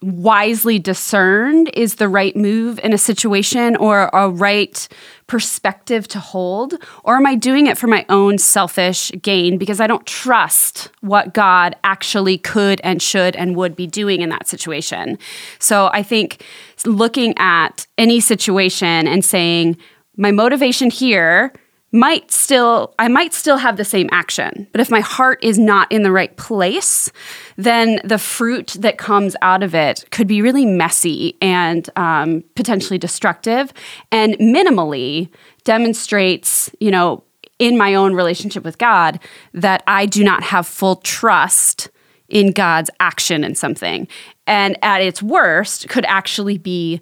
wisely 0.00 0.78
discerned 0.78 1.70
is 1.74 1.96
the 1.96 2.08
right 2.08 2.36
move 2.36 2.78
in 2.82 2.92
a 2.92 2.98
situation 2.98 3.76
or 3.76 4.10
a 4.12 4.28
right 4.28 4.88
perspective 5.26 6.06
to 6.08 6.20
hold? 6.20 6.74
Or 7.04 7.16
am 7.16 7.26
I 7.26 7.34
doing 7.34 7.66
it 7.66 7.78
for 7.78 7.86
my 7.86 8.04
own 8.08 8.38
selfish 8.38 9.10
gain 9.22 9.58
because 9.58 9.80
I 9.80 9.86
don't 9.86 10.06
trust 10.06 10.90
what 11.00 11.34
God 11.34 11.74
actually 11.84 12.38
could 12.38 12.80
and 12.84 13.02
should 13.02 13.34
and 13.36 13.56
would 13.56 13.74
be 13.74 13.86
doing 13.86 14.20
in 14.20 14.28
that 14.28 14.46
situation? 14.46 15.18
So 15.58 15.90
I 15.92 16.02
think 16.02 16.44
looking 16.84 17.34
at 17.38 17.86
any 17.98 18.20
situation 18.20 19.06
and 19.08 19.24
saying, 19.24 19.76
my 20.16 20.30
motivation 20.30 20.90
here 20.90 21.52
might 21.92 22.32
still 22.32 22.94
I 22.98 23.08
might 23.08 23.34
still 23.34 23.58
have 23.58 23.76
the 23.76 23.84
same 23.84 24.08
action. 24.10 24.66
But 24.72 24.80
if 24.80 24.90
my 24.90 25.00
heart 25.00 25.38
is 25.42 25.58
not 25.58 25.92
in 25.92 26.02
the 26.02 26.10
right 26.10 26.34
place, 26.36 27.12
then 27.56 28.00
the 28.02 28.18
fruit 28.18 28.76
that 28.80 28.96
comes 28.96 29.36
out 29.42 29.62
of 29.62 29.74
it 29.74 30.04
could 30.10 30.26
be 30.26 30.40
really 30.40 30.64
messy 30.64 31.36
and 31.42 31.88
um, 31.96 32.42
potentially 32.54 32.98
destructive, 32.98 33.72
and 34.10 34.34
minimally 34.38 35.28
demonstrates, 35.64 36.70
you 36.80 36.90
know, 36.90 37.22
in 37.58 37.76
my 37.76 37.94
own 37.94 38.14
relationship 38.14 38.64
with 38.64 38.78
God 38.78 39.20
that 39.52 39.82
I 39.86 40.06
do 40.06 40.24
not 40.24 40.42
have 40.42 40.66
full 40.66 40.96
trust 40.96 41.90
in 42.28 42.50
God's 42.50 42.90
action 42.98 43.44
in 43.44 43.54
something. 43.54 44.08
And 44.46 44.76
at 44.82 45.02
its 45.02 45.22
worst, 45.22 45.88
could 45.88 46.06
actually 46.06 46.56
be 46.56 47.00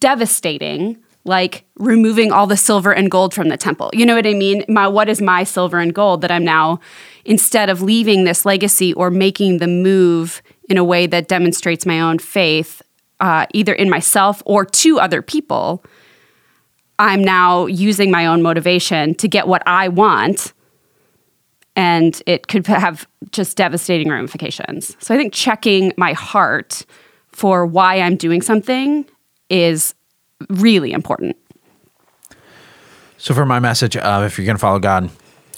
devastating, 0.00 0.98
like 1.24 1.64
removing 1.76 2.32
all 2.32 2.46
the 2.46 2.56
silver 2.56 2.92
and 2.92 3.10
gold 3.10 3.32
from 3.32 3.48
the 3.48 3.56
temple. 3.56 3.90
You 3.92 4.04
know 4.04 4.16
what 4.16 4.26
I 4.26 4.34
mean? 4.34 4.64
My, 4.68 4.88
what 4.88 5.08
is 5.08 5.22
my 5.22 5.44
silver 5.44 5.78
and 5.78 5.94
gold 5.94 6.20
that 6.22 6.30
I'm 6.30 6.44
now, 6.44 6.80
instead 7.24 7.70
of 7.70 7.80
leaving 7.80 8.24
this 8.24 8.44
legacy 8.44 8.92
or 8.94 9.10
making 9.10 9.58
the 9.58 9.68
move 9.68 10.42
in 10.68 10.78
a 10.78 10.84
way 10.84 11.06
that 11.06 11.28
demonstrates 11.28 11.86
my 11.86 12.00
own 12.00 12.18
faith, 12.18 12.82
uh, 13.20 13.46
either 13.54 13.72
in 13.72 13.88
myself 13.88 14.42
or 14.46 14.64
to 14.64 14.98
other 14.98 15.22
people, 15.22 15.84
I'm 16.98 17.22
now 17.22 17.66
using 17.66 18.10
my 18.10 18.26
own 18.26 18.42
motivation 18.42 19.14
to 19.16 19.28
get 19.28 19.46
what 19.46 19.62
I 19.66 19.88
want 19.88 20.52
and 21.74 22.20
it 22.26 22.48
could 22.48 22.66
have 22.66 23.08
just 23.30 23.56
devastating 23.56 24.10
ramifications. 24.10 24.96
So 25.00 25.14
I 25.14 25.18
think 25.18 25.32
checking 25.32 25.92
my 25.96 26.12
heart 26.12 26.84
for 27.28 27.64
why 27.64 28.00
I'm 28.00 28.16
doing 28.16 28.42
something 28.42 29.06
is 29.48 29.94
really 30.48 30.92
important. 30.92 31.36
So 33.18 33.34
for 33.34 33.46
my 33.46 33.60
message 33.60 33.96
of 33.96 34.24
if 34.24 34.36
you're 34.36 34.46
going 34.46 34.56
to 34.56 34.60
follow 34.60 34.80
God, 34.80 35.10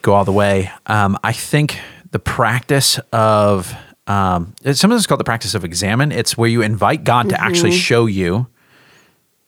go 0.02 0.12
all 0.12 0.24
the 0.24 0.32
way. 0.32 0.70
Um, 0.86 1.18
I 1.24 1.32
think 1.32 1.78
the 2.10 2.18
practice 2.18 2.98
of 3.12 3.74
um, 4.06 4.54
it's 4.62 4.80
sometimes 4.80 5.06
called 5.06 5.20
the 5.20 5.24
practice 5.24 5.54
of 5.54 5.64
examen. 5.64 6.12
It's 6.12 6.36
where 6.36 6.48
you 6.48 6.62
invite 6.62 7.04
God 7.04 7.30
to 7.30 7.40
actually 7.40 7.72
show 7.72 8.06
you. 8.06 8.46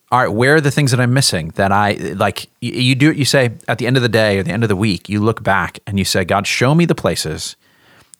All 0.09 0.19
right, 0.19 0.29
where 0.29 0.55
are 0.55 0.61
the 0.61 0.71
things 0.71 0.91
that 0.91 0.99
I'm 0.99 1.13
missing? 1.13 1.49
That 1.55 1.71
I 1.71 1.93
like. 2.15 2.47
You, 2.61 2.71
you 2.71 2.95
do 2.95 3.11
it. 3.11 3.17
You 3.17 3.25
say 3.25 3.51
at 3.67 3.77
the 3.77 3.85
end 3.85 3.97
of 3.97 4.03
the 4.03 4.09
day 4.09 4.39
or 4.39 4.43
the 4.43 4.51
end 4.51 4.63
of 4.63 4.69
the 4.69 4.75
week, 4.75 5.09
you 5.09 5.19
look 5.19 5.43
back 5.43 5.79
and 5.85 5.99
you 5.99 6.05
say, 6.05 6.23
God, 6.23 6.47
show 6.47 6.73
me 6.73 6.85
the 6.85 6.95
places 6.95 7.55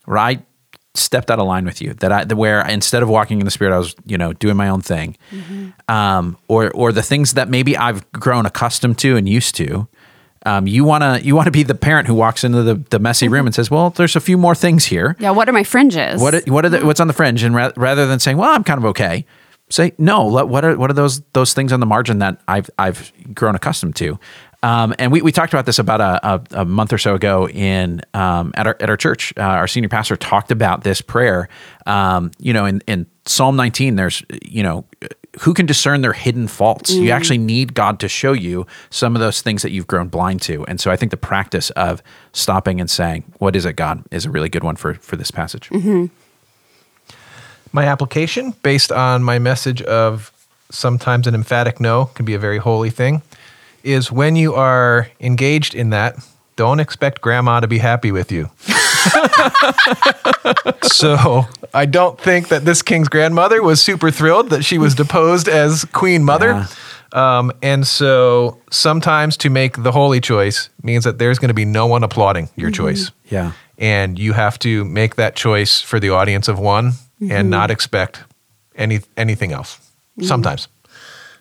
where 0.06 0.18
I 0.18 0.40
stepped 0.98 1.30
out 1.32 1.40
of 1.40 1.48
line 1.48 1.66
with 1.66 1.82
you. 1.82 1.94
That 1.96 2.12
I 2.12 2.24
where 2.34 2.66
instead 2.68 3.04
of 3.04 3.10
walking 3.10 3.40
in 3.40 3.46
the 3.46 3.52
spirit, 3.52 3.74
I 3.74 3.78
was 3.78 3.96
you 4.06 4.18
know 4.18 4.34
doing 4.34 4.56
my 4.58 4.70
own 4.70 4.82
thing, 4.82 5.16
um, 5.88 6.38
or 6.48 6.72
or 6.72 6.92
the 6.92 7.02
things 7.04 7.34
that 7.34 7.50
maybe 7.50 7.78
I've 7.78 8.10
grown 8.12 8.46
accustomed 8.46 8.98
to 9.00 9.18
and 9.18 9.28
used 9.28 9.56
to. 9.56 9.88
Um, 10.46 10.68
you 10.68 10.86
wanna 10.86 11.20
you 11.22 11.36
wanna 11.36 11.52
be 11.52 11.64
the 11.64 11.76
parent 11.76 12.08
who 12.08 12.14
walks 12.14 12.44
into 12.44 12.64
the, 12.64 12.76
the 12.76 13.00
messy 13.00 13.28
room 13.28 13.46
and 13.48 13.56
says, 13.56 13.70
"Well, 13.70 13.90
there's 13.90 14.16
a 14.16 14.20
few 14.22 14.38
more 14.38 14.56
things 14.56 14.86
here. 14.86 15.16
Yeah, 15.20 15.32
what 15.32 15.50
are 15.50 15.54
my 15.54 15.64
fringes? 15.64 16.22
What 16.22 16.48
what 16.48 16.64
are 16.66 16.70
the, 16.70 16.86
what's 16.86 17.00
on 17.00 17.08
the 17.08 17.14
fringe?" 17.14 17.44
And 17.44 17.54
ra- 17.56 17.72
rather 17.76 18.06
than 18.08 18.20
saying, 18.20 18.38
"Well, 18.38 18.50
I'm 18.54 18.64
kind 18.64 18.78
of 18.78 18.86
okay," 18.86 19.26
say, 19.70 19.94
"No, 19.98 20.26
let- 20.26 20.48
what 20.48 20.64
are 20.64 20.78
what 20.78 20.90
are 20.90 20.94
those 20.94 21.22
those 21.34 21.54
things 21.54 21.74
on 21.74 21.80
the 21.82 21.86
margin 21.86 22.20
that 22.20 22.40
I've 22.48 22.70
I've 22.80 23.12
grown 23.34 23.56
accustomed 23.56 23.96
to." 23.98 24.20
Um, 24.64 24.96
and 24.98 25.12
we, 25.12 25.22
we 25.22 25.32
talked 25.32 25.54
about 25.54 25.66
this 25.68 25.78
about 25.78 26.02
a, 26.02 26.28
a, 26.28 26.62
a 26.62 26.66
month 26.66 26.92
or 26.92 26.98
so 26.98 27.14
ago 27.14 27.48
in 27.48 28.02
um, 28.14 28.52
at 28.56 28.66
our 28.66 28.76
at 28.80 28.90
our 28.90 28.98
church. 28.98 29.34
Uh, 29.38 29.42
our 29.42 29.68
senior 29.68 29.90
pastor 29.90 30.18
talked 30.18 30.52
about 30.52 30.84
this 30.84 31.00
prayer. 31.00 31.48
Um, 31.86 32.32
you 32.40 32.54
know, 32.54 32.66
in, 32.66 32.82
in 32.88 33.06
Psalm 33.26 33.56
19, 33.56 33.96
there's 33.96 34.24
you 34.44 34.64
know 34.64 34.86
who 35.42 35.54
can 35.54 35.68
discern 35.68 36.02
their 36.02 36.14
hidden 36.14 36.48
faults. 36.48 36.92
You 36.92 37.12
actually 37.12 37.38
need 37.38 37.76
God 37.76 38.00
to 38.00 38.08
show 38.08 38.34
you 38.34 38.66
some 38.90 39.16
of 39.16 39.20
those 39.20 39.42
things 39.44 39.62
that 39.62 39.72
you've 39.72 39.86
grown 39.86 40.08
blind 40.08 40.42
to. 40.44 40.66
And 40.66 40.82
so 40.82 40.90
I 40.90 40.96
think 40.96 41.12
the 41.12 41.18
practice 41.18 41.70
of 41.72 42.02
stopping 42.34 42.82
and 42.82 42.90
saying, 42.90 43.26
"What 43.38 43.56
is 43.56 43.64
it, 43.66 43.76
God?" 43.76 44.04
is 44.10 44.26
a 44.26 44.32
really 44.32 44.50
good 44.50 44.64
one 44.64 44.76
for 44.76 44.96
for 44.96 45.16
this 45.16 45.30
passage. 45.30 45.70
My 47.72 47.86
application, 47.86 48.56
based 48.64 48.92
on 48.92 49.24
my 49.24 49.38
message 49.38 49.84
of 49.84 50.32
sometimes 50.72 51.28
an 51.28 51.36
emphatic 51.36 51.80
no 51.80 52.06
can 52.06 52.26
be 52.26 52.34
a 52.34 52.40
very 52.40 52.58
holy 52.58 52.90
thing, 52.90 53.22
is 53.84 54.12
when 54.12 54.36
you 54.36 54.54
are 54.54 55.10
engaged 55.20 55.76
in 55.76 55.92
that, 55.92 56.16
don't 56.56 56.80
expect 56.80 57.22
grandma 57.22 57.60
to 57.60 57.68
be 57.68 57.78
happy 57.78 58.12
with 58.12 58.32
you. 58.32 58.50
so 60.84 61.46
I 61.74 61.86
don't 61.86 62.20
think 62.20 62.50
that 62.50 62.66
this 62.66 62.82
king's 62.82 63.08
grandmother 63.08 63.62
was 63.62 63.82
super 63.82 64.12
thrilled 64.12 64.50
that 64.50 64.64
she 64.64 64.78
was 64.78 64.96
deposed 64.96 65.48
as 65.48 65.86
queen 65.86 66.24
mother. 66.24 66.48
Yeah. 66.48 66.68
Um, 67.14 67.52
and 67.62 67.88
so 67.88 68.62
sometimes 68.70 69.38
to 69.38 69.50
make 69.50 69.82
the 69.82 69.92
holy 69.92 70.20
choice 70.20 70.70
means 70.84 71.06
that 71.06 71.20
there's 71.20 71.40
going 71.40 71.50
to 71.50 71.54
be 71.54 71.66
no 71.66 71.88
one 71.88 72.04
applauding 72.04 72.50
your 72.56 72.72
choice. 72.72 73.12
Yeah. 73.30 73.54
And 73.78 74.20
you 74.20 74.34
have 74.34 74.60
to 74.60 74.84
make 74.84 75.16
that 75.16 75.36
choice 75.36 75.80
for 75.80 76.00
the 76.00 76.10
audience 76.10 76.48
of 76.48 76.60
one 76.60 76.94
and 77.30 77.50
not 77.50 77.72
expect 77.72 78.24
any 78.76 79.00
anything 79.16 79.52
else. 79.52 79.80
Sometimes. 80.22 80.68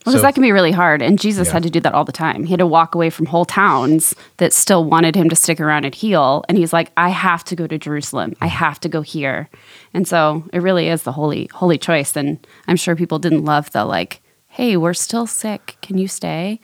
Because 0.07 0.21
So- 0.21 0.23
that 0.23 0.35
can 0.35 0.43
be 0.43 0.53
really 0.53 0.71
hard. 0.71 1.03
And 1.03 1.19
Jesus 1.19 1.49
Yeah. 1.49 1.55
had 1.55 1.63
to 1.65 1.71
do 1.71 1.81
that 1.81 1.93
all 1.93 2.05
the 2.05 2.13
time. 2.13 2.45
He 2.45 2.53
had 2.53 2.61
to 2.61 2.67
walk 2.67 2.95
away 2.95 3.11
from 3.11 3.27
whole 3.27 3.45
towns 3.45 4.15
that 4.37 4.53
still 4.53 4.85
wanted 4.85 5.17
him 5.17 5.29
to 5.29 5.35
stick 5.35 5.61
around 5.61 5.85
and 5.85 5.93
heal. 5.93 6.45
And 6.49 6.57
he's 6.57 6.73
like, 6.73 6.93
I 6.97 7.09
have 7.09 7.43
to 7.45 7.57
go 7.57 7.67
to 7.67 7.77
Jerusalem. 7.77 8.35
I 8.41 8.47
mm-hmm. 8.47 8.57
have 8.57 8.79
to 8.81 8.89
go 8.89 9.03
here. 9.03 9.49
And 9.93 10.07
so 10.07 10.45
it 10.53 10.63
really 10.63 10.89
is 10.89 11.03
the 11.03 11.11
holy, 11.11 11.51
holy 11.53 11.77
choice. 11.77 12.17
And 12.17 12.39
I'm 12.69 12.77
sure 12.77 12.95
people 12.95 13.19
didn't 13.19 13.45
love 13.45 13.73
the 13.73 13.85
like, 13.85 14.21
hey, 14.47 14.77
we're 14.77 14.95
still 14.95 15.27
sick. 15.27 15.77
Can 15.83 15.99
you 15.99 16.07
stay? 16.07 16.61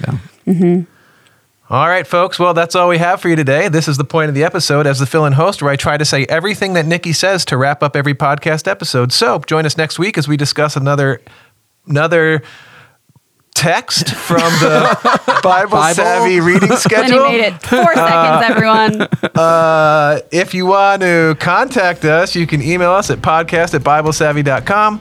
Yeah. 0.00 0.18
Mm-hmm. 0.46 0.82
All 1.68 1.88
right, 1.88 2.06
folks. 2.06 2.38
Well, 2.38 2.54
that's 2.54 2.76
all 2.76 2.88
we 2.88 2.98
have 2.98 3.20
for 3.20 3.28
you 3.28 3.34
today. 3.34 3.68
This 3.68 3.88
is 3.88 3.96
the 3.96 4.04
point 4.04 4.28
of 4.28 4.36
the 4.36 4.44
episode 4.44 4.86
as 4.86 5.00
the 5.00 5.06
fill 5.06 5.26
in 5.26 5.32
host, 5.32 5.60
where 5.60 5.72
I 5.72 5.74
try 5.74 5.96
to 5.96 6.04
say 6.04 6.24
everything 6.26 6.74
that 6.74 6.86
Nikki 6.86 7.12
says 7.12 7.44
to 7.46 7.56
wrap 7.56 7.82
up 7.82 7.96
every 7.96 8.14
podcast 8.14 8.68
episode. 8.68 9.12
So 9.12 9.40
join 9.40 9.66
us 9.66 9.76
next 9.76 9.98
week 9.98 10.16
as 10.16 10.28
we 10.28 10.36
discuss 10.36 10.76
another 10.76 11.20
another 11.88 12.42
text 13.56 14.10
from 14.14 14.38
the 14.60 15.40
Bible, 15.42 15.70
Bible? 15.72 15.94
Savvy 15.94 16.40
reading 16.40 16.70
schedule. 16.76 16.98
And 17.04 17.06
he 17.06 17.18
schedule. 17.18 17.28
made 17.28 17.40
it 17.40 17.62
four 17.62 17.94
seconds, 17.94 18.44
everyone. 18.50 19.08
Uh, 19.36 20.20
if 20.30 20.54
you 20.54 20.64
want 20.64 21.02
to 21.02 21.36
contact 21.40 22.04
us, 22.06 22.34
you 22.34 22.46
can 22.46 22.62
email 22.62 22.90
us 22.92 23.10
at 23.10 23.18
podcast 23.18 23.74
at 23.74 23.82
biblesavvy.com. 23.82 24.98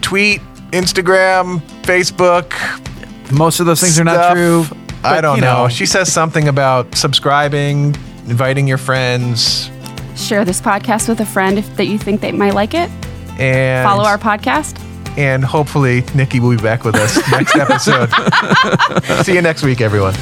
Tweet, 0.00 0.40
Instagram, 0.70 1.60
Facebook. 1.82 2.52
Most 3.30 3.60
of 3.60 3.66
those 3.66 3.80
things 3.80 3.98
are 4.00 4.04
not 4.04 4.14
stuff. 4.14 4.34
true. 4.34 4.64
I 5.04 5.20
don't 5.20 5.36
you 5.36 5.42
know. 5.42 5.68
She 5.68 5.84
says 5.84 6.10
something 6.10 6.48
about 6.48 6.94
subscribing, 6.94 7.94
inviting 8.26 8.66
your 8.66 8.78
friends, 8.78 9.70
Share 10.16 10.46
this 10.46 10.62
podcast 10.62 11.08
with 11.10 11.20
a 11.20 11.26
friend 11.26 11.58
if, 11.58 11.76
that 11.76 11.86
you 11.88 11.98
think 11.98 12.22
they 12.22 12.32
might 12.32 12.54
like 12.54 12.72
it. 12.72 12.88
and 13.38 13.86
Follow 13.86 14.04
our 14.04 14.16
podcast. 14.16 14.80
And 15.16 15.44
hopefully 15.44 16.04
Nikki 16.14 16.40
will 16.40 16.50
be 16.50 16.62
back 16.62 16.84
with 16.84 16.96
us 16.96 17.16
next 17.30 17.56
episode. 17.56 18.10
See 19.24 19.34
you 19.34 19.42
next 19.42 19.62
week, 19.62 19.80
everyone. 19.80 20.14